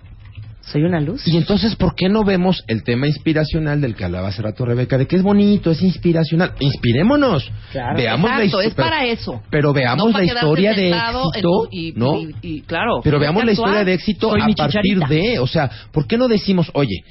Soy 0.71 0.83
una 0.83 0.99
luz. 0.99 1.27
Y 1.27 1.37
entonces, 1.37 1.75
¿por 1.75 1.95
qué 1.95 2.09
no 2.09 2.23
vemos 2.23 2.63
el 2.67 2.83
tema 2.83 3.07
inspiracional 3.07 3.81
del 3.81 3.95
que 3.95 4.05
hablaba 4.05 4.29
hace 4.29 4.41
rato 4.41 4.65
Rebeca? 4.65 4.97
De 4.97 5.07
que 5.07 5.15
es 5.15 5.23
bonito, 5.23 5.71
es 5.71 5.81
inspiracional. 5.81 6.53
Inspirémonos. 6.59 7.51
Claro. 7.71 7.97
Veamos 7.97 8.29
la 8.29 8.43
Exacto, 8.43 8.61
histo- 8.61 8.67
es 8.69 8.73
para 8.75 9.05
eso. 9.05 9.41
Pero 9.49 9.73
veamos 9.73 10.11
No 10.13 10.17
la 10.19 10.23
historia 10.25 10.73
de 10.73 10.89
éxito, 10.89 11.67
y- 11.71 11.93
¿no? 11.95 12.19
y- 12.19 12.35
y, 12.41 12.61
claro. 12.61 13.01
Pero 13.03 13.19
veamos 13.19 13.43
la 13.45 13.51
actuar. 13.51 13.67
historia 13.69 13.85
de 13.85 13.93
éxito 13.93 14.29
Soy 14.29 14.41
a 14.41 14.55
partir 14.55 14.99
de, 15.07 15.39
o 15.39 15.47
sea, 15.47 15.69
¿por 15.91 16.07
qué 16.07 16.17
no 16.17 16.27
decimos, 16.27 16.69
oye, 16.73 17.03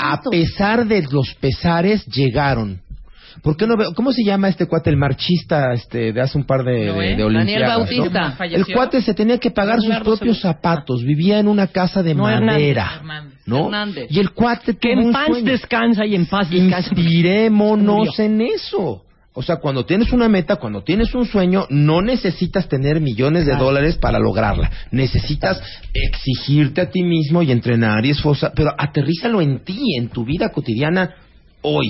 A 0.00 0.20
pesar 0.30 0.86
de 0.86 1.02
los 1.10 1.34
pesares 1.34 2.04
llegaron? 2.06 2.80
¿Por 3.42 3.56
qué 3.56 3.66
no 3.66 3.76
ve- 3.76 3.92
¿Cómo 3.94 4.12
se 4.12 4.22
llama 4.24 4.48
este 4.48 4.66
cuate, 4.66 4.90
el 4.90 4.96
marchista 4.96 5.72
este, 5.72 6.12
de 6.12 6.20
hace 6.20 6.38
un 6.38 6.44
par 6.44 6.62
de, 6.64 6.92
de, 6.92 7.16
de 7.16 7.32
Daniel 7.32 7.62
¿no? 7.62 7.68
Bautista. 7.68 8.36
El 8.40 8.66
cuate 8.66 9.02
se 9.02 9.14
tenía 9.14 9.38
que 9.38 9.50
pagar 9.50 9.80
sus 9.80 9.94
propios 9.96 10.40
zapatos, 10.40 11.02
vivía 11.02 11.38
en 11.38 11.48
una 11.48 11.66
casa 11.66 12.02
de 12.02 12.14
No, 12.14 12.24
madera, 12.24 12.94
Hernández. 13.00 13.38
¿no? 13.46 13.64
Hernández. 13.66 14.06
Y 14.10 14.20
el 14.20 14.30
cuate 14.30 14.76
Que 14.76 14.92
en 14.92 15.12
paz 15.12 15.26
sueño. 15.28 15.50
descansa 15.50 16.06
y 16.06 16.14
en 16.14 16.26
paz 16.26 16.48
descansa. 16.50 16.90
Inspirémonos 16.94 18.18
en 18.18 18.40
eso. 18.40 19.02
O 19.36 19.42
sea, 19.42 19.56
cuando 19.56 19.84
tienes 19.84 20.12
una 20.12 20.28
meta, 20.28 20.56
cuando 20.56 20.84
tienes 20.84 21.12
un 21.12 21.26
sueño, 21.26 21.66
no 21.68 22.00
necesitas 22.02 22.68
tener 22.68 23.00
millones 23.00 23.46
de 23.46 23.56
dólares 23.56 23.96
para 23.96 24.20
lograrla. 24.20 24.70
Necesitas 24.92 25.60
exigirte 25.92 26.80
a 26.82 26.90
ti 26.90 27.02
mismo 27.02 27.42
y 27.42 27.50
entrenar 27.50 28.06
y 28.06 28.10
esforzar, 28.10 28.52
pero 28.54 28.72
aterrízalo 28.78 29.40
en 29.40 29.58
ti, 29.64 29.80
en 29.98 30.08
tu 30.08 30.24
vida 30.24 30.50
cotidiana 30.50 31.10
hoy. 31.62 31.88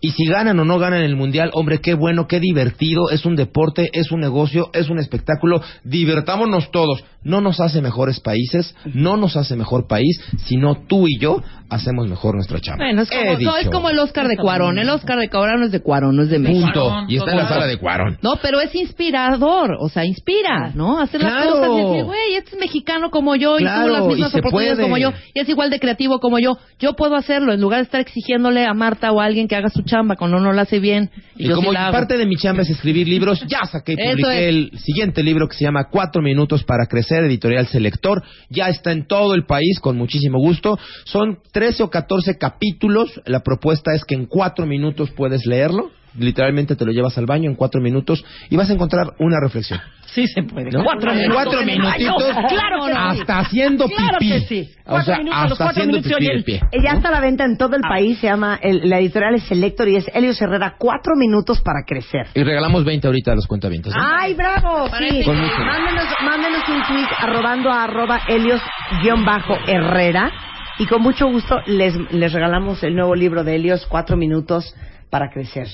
Y 0.00 0.10
si 0.12 0.26
ganan 0.26 0.58
o 0.60 0.64
no 0.64 0.78
ganan 0.78 1.02
el 1.02 1.16
mundial, 1.16 1.50
hombre, 1.52 1.78
qué 1.80 1.94
bueno, 1.94 2.26
qué 2.26 2.40
divertido, 2.40 3.10
es 3.10 3.24
un 3.26 3.36
deporte, 3.36 3.90
es 3.92 4.10
un 4.10 4.20
negocio, 4.20 4.70
es 4.72 4.88
un 4.88 4.98
espectáculo, 4.98 5.62
divertámonos 5.84 6.70
todos. 6.70 7.04
No 7.22 7.42
nos 7.42 7.60
hace 7.60 7.82
mejores 7.82 8.18
países, 8.20 8.74
no 8.94 9.16
nos 9.18 9.36
hace 9.36 9.54
mejor 9.54 9.86
país, 9.86 10.18
sino 10.46 10.76
tú 10.86 11.06
y 11.06 11.18
yo 11.20 11.42
hacemos 11.68 12.08
mejor 12.08 12.34
nuestra 12.34 12.60
chamba. 12.60 12.84
Bueno, 12.84 13.02
es 13.02 13.10
He 13.12 13.16
como, 13.36 13.38
no, 13.40 13.56
es 13.58 13.68
como 13.68 13.90
el 13.90 13.98
Oscar 13.98 14.26
de 14.26 14.36
Cuarón. 14.38 14.78
El 14.78 14.88
Oscar 14.88 15.18
de 15.18 15.28
Cuarón 15.28 15.60
no 15.60 15.66
es 15.66 15.72
de 15.72 15.80
Cuarón, 15.80 16.16
no 16.16 16.22
es 16.22 16.30
de 16.30 16.38
México. 16.38 16.64
Punto. 16.72 17.04
Y 17.08 17.16
está 17.18 17.32
en 17.32 17.36
la 17.36 17.48
sala 17.48 17.66
de 17.66 17.76
Cuarón. 17.78 18.18
No, 18.22 18.36
pero 18.40 18.60
es 18.60 18.74
inspirador, 18.74 19.76
o 19.78 19.88
sea, 19.90 20.04
inspira, 20.06 20.72
¿no? 20.74 20.98
Hacer 21.00 21.22
las 21.22 21.32
Claro. 21.34 21.50
cosas 21.52 21.68
y 21.72 21.82
decir, 21.88 22.04
güey, 22.04 22.34
este 22.36 22.50
es 22.54 22.58
mexicano 22.60 23.10
como 23.10 23.36
yo 23.36 23.58
y 23.58 23.62
Claro, 23.62 23.82
tuvo 23.86 23.92
las 23.98 24.06
mismas 24.06 24.34
oportunidades 24.34 24.76
puede. 24.78 24.82
como 24.82 24.98
yo 24.98 25.12
y 25.34 25.40
es 25.40 25.48
igual 25.48 25.70
de 25.70 25.78
creativo 25.78 26.20
como 26.20 26.38
yo. 26.38 26.56
Yo 26.78 26.94
puedo 26.94 27.16
hacerlo 27.16 27.52
en 27.52 27.60
lugar 27.60 27.80
de 27.80 27.84
estar 27.84 28.00
exigiéndole 28.00 28.64
a 28.64 28.72
Marta 28.74 29.12
o 29.12 29.20
a 29.20 29.24
alguien 29.26 29.46
que 29.46 29.56
haga 29.60 29.70
su 29.70 29.82
chamba 29.82 30.16
cuando 30.16 30.40
no 30.40 30.52
la 30.52 30.62
hace 30.62 30.80
bien. 30.80 31.10
Y, 31.36 31.44
Y, 31.44 31.48
yo 31.48 31.54
como 31.54 31.70
sí 31.70 31.74
la 31.74 31.84
hago. 31.86 31.92
parte 31.92 32.18
de 32.18 32.26
mi 32.26 32.36
chamba 32.36 32.62
es 32.62 32.70
escribir 32.70 33.08
libros, 33.08 33.44
ya 33.46 33.64
saqué 33.64 33.92
y 33.92 33.96
publiqué 33.96 34.48
es. 34.48 34.54
el 34.54 34.78
siguiente 34.78 35.22
libro 35.22 35.48
que 35.48 35.56
se 35.56 35.64
llama 35.64 35.88
Cuatro 35.90 36.22
Minutos 36.22 36.64
para 36.64 36.86
Crecer, 36.86 37.24
editorial 37.24 37.66
Selector. 37.66 38.22
Ya 38.48 38.68
está 38.68 38.92
en 38.92 39.06
todo 39.06 39.34
el 39.34 39.44
país 39.46 39.78
con 39.80 39.96
muchísimo 39.96 40.38
gusto. 40.38 40.78
Son 41.04 41.38
13 41.52 41.84
o 41.84 41.90
14 41.90 42.36
capítulos. 42.38 43.20
La 43.26 43.40
propuesta 43.40 43.94
es 43.94 44.04
que 44.04 44.14
en 44.14 44.26
cuatro 44.26 44.66
minutos 44.66 45.10
puedes 45.10 45.46
leerlo. 45.46 45.90
Literalmente 46.18 46.74
te 46.76 46.84
lo 46.84 46.92
llevas 46.92 47.16
al 47.18 47.26
baño 47.26 47.48
en 47.48 47.56
cuatro 47.56 47.80
minutos 47.80 48.24
y 48.48 48.56
vas 48.56 48.68
a 48.70 48.72
encontrar 48.72 49.14
una 49.18 49.38
reflexión. 49.40 49.80
Sí 50.06 50.26
se 50.26 50.42
puede. 50.42 50.70
¿no? 50.72 50.82
Cuatro 50.82 51.12
minutos. 51.14 51.34
Cuatro 51.34 51.62
minutitos. 51.64 52.24
Claro 52.48 52.84
que 52.86 52.92
sí. 52.92 52.98
Hasta 53.20 53.38
haciendo 53.38 53.84
pipí. 53.86 53.96
Claro 53.96 54.18
que 54.18 54.40
sí. 54.40 54.70
O 54.86 54.90
Cuatro 54.90 55.04
sea, 55.04 55.18
minutos, 55.18 55.38
hasta 55.40 55.48
cuatro 55.56 55.70
haciendo 55.70 55.96
minutos 55.98 56.18
pipí 56.18 56.36
de 56.36 56.42
pie. 56.42 56.60
Ella 56.72 56.92
está 56.94 57.08
a 57.08 57.12
la 57.12 57.20
venta 57.20 57.44
en 57.44 57.56
todo 57.56 57.76
el 57.76 57.82
país, 57.82 58.18
se 58.18 58.26
llama, 58.26 58.58
el- 58.60 58.88
la 58.88 58.98
editorial 58.98 59.36
es 59.36 59.44
Selector 59.44 59.88
y 59.88 59.96
es 59.96 60.10
Helios 60.12 60.40
Herrera, 60.42 60.74
cuatro 60.78 61.14
minutos 61.16 61.60
para 61.60 61.84
crecer. 61.86 62.26
Y 62.34 62.42
regalamos 62.42 62.84
20 62.84 63.06
ahorita 63.06 63.30
a 63.30 63.34
los 63.36 63.46
cuentavientos. 63.46 63.94
¿eh? 63.94 63.98
¡Ay, 64.00 64.34
bravo! 64.34 64.88
Sí. 64.98 65.22
Con 65.24 65.36
mándenos 65.38 66.68
un 66.68 66.82
tweet 66.88 67.06
arrobando 67.18 67.70
a 67.70 67.84
arroba 67.84 68.20
Helios-Herrera 68.28 70.32
y 70.78 70.86
con 70.86 71.02
mucho 71.02 71.26
gusto 71.28 71.56
les, 71.66 71.94
les 72.12 72.32
regalamos 72.32 72.82
el 72.82 72.94
nuevo 72.96 73.14
libro 73.14 73.44
de 73.44 73.54
Helios, 73.56 73.86
Cuatro 73.86 74.16
Minutos 74.16 74.74
para 75.10 75.28
Crecer. 75.30 75.66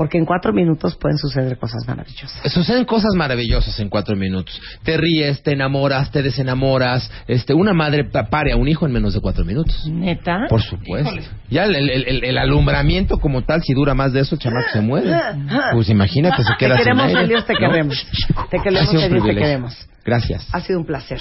Porque 0.00 0.16
en 0.16 0.24
cuatro 0.24 0.54
minutos 0.54 0.96
pueden 0.96 1.18
suceder 1.18 1.58
cosas 1.58 1.86
maravillosas. 1.86 2.50
Suceden 2.50 2.86
cosas 2.86 3.10
maravillosas 3.14 3.78
en 3.80 3.90
cuatro 3.90 4.16
minutos. 4.16 4.58
Te 4.82 4.96
ríes, 4.96 5.42
te 5.42 5.52
enamoras, 5.52 6.10
te 6.10 6.22
desenamoras. 6.22 7.10
Este, 7.28 7.52
una 7.52 7.74
madre 7.74 8.04
pa- 8.04 8.30
pare 8.30 8.52
a 8.52 8.56
un 8.56 8.66
hijo 8.66 8.86
en 8.86 8.92
menos 8.92 9.12
de 9.12 9.20
cuatro 9.20 9.44
minutos. 9.44 9.76
Neta. 9.86 10.46
Por 10.48 10.62
supuesto. 10.62 11.20
Ya 11.50 11.64
el, 11.66 11.76
el- 11.76 11.90
el- 11.90 12.24
el 12.24 12.38
alumbramiento 12.38 13.18
como 13.18 13.42
tal, 13.42 13.62
si 13.62 13.74
dura 13.74 13.92
más 13.94 14.14
de 14.14 14.20
eso, 14.20 14.36
el 14.36 14.40
chamaco 14.40 14.68
se 14.72 14.80
muere. 14.80 15.10
Pues 15.74 15.90
imagínate, 15.90 16.44
se 16.44 16.52
Te 16.52 16.56
queda 16.58 16.76
sin 16.76 16.84
queremos, 16.84 17.04
aire. 17.04 17.20
Elios, 17.24 17.44
te 17.44 17.52
¿no? 17.52 17.58
queremos. 17.58 18.06
Te 18.50 18.58
queremos, 18.62 18.90
te 18.90 19.34
queremos. 19.34 19.88
Gracias. 20.06 20.48
Ha 20.50 20.60
sido 20.62 20.78
un 20.78 20.86
placer. 20.86 21.20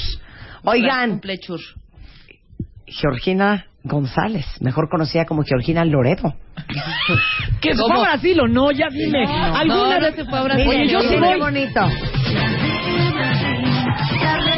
Oigan, 0.64 1.20
Plechur. 1.20 1.60
Georgina 2.92 3.66
González, 3.84 4.46
mejor 4.62 4.90
conocida 4.90 5.26
como 5.26 5.44
Georgina 5.44 5.86
Loredo. 5.86 6.34
¿Que 7.62 7.76
se 7.76 7.82
fue 7.82 7.96
a 7.98 8.02
Brasil 8.02 8.40
o 8.42 8.48
no? 8.48 8.72
Ya 8.72 8.88
dime. 8.92 9.26
No, 9.26 9.56
¿Alguna 9.56 10.00
no, 10.00 10.02
vez 10.02 10.12
no 10.18 10.24
se 10.24 10.30
fue 10.30 10.40
a 10.40 10.44
Brasil. 10.44 10.68
Oye, 10.68 10.88
yo 10.88 11.00
sí 11.02 11.16
voy. 11.18 11.40
bonito. 11.40 11.82
La 14.22 14.38
de 14.38 14.56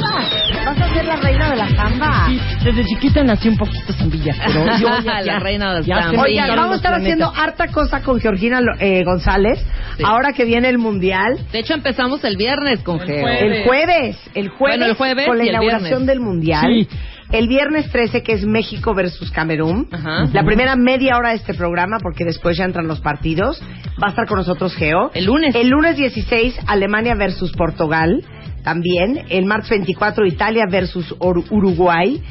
la. 0.00 0.66
Vas 0.66 0.80
a 0.80 0.94
ser 0.94 1.04
la 1.04 1.16
reina 1.16 1.50
de 1.50 1.56
la 1.56 1.68
samba. 1.68 2.26
Sí, 2.28 2.40
desde 2.64 2.84
chiquita 2.84 3.22
nací 3.22 3.48
un 3.48 3.56
poquito 3.56 3.92
zambilla, 3.92 4.34
pero 4.44 4.64
yo 4.78 4.88
ya, 5.04 5.20
La 5.24 5.38
reina 5.38 5.74
del 5.74 5.84
ya 5.84 6.02
samba. 6.02 6.22
Oigan, 6.22 6.48
vamos 6.56 6.72
a 6.72 6.76
estar 6.76 6.94
haciendo 6.94 7.32
harta 7.34 7.68
cosa 7.68 8.02
con 8.02 8.20
Georgina 8.20 8.60
eh, 8.80 9.04
González. 9.04 9.64
Sí. 9.96 10.02
Ahora 10.04 10.32
que 10.32 10.44
viene 10.44 10.68
el 10.68 10.78
Mundial. 10.78 11.38
De 11.52 11.60
hecho, 11.60 11.74
empezamos 11.74 12.22
el 12.24 12.36
viernes 12.36 12.80
con 12.82 12.98
Geo. 13.00 13.22
jueves. 13.22 13.42
El 13.42 13.64
jueves, 13.64 14.16
el 14.34 14.48
jueves, 14.48 14.58
Bueno, 14.78 14.86
el 14.86 14.94
jueves 14.96 15.26
con 15.26 15.38
la 15.38 15.44
el 15.44 15.50
inauguración 15.50 15.88
viernes. 15.88 16.06
del 16.08 16.20
Mundial. 16.20 16.66
Sí. 16.66 16.88
El 17.32 17.48
viernes 17.48 17.90
13, 17.90 18.22
que 18.22 18.32
es 18.32 18.46
México 18.46 18.94
versus 18.94 19.30
Camerún. 19.30 19.88
Ajá. 19.90 20.28
La 20.32 20.44
primera 20.44 20.76
media 20.76 21.16
hora 21.16 21.30
de 21.30 21.36
este 21.36 21.54
programa, 21.54 21.98
porque 22.00 22.24
después 22.24 22.56
ya 22.56 22.64
entran 22.64 22.86
los 22.86 23.00
partidos. 23.00 23.60
Va 24.02 24.08
a 24.08 24.10
estar 24.10 24.26
con 24.26 24.38
nosotros 24.38 24.74
Geo. 24.76 25.10
El 25.14 25.24
lunes. 25.24 25.54
El 25.54 25.68
lunes 25.68 25.96
16, 25.96 26.58
Alemania 26.66 27.14
versus 27.14 27.52
Portugal. 27.52 28.24
También. 28.62 29.26
El 29.28 29.46
martes 29.46 29.70
24, 29.70 30.26
Italia 30.26 30.64
versus 30.70 31.14
Uruguay. 31.18 32.22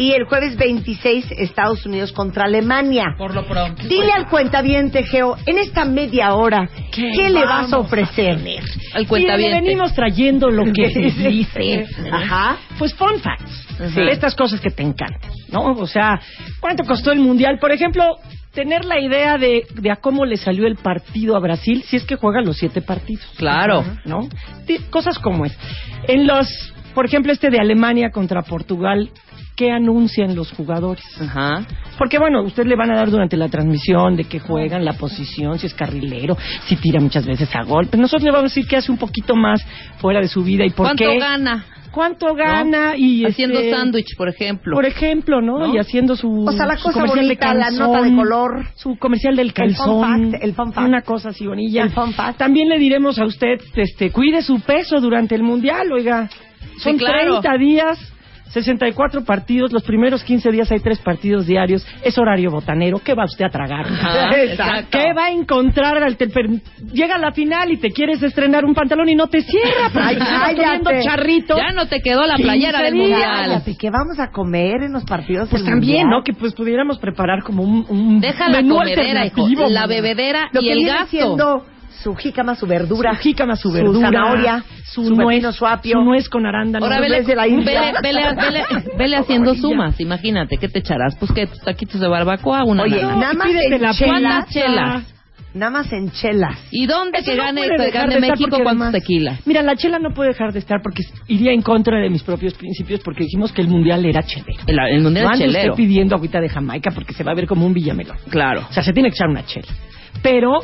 Y 0.00 0.12
el 0.12 0.24
jueves 0.24 0.56
26, 0.56 1.26
Estados 1.32 1.84
Unidos 1.84 2.10
contra 2.12 2.44
Alemania. 2.44 3.04
Por 3.18 3.34
lo 3.34 3.46
pronto. 3.46 3.82
Dile 3.86 4.10
al 4.12 4.28
cuentaviente, 4.30 5.02
Geo, 5.02 5.36
en 5.44 5.58
esta 5.58 5.84
media 5.84 6.32
hora, 6.32 6.66
¿qué, 6.90 7.28
le 7.28 7.44
vas 7.44 7.70
a 7.70 7.78
ofrecer? 7.78 8.36
Al 8.36 8.40
Sí, 8.40 8.98
le 8.98 9.06
cuentaviente. 9.06 9.60
venimos 9.60 9.92
trayendo 9.92 10.48
lo 10.48 10.64
que 10.72 10.90
se 11.12 11.28
dice. 11.28 11.86
Ajá. 12.10 12.56
Pues 12.78 12.94
fun 12.94 13.20
facts. 13.20 13.66
Sí. 13.92 14.00
Estas 14.10 14.34
cosas 14.34 14.58
que 14.58 14.70
te 14.70 14.82
encantan, 14.82 15.32
¿no? 15.52 15.72
O 15.72 15.86
sea, 15.86 16.18
¿cuánto 16.60 16.84
costó 16.84 17.12
el 17.12 17.18
Mundial? 17.18 17.58
Por 17.58 17.70
ejemplo, 17.70 18.16
tener 18.54 18.86
la 18.86 18.98
idea 19.00 19.36
de, 19.36 19.66
de 19.74 19.90
a 19.90 19.96
cómo 19.96 20.24
le 20.24 20.38
salió 20.38 20.66
el 20.66 20.76
partido 20.76 21.36
a 21.36 21.40
Brasil 21.40 21.82
si 21.86 21.96
es 21.96 22.04
que 22.04 22.16
juega 22.16 22.40
los 22.40 22.56
siete 22.56 22.80
partidos. 22.80 23.26
Claro. 23.36 23.84
¿No? 24.06 24.28
Cosas 24.88 25.18
como 25.18 25.44
es. 25.44 25.56
En 26.08 26.26
los, 26.26 26.48
por 26.94 27.06
ejemplo, 27.06 27.32
este 27.32 27.50
de 27.50 27.58
Alemania 27.58 28.10
contra 28.10 28.42
Portugal, 28.42 29.10
¿qué 29.56 29.70
anuncian 29.70 30.34
los 30.34 30.50
jugadores? 30.52 31.04
Ajá. 31.20 31.66
Porque 31.98 32.18
bueno, 32.18 32.42
usted 32.42 32.66
le 32.66 32.76
van 32.76 32.90
a 32.90 32.96
dar 32.96 33.10
durante 33.10 33.36
la 33.36 33.48
transmisión 33.48 34.16
de 34.16 34.24
que 34.24 34.38
juegan, 34.40 34.84
la 34.84 34.94
posición, 34.94 35.58
si 35.58 35.66
es 35.66 35.74
carrilero, 35.74 36.36
si 36.66 36.76
tira 36.76 37.00
muchas 37.00 37.26
veces 37.26 37.54
a 37.54 37.62
gol. 37.64 37.88
Pero 37.90 38.00
nosotros 38.02 38.24
le 38.24 38.30
vamos 38.30 38.52
a 38.52 38.54
decir 38.54 38.66
que 38.66 38.76
hace 38.76 38.90
un 38.90 38.98
poquito 38.98 39.34
más 39.36 39.64
fuera 39.98 40.20
de 40.20 40.28
su 40.28 40.42
vida 40.42 40.64
y 40.64 40.70
por 40.70 40.86
¿Cuánto 40.86 41.04
qué. 41.04 41.18
gana? 41.18 41.64
¿Cuánto 41.92 42.34
gana? 42.36 42.96
Y 42.96 43.24
Haciendo 43.24 43.58
este, 43.58 43.72
sándwich, 43.72 44.16
por 44.16 44.28
ejemplo. 44.28 44.76
Por 44.76 44.86
ejemplo, 44.86 45.40
¿no? 45.42 45.58
¿No? 45.58 45.74
Y 45.74 45.78
haciendo 45.78 46.14
su, 46.14 46.44
O 46.46 46.52
sea, 46.52 46.64
la 46.64 46.76
cosa 46.76 46.92
comercial 46.92 47.24
bonita, 47.26 47.48
de 47.48 47.54
la 47.58 47.64
calzón, 47.66 47.86
nota 47.92 48.02
de 48.02 48.14
color. 48.14 48.66
su 48.76 48.96
comercial 48.96 49.34
del 49.34 49.48
El 49.48 49.52
fun 49.52 49.64
calzón, 49.74 50.30
fact, 50.30 50.44
el 50.44 50.54
fun 50.54 50.72
fact. 50.72 50.86
una 50.86 51.02
cosa 51.02 51.30
así 51.30 51.46
bonilla. 51.48 51.82
El 51.82 51.90
fun 51.90 52.12
fact. 52.12 52.38
También 52.38 52.68
le 52.68 52.78
diremos 52.78 53.18
a 53.18 53.24
usted, 53.24 53.60
este, 53.74 54.12
cuide 54.12 54.40
su 54.42 54.60
peso 54.60 55.00
durante 55.00 55.34
el 55.34 55.42
mundial, 55.42 55.90
oiga. 55.92 56.30
Son 56.82 56.96
claro. 56.98 57.40
30 57.40 57.58
días. 57.58 58.12
64 58.52 59.24
partidos, 59.24 59.72
los 59.72 59.84
primeros 59.84 60.24
15 60.24 60.50
días 60.50 60.72
hay 60.72 60.80
tres 60.80 60.98
partidos 60.98 61.46
diarios, 61.46 61.86
es 62.02 62.18
horario 62.18 62.50
botanero, 62.50 62.98
¿qué 62.98 63.14
va 63.14 63.24
usted 63.24 63.44
a 63.44 63.48
tragar? 63.48 63.86
Ajá. 63.86 64.30
¿Qué 64.90 65.12
va 65.16 65.26
a 65.26 65.30
encontrar? 65.30 66.02
al 66.02 66.16
Llega 66.92 67.14
a 67.14 67.18
la 67.18 67.30
final 67.30 67.70
y 67.70 67.76
te 67.76 67.90
quieres 67.92 68.20
estrenar 68.24 68.64
un 68.64 68.74
pantalón 68.74 69.08
y 69.08 69.14
no 69.14 69.28
te 69.28 69.42
cierra, 69.42 69.90
porque 69.92 70.08
Ay, 70.18 70.56
cállate. 70.56 71.00
charrito. 71.04 71.56
Ya 71.56 71.70
no 71.70 71.86
te 71.86 72.00
quedó 72.00 72.26
la 72.26 72.34
15 72.34 72.42
playera 72.42 72.82
del 72.82 72.94
días. 72.94 73.08
mundial. 73.08 73.30
Cállate, 73.50 73.76
¿qué 73.78 73.88
vamos 73.88 74.18
a 74.18 74.32
comer 74.32 74.82
en 74.82 74.92
los 74.94 75.04
partidos 75.04 75.48
Pues 75.48 75.64
también, 75.64 76.06
Mundial? 76.06 76.10
¿no? 76.18 76.24
Que 76.24 76.32
pues 76.32 76.52
pudiéramos 76.52 76.98
preparar 76.98 77.44
como 77.44 77.62
un, 77.62 77.86
un 77.88 78.20
Deja 78.20 78.48
la 78.48 78.62
menú 78.62 78.78
comedera, 78.78 79.26
hijo. 79.26 79.42
alternativo, 79.42 79.68
La 79.68 79.82
mamá. 79.82 79.86
bebedera 79.86 80.48
Lo 80.52 80.60
y 80.60 80.64
que 80.64 80.72
el 80.72 80.78
viene 80.78 80.92
gasto. 80.92 81.06
siendo 81.08 81.66
su 82.02 82.14
jícama, 82.14 82.54
su 82.54 82.66
verdura, 82.66 83.14
Su 83.14 83.20
jícama, 83.22 83.56
su 83.56 83.70
verdura, 83.70 84.00
zanahoria, 84.10 84.64
su, 84.84 85.04
su 85.04 85.14
nuez, 85.14 85.44
su 85.54 85.66
apio. 85.66 85.98
su 85.98 86.04
nuez 86.04 86.28
con 86.28 86.46
arándano. 86.46 86.84
Ahora 86.84 86.96
Su 86.96 87.02
vele, 87.02 87.22
de 87.22 87.36
la 87.36 87.46
India. 87.48 87.64
vele, 87.64 87.98
vele, 88.02 88.34
vele, 88.34 88.64
vele 88.96 89.16
haciendo 89.16 89.54
sumas, 89.54 90.00
imagínate, 90.00 90.56
¿qué 90.56 90.68
te 90.68 90.78
echarás? 90.80 91.16
Pues 91.18 91.30
que 91.32 91.46
tus 91.46 91.60
taquitos 91.60 92.00
de 92.00 92.08
barbacoa, 92.08 92.64
una 92.64 92.82
Oye, 92.84 93.02
nada 93.02 93.34
más 93.34 93.46
pídete 93.46 93.76
en 93.76 93.82
la 93.82 93.92
chelas, 93.92 94.20
¿Cuántas 94.20 94.48
chelas? 94.52 95.14
nada 95.52 95.70
más 95.72 95.92
en 95.92 96.10
chelas. 96.12 96.56
¿Y 96.70 96.86
dónde 96.86 97.18
Eso 97.18 97.32
que 97.32 97.36
no 97.36 97.42
gane, 97.42 97.62
que 97.62 97.90
gane 97.90 98.14
de 98.14 98.20
México 98.20 98.48
cuántos 98.50 98.66
además- 98.66 98.92
tequilas? 98.92 99.46
Mira, 99.46 99.62
la 99.62 99.74
chela 99.76 99.98
no 99.98 100.14
puede 100.14 100.30
dejar 100.30 100.52
de 100.52 100.60
estar 100.60 100.78
porque 100.82 101.02
iría 101.26 101.52
en 101.52 101.60
contra 101.62 101.98
de 102.00 102.08
mis 102.08 102.22
propios 102.22 102.54
principios 102.54 103.00
porque 103.00 103.24
dijimos 103.24 103.52
que 103.52 103.60
el 103.60 103.68
mundial 103.68 104.04
era 104.06 104.22
chelero. 104.22 104.62
El, 104.66 104.78
el 104.78 105.02
mundial 105.02 105.24
no 105.26 105.30
ande 105.32 105.46
chelero. 105.46 105.72
usted 105.72 105.82
pidiendo 105.84 106.14
agüita 106.14 106.40
de 106.40 106.48
Jamaica 106.48 106.92
porque 106.94 107.12
se 107.14 107.24
va 107.24 107.32
a 107.32 107.34
ver 107.34 107.46
como 107.48 107.66
un 107.66 107.74
villamelón. 107.74 108.16
Claro. 108.30 108.64
O 108.70 108.72
sea, 108.72 108.82
se 108.84 108.92
tiene 108.92 109.08
que 109.10 109.14
echar 109.16 109.28
una 109.28 109.44
chela. 109.44 109.66
Pero, 110.22 110.60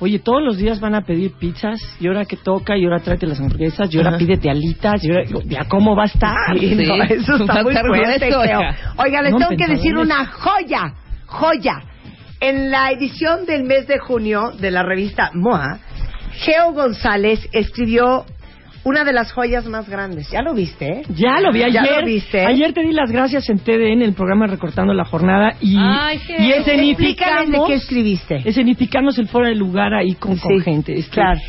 oye, 0.00 0.18
todos 0.18 0.42
los 0.42 0.56
días 0.56 0.80
van 0.80 0.94
a 0.94 1.02
pedir 1.02 1.32
pizzas, 1.32 1.80
y 2.00 2.06
ahora 2.06 2.24
que 2.24 2.36
toca, 2.36 2.76
y 2.76 2.84
ahora 2.84 3.00
tráete 3.00 3.26
las 3.26 3.40
hamburguesas, 3.40 3.92
y 3.92 3.96
ahora 3.98 4.10
Ajá. 4.10 4.18
pídete 4.18 4.50
alitas, 4.50 5.04
y 5.04 5.10
ahora, 5.10 5.24
ya 5.44 5.64
cómo 5.68 5.94
va 5.96 6.04
a 6.04 6.06
estar. 6.06 6.58
Sí, 6.58 6.74
no, 6.86 7.02
eso 7.04 7.36
está 7.36 7.62
muy 7.62 7.74
fuerte, 7.74 8.34
oiga. 8.34 9.22
Les 9.22 9.32
No 9.32 9.38
tengo 9.38 9.56
que 9.56 9.66
decir 9.66 9.96
una 9.96 10.26
joya, 10.26 10.94
joya. 11.26 11.82
En 12.40 12.70
la 12.70 12.90
edición 12.90 13.46
del 13.46 13.64
mes 13.64 13.86
de 13.86 13.98
junio 13.98 14.52
de 14.58 14.70
la 14.70 14.82
revista 14.82 15.30
MOA, 15.32 15.78
Geo 16.32 16.72
González 16.72 17.48
escribió 17.52 18.26
una 18.84 19.04
de 19.04 19.12
las 19.12 19.32
joyas 19.32 19.64
más 19.66 19.88
grandes. 19.88 20.30
¿Ya 20.30 20.42
lo 20.42 20.54
viste? 20.54 20.86
eh? 20.86 21.02
Ya 21.16 21.40
lo 21.40 21.52
vi 21.52 21.62
ayer. 21.62 21.82
¿Ya 21.84 22.00
lo 22.00 22.06
viste? 22.06 22.44
Ayer 22.44 22.72
te 22.72 22.82
di 22.82 22.92
las 22.92 23.10
gracias 23.10 23.48
en 23.50 23.58
TDN, 23.58 23.92
en 23.94 24.02
el 24.02 24.12
programa 24.14 24.46
Recortando 24.46 24.92
la 24.94 25.04
Jornada. 25.04 25.56
Y, 25.60 25.76
Ay, 25.78 26.18
qué- 26.26 26.32
y 26.42 26.52
Explícales 26.52 26.66
de 26.66 26.72
escenificamos, 26.72 27.66
qué 27.68 27.74
escribiste. 27.74 28.36
escenificamos 28.44 29.18
el 29.18 29.28
fuera 29.28 29.48
de 29.48 29.54
lugar 29.54 29.94
ahí 29.94 30.14
con, 30.14 30.38
gente. 30.62 30.94
Este, 30.94 31.10
claro. 31.14 31.40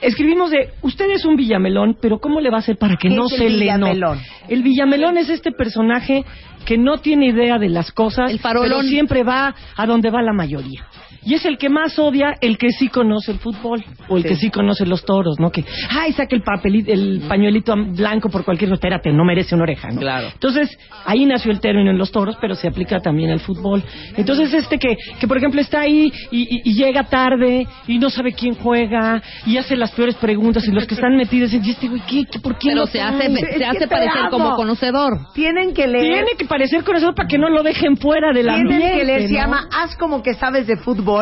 Escribimos 0.00 0.50
de, 0.50 0.70
usted 0.82 1.06
es 1.10 1.24
un 1.24 1.36
villamelón, 1.36 1.96
pero 2.00 2.18
¿cómo 2.18 2.40
le 2.40 2.50
va 2.50 2.56
a 2.56 2.60
hacer 2.60 2.76
para 2.76 2.96
que 2.96 3.08
¿Qué 3.08 3.14
no 3.14 3.26
es 3.26 3.32
el 3.32 3.38
se 3.38 3.48
le 3.50 3.58
villamelón? 3.64 4.18
note? 4.18 4.28
El 4.48 4.62
villamelón 4.62 5.16
es 5.16 5.30
este 5.30 5.52
personaje 5.52 6.24
que 6.66 6.76
no 6.76 6.98
tiene 6.98 7.28
idea 7.28 7.58
de 7.58 7.68
las 7.70 7.92
cosas, 7.92 8.30
El 8.30 8.38
farolón. 8.38 8.68
pero 8.68 8.82
siempre 8.82 9.22
va 9.22 9.54
a 9.76 9.86
donde 9.86 10.10
va 10.10 10.20
la 10.22 10.32
mayoría. 10.34 10.86
Y 11.26 11.34
es 11.34 11.44
el 11.44 11.58
que 11.58 11.68
más 11.68 11.98
odia 11.98 12.34
el 12.40 12.56
que 12.56 12.70
sí 12.70 12.88
conoce 12.88 13.32
el 13.32 13.38
fútbol 13.40 13.84
o 14.08 14.16
el 14.16 14.22
Sí. 14.22 14.28
que 14.28 14.36
sí 14.36 14.50
conoce 14.50 14.86
los 14.86 15.04
toros, 15.04 15.40
¿no? 15.40 15.50
Que, 15.50 15.64
ay, 15.90 16.12
saca 16.12 16.36
el 16.36 16.42
papelito, 16.42 16.92
el 16.92 17.22
pañuelito 17.28 17.74
blanco 17.76 18.28
por 18.30 18.44
cualquier 18.44 18.70
cosa. 18.70 18.76
Espérate, 18.76 19.10
no 19.12 19.24
merece 19.24 19.54
una 19.56 19.64
oreja, 19.64 19.88
¿no? 19.90 20.00
Claro. 20.00 20.28
Entonces, 20.32 20.78
ahí 21.04 21.26
nació 21.26 21.50
el 21.50 21.58
término 21.60 21.90
en 21.90 21.98
los 21.98 22.12
toros, 22.12 22.36
pero 22.40 22.54
se 22.54 22.68
aplica 22.68 23.00
también 23.00 23.30
al 23.30 23.40
fútbol. 23.40 23.82
Entonces, 24.16 24.54
este 24.54 24.78
que, 24.78 24.96
que 25.18 25.26
por 25.26 25.36
ejemplo, 25.36 25.60
está 25.60 25.80
ahí 25.80 26.12
y, 26.30 26.42
y- 26.42 26.62
y 26.70 26.74
llega 26.74 27.02
tarde 27.04 27.66
y 27.88 27.98
no 27.98 28.08
sabe 28.08 28.32
quién 28.32 28.54
juega 28.54 29.20
y 29.46 29.56
hace 29.56 29.74
las 29.76 29.90
peores 29.90 30.14
preguntas 30.14 30.64
y 30.68 30.70
los 30.70 30.86
que 30.86 30.94
están 30.94 31.16
metidos 31.16 31.50
dicen, 31.50 31.66
¿y 31.66 31.70
este 31.72 31.88
güey 31.88 32.02
qué? 32.08 32.24
¿Qué- 32.30 32.38
¿Por 32.38 32.56
qué 32.58 32.68
Pero 32.68 32.82
no 32.82 32.86
se 32.86 32.98
trae?" 32.98 33.08
hace, 33.08 33.58
se 33.58 33.64
hace 33.64 33.88
parecer 33.88 34.18
amo. 34.18 34.30
como 34.30 34.54
conocedor. 34.54 35.12
Tienen 35.34 35.74
que 35.74 35.88
leer. 35.88 36.24
Tiene 36.24 36.30
que 36.38 36.44
parecer 36.44 36.84
con 36.84 36.94
eso 36.94 37.12
para 37.14 37.26
que 37.26 37.36
no 37.38 37.48
lo 37.50 37.64
dejen 37.64 37.96
fuera 37.96 38.32
de 38.32 38.44
la 38.44 38.54
Tienen 38.54 38.78
que 38.98 39.04
leer, 39.04 39.22
se 39.26 39.34
llama 39.34 39.66
Haz 39.72 39.96
como 39.96 40.22
que 40.22 40.34
sabes 40.34 40.68
de 40.68 40.76
fútbol. 40.76 41.15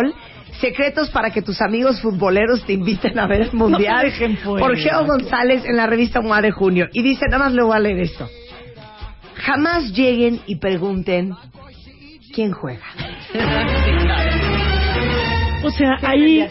Secretos 0.60 1.10
para 1.10 1.30
que 1.30 1.42
tus 1.42 1.60
amigos 1.60 2.00
futboleros 2.00 2.64
te 2.64 2.74
inviten 2.74 3.18
a 3.18 3.26
ver 3.26 3.42
el 3.50 3.52
mundial. 3.52 4.12
No. 4.44 4.56
Por 4.56 4.76
Geo 4.76 5.04
González 5.04 5.64
en 5.64 5.76
la 5.76 5.86
revista 5.86 6.20
MOA 6.20 6.42
de 6.42 6.52
junio. 6.52 6.88
Y 6.92 7.02
dice, 7.02 7.26
nada 7.26 7.44
más 7.44 7.52
le 7.52 7.62
voy 7.62 7.76
a 7.76 7.80
leer 7.80 7.98
esto. 8.00 8.28
Jamás 9.34 9.92
lleguen 9.92 10.40
y 10.46 10.56
pregunten 10.56 11.32
quién 12.32 12.52
juega. 12.52 12.84
O 15.64 15.70
sea, 15.70 15.96
¿Qué 15.98 16.06
ahí? 16.06 16.46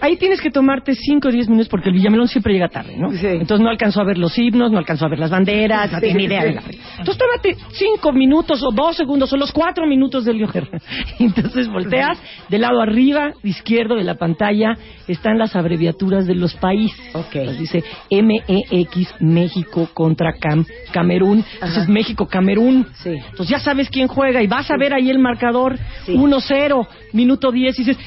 Ahí 0.00 0.16
tienes 0.16 0.40
que 0.40 0.50
tomarte 0.50 0.94
5 0.94 1.28
o 1.28 1.30
10 1.32 1.48
minutos 1.48 1.68
porque 1.68 1.88
el 1.88 1.94
Villamelón 1.94 2.28
siempre 2.28 2.52
llega 2.52 2.68
tarde, 2.68 2.96
¿no? 2.96 3.10
Sí. 3.12 3.26
Entonces 3.26 3.60
no 3.60 3.68
alcanzó 3.70 4.00
a 4.00 4.04
ver 4.04 4.18
los 4.18 4.36
himnos, 4.38 4.70
no 4.70 4.78
alcanzó 4.78 5.06
a 5.06 5.08
ver 5.08 5.18
las 5.18 5.30
banderas, 5.30 5.90
no 5.92 5.98
Sí, 6.00 6.06
tiene 6.06 6.24
idea 6.24 6.42
sí. 6.42 6.48
de 6.48 6.54
la 6.54 6.62
Entonces 6.98 7.18
tómate 7.18 7.56
5 7.72 8.12
minutos 8.12 8.62
o 8.62 8.70
2 8.72 8.96
segundos 8.96 9.32
o 9.32 9.36
los 9.36 9.52
4 9.52 9.86
minutos 9.86 10.24
del 10.24 10.38
Guerra. 10.46 10.78
Entonces 11.18 11.68
volteas 11.68 12.18
del 12.48 12.62
lado 12.62 12.80
arriba, 12.80 13.32
izquierdo 13.42 13.96
de 13.96 14.04
la 14.04 14.14
pantalla, 14.16 14.74
están 15.06 15.38
las 15.38 15.56
abreviaturas 15.56 16.26
de 16.26 16.34
los 16.34 16.54
países. 16.54 17.14
Ok. 17.14 17.34
Entonces 17.36 17.58
dice 17.58 17.84
MEX 18.10 19.14
México 19.20 19.88
contra 19.94 20.32
Cam 20.34 20.64
Camerún. 20.92 21.44
Entonces 21.54 21.82
Ajá. 21.84 21.92
México 21.92 22.26
Camerún. 22.26 22.86
Sí. 22.94 23.10
Entonces 23.10 23.48
ya 23.48 23.58
sabes 23.58 23.88
quién 23.90 24.08
juega 24.08 24.42
y 24.42 24.46
vas 24.46 24.70
a 24.70 24.76
ver 24.78 24.94
ahí 24.94 25.10
el 25.10 25.18
marcador 25.18 25.78
Sí. 26.04 26.14
1-0, 26.14 26.86
minuto 27.12 27.50
10 27.52 27.78
y 27.78 27.84
dices, 27.84 27.98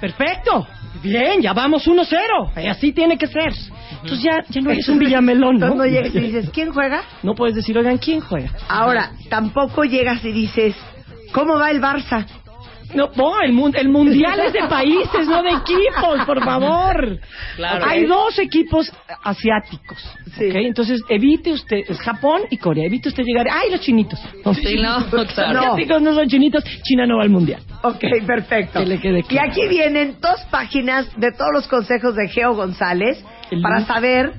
Perfecto. 0.00 0.66
Bien, 1.04 1.40
ya 1.42 1.52
vamos 1.52 1.86
1-0. 1.86 2.56
Eh, 2.56 2.68
Así 2.68 2.92
tiene 2.92 3.18
que 3.18 3.26
ser. 3.26 3.52
Entonces 4.02 4.22
ya, 4.22 4.42
ya 4.48 4.60
no 4.62 4.70
eres 4.70 4.88
un 4.88 4.98
villamelón, 4.98 5.58
¿no? 5.58 5.66
Entonces 5.66 5.76
no 5.76 5.86
llegas 5.86 6.14
y 6.14 6.20
dices, 6.20 6.50
¿quién 6.50 6.72
juega? 6.72 7.02
No 7.22 7.34
puedes 7.34 7.54
decir, 7.54 7.76
oigan, 7.76 7.98
¿quién 7.98 8.20
juega? 8.20 8.50
Ahora, 8.68 9.12
tampoco 9.28 9.84
llegas 9.84 10.24
y 10.24 10.32
dices, 10.32 10.74
¿cómo 11.32 11.58
va 11.58 11.70
el 11.70 11.80
Barça? 11.80 12.26
No, 12.94 13.10
no, 13.16 13.40
el, 13.40 13.52
mun- 13.52 13.74
el 13.76 13.88
mundial 13.88 14.38
es 14.40 14.52
de 14.52 14.62
países, 14.68 15.26
no 15.26 15.42
de 15.42 15.50
equipos, 15.50 16.24
por 16.26 16.42
favor. 16.44 17.18
Claro. 17.56 17.84
Hay 17.86 18.04
dos 18.06 18.38
equipos 18.38 18.92
asiáticos. 19.22 19.98
Sí. 20.38 20.44
Entonces, 20.52 21.00
evite 21.08 21.52
usted, 21.52 21.78
es 21.88 21.98
Japón 22.00 22.42
y 22.50 22.56
Corea, 22.56 22.86
evite 22.86 23.08
usted 23.08 23.22
llegar, 23.24 23.46
¡ay, 23.50 23.70
los 23.70 23.80
chinitos! 23.80 24.18
Sí, 24.54 24.76
no, 24.80 25.00
Los 25.12 25.32
claro. 25.32 25.58
asiáticos 25.60 26.02
no 26.02 26.14
son 26.14 26.28
chinitos, 26.28 26.64
China 26.82 27.06
no 27.06 27.16
va 27.18 27.22
al 27.24 27.30
mundial. 27.30 27.60
Ok, 27.82 28.04
perfecto. 28.26 28.80
Que 28.80 28.86
le 28.86 28.98
quede 28.98 29.24
Y 29.28 29.38
aquí 29.38 29.66
vienen 29.68 30.16
dos 30.20 30.40
páginas 30.50 31.08
de 31.18 31.32
todos 31.32 31.50
los 31.52 31.68
consejos 31.68 32.14
de 32.16 32.28
Geo 32.28 32.54
González 32.54 33.22
para 33.62 33.84
saber 33.86 34.32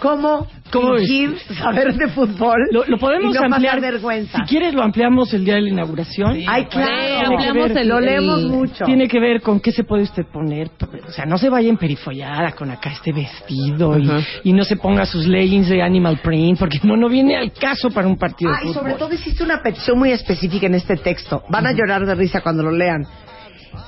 cómo, 0.00 0.46
¿Cómo 0.72 0.94
fingir 0.96 1.36
saber 1.58 1.94
de 1.94 2.08
fútbol 2.08 2.58
Lo, 2.70 2.84
lo 2.86 2.98
podemos 2.98 3.34
y 3.34 3.38
no 3.38 3.44
ampliar. 3.44 3.76
pasar 3.76 3.92
vergüenza. 3.92 4.38
Si 4.38 4.44
quieres, 4.44 4.74
lo 4.74 4.82
ampliamos 4.82 5.32
el 5.34 5.44
día 5.44 5.54
de 5.56 5.62
la 5.62 5.68
inauguración. 5.70 6.38
Ay, 6.46 6.64
claro. 6.66 6.88
Sí, 6.90 6.96
Tiene 7.06 7.18
que 7.20 7.26
ampliamos 7.26 7.68
ver- 7.70 7.78
el- 7.78 7.88
lo 7.88 7.98
el- 7.98 8.04
leemos 8.04 8.42
mucho. 8.44 8.84
Tiene 8.84 9.08
que 9.08 9.20
ver 9.20 9.40
con 9.42 9.60
qué 9.60 9.72
se 9.72 9.84
puede 9.84 10.02
usted 10.04 10.24
poner. 10.26 10.70
O 11.08 11.12
sea, 11.12 11.26
no 11.26 11.38
se 11.38 11.48
vaya 11.48 11.68
emperifollada 11.68 12.52
con 12.52 12.70
acá 12.70 12.90
este 12.92 13.12
vestido 13.12 13.98
y, 13.98 14.08
Ajá. 14.08 14.20
y 14.44 14.52
no 14.52 14.64
se 14.64 14.76
ponga 14.76 15.06
sus 15.06 15.26
leggings 15.26 15.68
de 15.68 15.82
animal 15.82 16.18
print, 16.22 16.58
porque 16.58 16.78
no, 16.82 16.96
no 16.96 17.08
viene 17.08 17.36
al 17.36 17.52
caso 17.52 17.90
para 17.90 18.06
un 18.08 18.16
partido 18.16 18.50
de 18.50 18.56
Ah, 18.56 18.60
y 18.62 18.66
fútbol. 18.68 18.74
sobre 18.82 18.94
todo 18.94 19.14
hiciste 19.14 19.42
una 19.44 19.62
petición 19.62 19.98
muy 19.98 20.12
específica 20.12 20.66
en 20.66 20.74
este 20.74 20.96
texto. 20.96 21.42
Van 21.48 21.66
a 21.66 21.72
llorar 21.72 22.06
de 22.06 22.14
risa 22.14 22.40
cuando 22.40 22.62
lo 22.62 22.70
lean. 22.72 23.04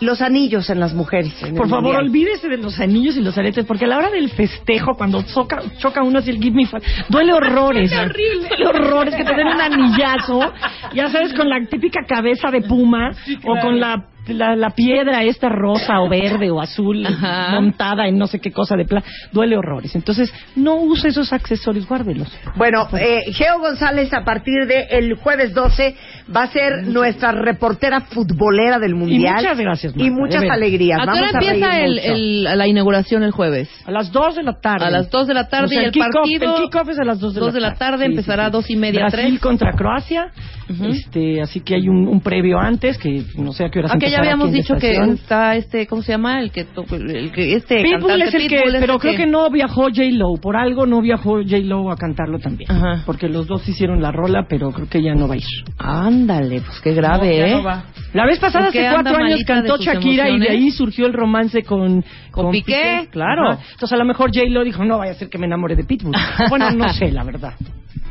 Los 0.00 0.20
anillos 0.20 0.68
en 0.70 0.80
las 0.80 0.94
mujeres. 0.94 1.32
en 1.42 1.54
Por 1.54 1.68
favor, 1.68 1.84
mundial. 1.84 2.04
olvídese 2.06 2.48
de 2.48 2.56
los 2.56 2.78
anillos 2.80 3.16
y 3.16 3.20
los 3.20 3.36
aretes, 3.36 3.64
porque 3.66 3.84
a 3.84 3.88
la 3.88 3.98
hora 3.98 4.10
del 4.10 4.30
festejo, 4.30 4.94
cuando 4.96 5.22
choca, 5.22 5.62
choca 5.78 6.02
uno 6.02 6.18
así 6.18 6.30
el 6.30 6.38
give 6.42 6.56
me 6.56 6.66
five, 6.66 6.82
duele 7.08 7.32
horrores. 7.32 7.90
Duele 7.92 8.66
horrores 8.66 9.14
que 9.14 9.24
te 9.24 9.34
den 9.34 9.46
un 9.46 9.60
anillazo, 9.60 10.52
ya 10.94 11.08
sabes, 11.08 11.32
con 11.34 11.48
la 11.48 11.64
típica 11.66 12.00
cabeza 12.06 12.50
de 12.50 12.62
puma 12.62 13.10
o 13.44 13.60
con 13.60 13.78
la, 13.78 14.06
la, 14.28 14.54
la 14.56 14.70
piedra 14.70 15.24
esta 15.24 15.48
rosa 15.48 16.00
o 16.00 16.08
verde 16.08 16.50
o 16.50 16.60
azul 16.60 17.04
Ajá. 17.06 17.52
montada 17.60 18.06
en 18.06 18.16
no 18.18 18.26
sé 18.26 18.38
qué 18.40 18.52
cosa 18.52 18.76
de 18.76 18.84
plata. 18.84 19.06
Duele 19.32 19.56
horrores. 19.56 19.94
Entonces, 19.96 20.32
no 20.56 20.76
use 20.76 21.08
esos 21.08 21.32
accesorios, 21.32 21.86
guárdelos. 21.88 22.28
Bueno, 22.56 22.86
eh, 22.98 23.32
Geo 23.32 23.58
González 23.58 24.12
a 24.14 24.24
partir 24.24 24.66
del 24.66 25.14
jueves 25.14 25.54
12 25.54 25.96
va 26.34 26.44
a 26.44 26.46
ser 26.48 26.86
nuestra 26.86 27.32
reportera 27.32 28.00
futbolera 28.02 28.78
del 28.78 28.94
mundial. 28.94 29.34
muchas 29.36 29.58
gracias, 29.58 29.92
Marta, 29.96 30.04
Y 30.06 30.08
de 30.10 30.14
muchas 30.14 30.44
alegrías. 30.50 31.00
¿A 31.00 31.04
qué 31.04 31.18
hora 31.18 31.26
a 31.26 31.30
empieza 31.32 31.70
reír 31.70 31.84
el, 31.84 31.94
mucho. 31.94 32.12
el- 32.14 32.58
la 32.58 32.66
inauguración 32.68 33.22
el 33.24 33.32
jueves? 33.32 33.68
A 33.86 33.90
las 33.90 34.12
2 34.12 34.36
de 34.36 34.42
la 34.44 34.60
tarde. 34.60 34.84
A 34.86 34.90
las 34.90 35.10
2 35.10 35.26
de 35.26 35.34
la 35.34 35.48
tarde 35.48 35.64
O 35.66 35.68
sea, 35.68 35.82
y 35.82 35.84
el, 35.86 35.92
kick-off- 35.92 36.12
partido. 36.12 36.56
El 36.56 36.62
kickoff 36.62 36.88
es 36.90 36.98
a 37.00 37.04
las 37.04 37.18
2 37.20 37.34
de, 37.34 37.40
2 37.40 37.54
de 37.54 37.60
la 37.60 37.74
tarde, 37.74 38.06
Sí, 38.06 38.10
empezará 38.12 38.44
a 38.44 38.46
sí, 38.46 38.52
2 38.52 38.64
sí. 38.66 38.72
y 38.72 38.76
media, 38.76 39.00
Brasil 39.08 39.20
3. 39.30 39.40
contra 39.40 39.72
Croacia. 39.72 40.26
Ujú. 40.70 40.86
este, 40.86 41.42
así 41.42 41.60
que 41.60 41.74
hay 41.74 41.88
un, 41.88 42.06
un 42.08 42.20
previo 42.20 42.58
antes, 42.58 42.96
que 42.96 43.24
no 43.36 43.52
sé 43.52 43.64
a 43.64 43.68
qué 43.68 43.80
hora 43.80 43.88
Aunque 43.90 44.06
ya 44.12 44.18
habíamos 44.18 44.52
dicho 44.52 44.76
que 44.76 44.92
está 44.92 45.56
este, 45.56 45.86
¿cómo 45.86 46.02
se 46.02 46.12
llama? 46.12 46.40
El 46.40 46.50
que, 46.50 46.64
to- 46.64 46.84
el 46.94 47.32
que 47.32 47.54
este 47.54 47.82
Pitbull 47.82 48.00
cantante 48.00 48.24
es 48.24 48.34
el 48.34 48.48
que, 48.48 48.56
es 48.56 48.62
pero 48.80 48.94
el 48.94 49.00
creo 49.00 49.16
que 49.16 49.26
no 49.26 49.50
viajó 49.50 49.82
J-Lo, 49.84 50.34
por 50.40 50.56
algo 50.56 50.86
no 50.86 51.00
viajó 51.00 51.42
J-Lo 51.42 51.90
a 51.90 51.96
cantarlo 51.96 52.38
también. 52.38 52.70
Ajá. 52.70 53.02
Porque 53.06 53.28
los 53.28 53.46
dos 53.46 53.68
hicieron 53.68 54.00
la 54.00 54.12
rola, 54.12 54.46
pero 54.48 54.70
creo 54.70 54.88
que 54.88 55.02
ya 55.02 55.14
no 55.14 55.26
va 55.28 55.34
a 55.34 55.38
ir. 55.38 55.44
Ándale, 55.78 56.60
pues 56.60 56.80
qué 56.80 56.92
grave, 56.92 57.36
ya 57.36 57.46
¿eh? 57.46 57.50
no 57.52 57.62
va. 57.62 57.84
La 58.12 58.26
vez 58.26 58.38
pasada, 58.38 58.66
¿Por 58.66 58.72
qué 58.74 58.86
hace 58.86 58.94
cuatro 59.02 59.24
años, 59.24 59.40
cantó 59.46 59.76
Shakira 59.78 60.28
y 60.30 60.38
de 60.38 60.48
ahí 60.50 60.70
surgió 60.70 61.06
el 61.06 61.12
romance 61.12 61.62
con, 61.62 62.04
¿Con 62.30 62.50
Piqué? 62.50 63.08
Claro. 63.10 63.50
Ajá. 63.52 63.62
Entonces 63.72 63.92
a 63.92 63.96
lo 63.96 64.04
mejor 64.04 64.30
J-Lo 64.34 64.64
dijo, 64.64 64.84
no 64.84 64.98
vaya 64.98 65.12
a 65.12 65.14
ser 65.14 65.28
que 65.28 65.38
me 65.38 65.46
enamore 65.46 65.76
de 65.76 65.84
Pitbull. 65.84 66.14
bueno, 66.50 66.70
no 66.70 66.92
sé, 66.92 67.10
la 67.10 67.24
verdad. 67.24 67.54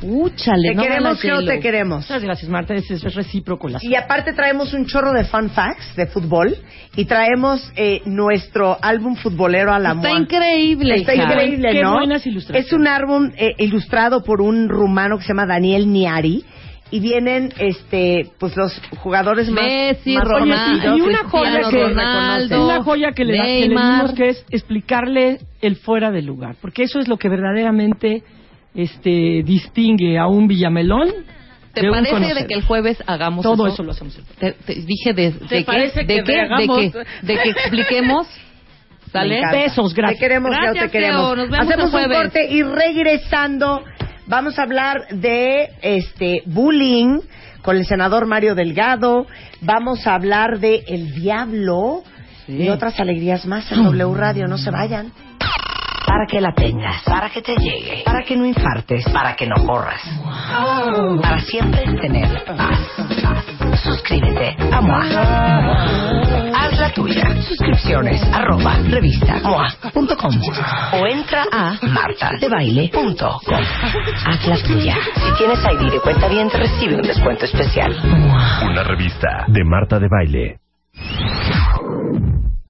Úchale, 0.04 0.70
Te 0.70 0.76
no 0.76 0.82
queremos, 0.84 1.22
J-Lo. 1.22 1.46
te 1.46 1.60
queremos. 1.60 1.98
Muchas 2.02 2.24
gracias, 2.24 2.50
Marta. 2.50 2.74
Es, 2.74 2.90
es 2.90 3.14
recíproco 3.14 3.68
la 3.70 3.80
Y 3.82 3.94
aparte 3.96 4.34
traemos 4.34 4.74
un 4.74 4.86
chorro 4.86 5.12
de 5.14 5.24
fun 5.26 5.50
facts 5.52 5.96
de 5.96 6.08
fútbol 6.08 6.56
y 6.96 7.06
traemos 7.06 7.72
eh, 7.76 8.02
nuestro 8.06 8.78
álbum 8.82 9.16
futbolero 9.16 9.72
a 9.72 9.80
la 9.80 9.92
Está 9.94 10.12
increíble, 10.12 10.96
Está 10.96 11.14
hija. 11.14 11.26
increíble, 11.26 11.72
Qué 11.72 11.82
¿no? 11.84 11.94
buenas 11.94 12.26
ilustraciones. 12.26 12.66
Es 12.68 12.74
un 12.74 12.88
álbum 12.88 13.32
eh, 13.38 13.54
ilustrado 13.60 14.24
por 14.24 14.42
un 14.42 14.70
rumano 14.70 15.18
que 15.18 15.24
se 15.24 15.30
llama 15.30 15.46
Daniel 15.46 15.92
Niari 15.92 16.44
y 16.90 17.00
vienen 17.00 17.54
este 17.60 18.32
pues 18.40 18.58
los 18.58 18.82
jugadores 18.98 19.50
más, 19.50 19.64
Messi, 19.64 20.14
más 20.16 20.26
Ronaldo, 20.26 20.56
conocidos. 20.66 20.98
y 20.98 21.02
una 21.02 21.18
joya 21.30 21.60
que 21.70 21.84
Ronaldo, 21.88 22.66
una 22.66 22.84
joya 22.84 23.12
que 23.12 23.24
le, 23.24 23.38
da- 23.38 23.44
que 23.46 23.60
le 23.62 23.70
dimos 23.70 24.14
que 24.14 24.30
es 24.30 24.46
explicarle 24.50 25.40
el 25.62 25.76
fuera 25.78 26.12
de 26.12 26.22
lugar, 26.22 26.56
porque 26.60 26.84
eso 26.84 27.00
es 27.00 27.08
lo 27.08 27.18
que 27.18 27.30
verdaderamente 27.30 28.24
este 28.74 29.44
distingue 29.44 30.18
a 30.18 30.28
un 30.28 30.48
Villamelón 30.48 31.10
¿Te 31.74 31.82
de 31.82 31.90
un 31.90 32.04
parece 32.04 32.34
de 32.34 32.48
que 32.48 32.54
el 32.56 32.64
jueves 32.64 33.02
hagamos 33.08 33.44
todo 33.44 33.66
eso? 33.68 33.76
eso 33.76 33.84
lo 33.84 33.92
hacemos. 33.92 34.18
el 34.18 34.24
Te, 34.40 34.52
te 34.52 34.76
dije 34.82 35.14
de, 35.14 35.32
de 35.32 35.48
qué, 35.48 35.64
parece 35.64 36.04
de 36.04 36.16
que 36.16 36.24
qué, 36.24 36.92
de 37.22 37.38
que 37.38 37.50
expliquemos, 37.50 38.28
¿sale? 39.12 39.42
Besos, 39.52 39.94
gracias. 39.94 40.20
Te 40.20 40.26
queremos, 40.28 40.52
te. 40.92 41.36
Nos 41.36 41.50
vemos 41.50 41.60
Hacemos 41.68 41.86
el 41.86 41.92
jueves. 41.92 42.18
un 42.18 42.24
corte 42.24 42.48
y 42.52 42.64
regresando 42.64 43.84
vamos 44.28 44.60
a 44.60 44.64
hablar 44.64 44.98
de 45.12 45.70
este 45.82 46.44
bullying 46.46 47.20
con 47.62 47.78
el 47.78 47.86
senador 47.86 48.26
Mario 48.26 48.54
Delgado. 48.56 49.28
Vamos 49.62 50.06
a 50.08 50.16
hablar 50.16 50.60
de 50.60 50.84
El 50.88 51.14
Diablo 51.14 52.04
y 52.48 52.68
otras 52.70 53.00
alegrías 53.00 53.46
más 53.46 53.72
en 53.72 53.84
W 53.84 54.14
Radio. 54.16 54.48
No 54.48 54.58
se 54.58 54.72
vayan. 54.72 55.12
Para 56.12 56.26
que 56.26 56.41
la 56.41 56.51
tengas, 56.51 57.01
para 57.03 57.30
que 57.30 57.41
te 57.41 57.55
llegue, 57.55 58.03
Para 58.03 58.22
que 58.24 58.36
no 58.36 58.45
infartes. 58.45 59.05
para 59.14 59.34
que 59.34 59.47
no 59.47 59.55
corras. 59.66 60.01
Para 61.22 61.39
siempre 61.39 61.84
tener 62.01 62.43
paz. 62.43 62.80
Suscríbete 63.82 64.57
a 64.74 64.82
MOA. 64.82 65.03
Haz 66.53 66.80
la 66.80 66.91
tuya. 66.93 67.24
Suscripciones 67.43 68.22
arroba 68.34 68.76
revista 68.89 69.39
MOA.com 69.41 70.36
o 70.99 71.07
entra 71.07 71.45
a 71.49 71.76
martadebaile.com. 71.82 73.39
Haz 74.26 74.47
la 74.47 74.57
tuya. 74.64 74.95
Si 75.16 75.34
tienes 75.38 75.59
ID 75.64 75.91
de 75.93 75.99
cuenta 76.01 76.28
bien, 76.28 76.49
te 76.49 76.57
recibe 76.57 76.95
un 76.95 77.03
descuento 77.03 77.45
especial. 77.45 77.95
Una 78.70 78.84
revista 78.84 79.45
de 79.47 79.64
Marta 79.64 79.97
de 79.97 80.07
Baile. 80.09 80.57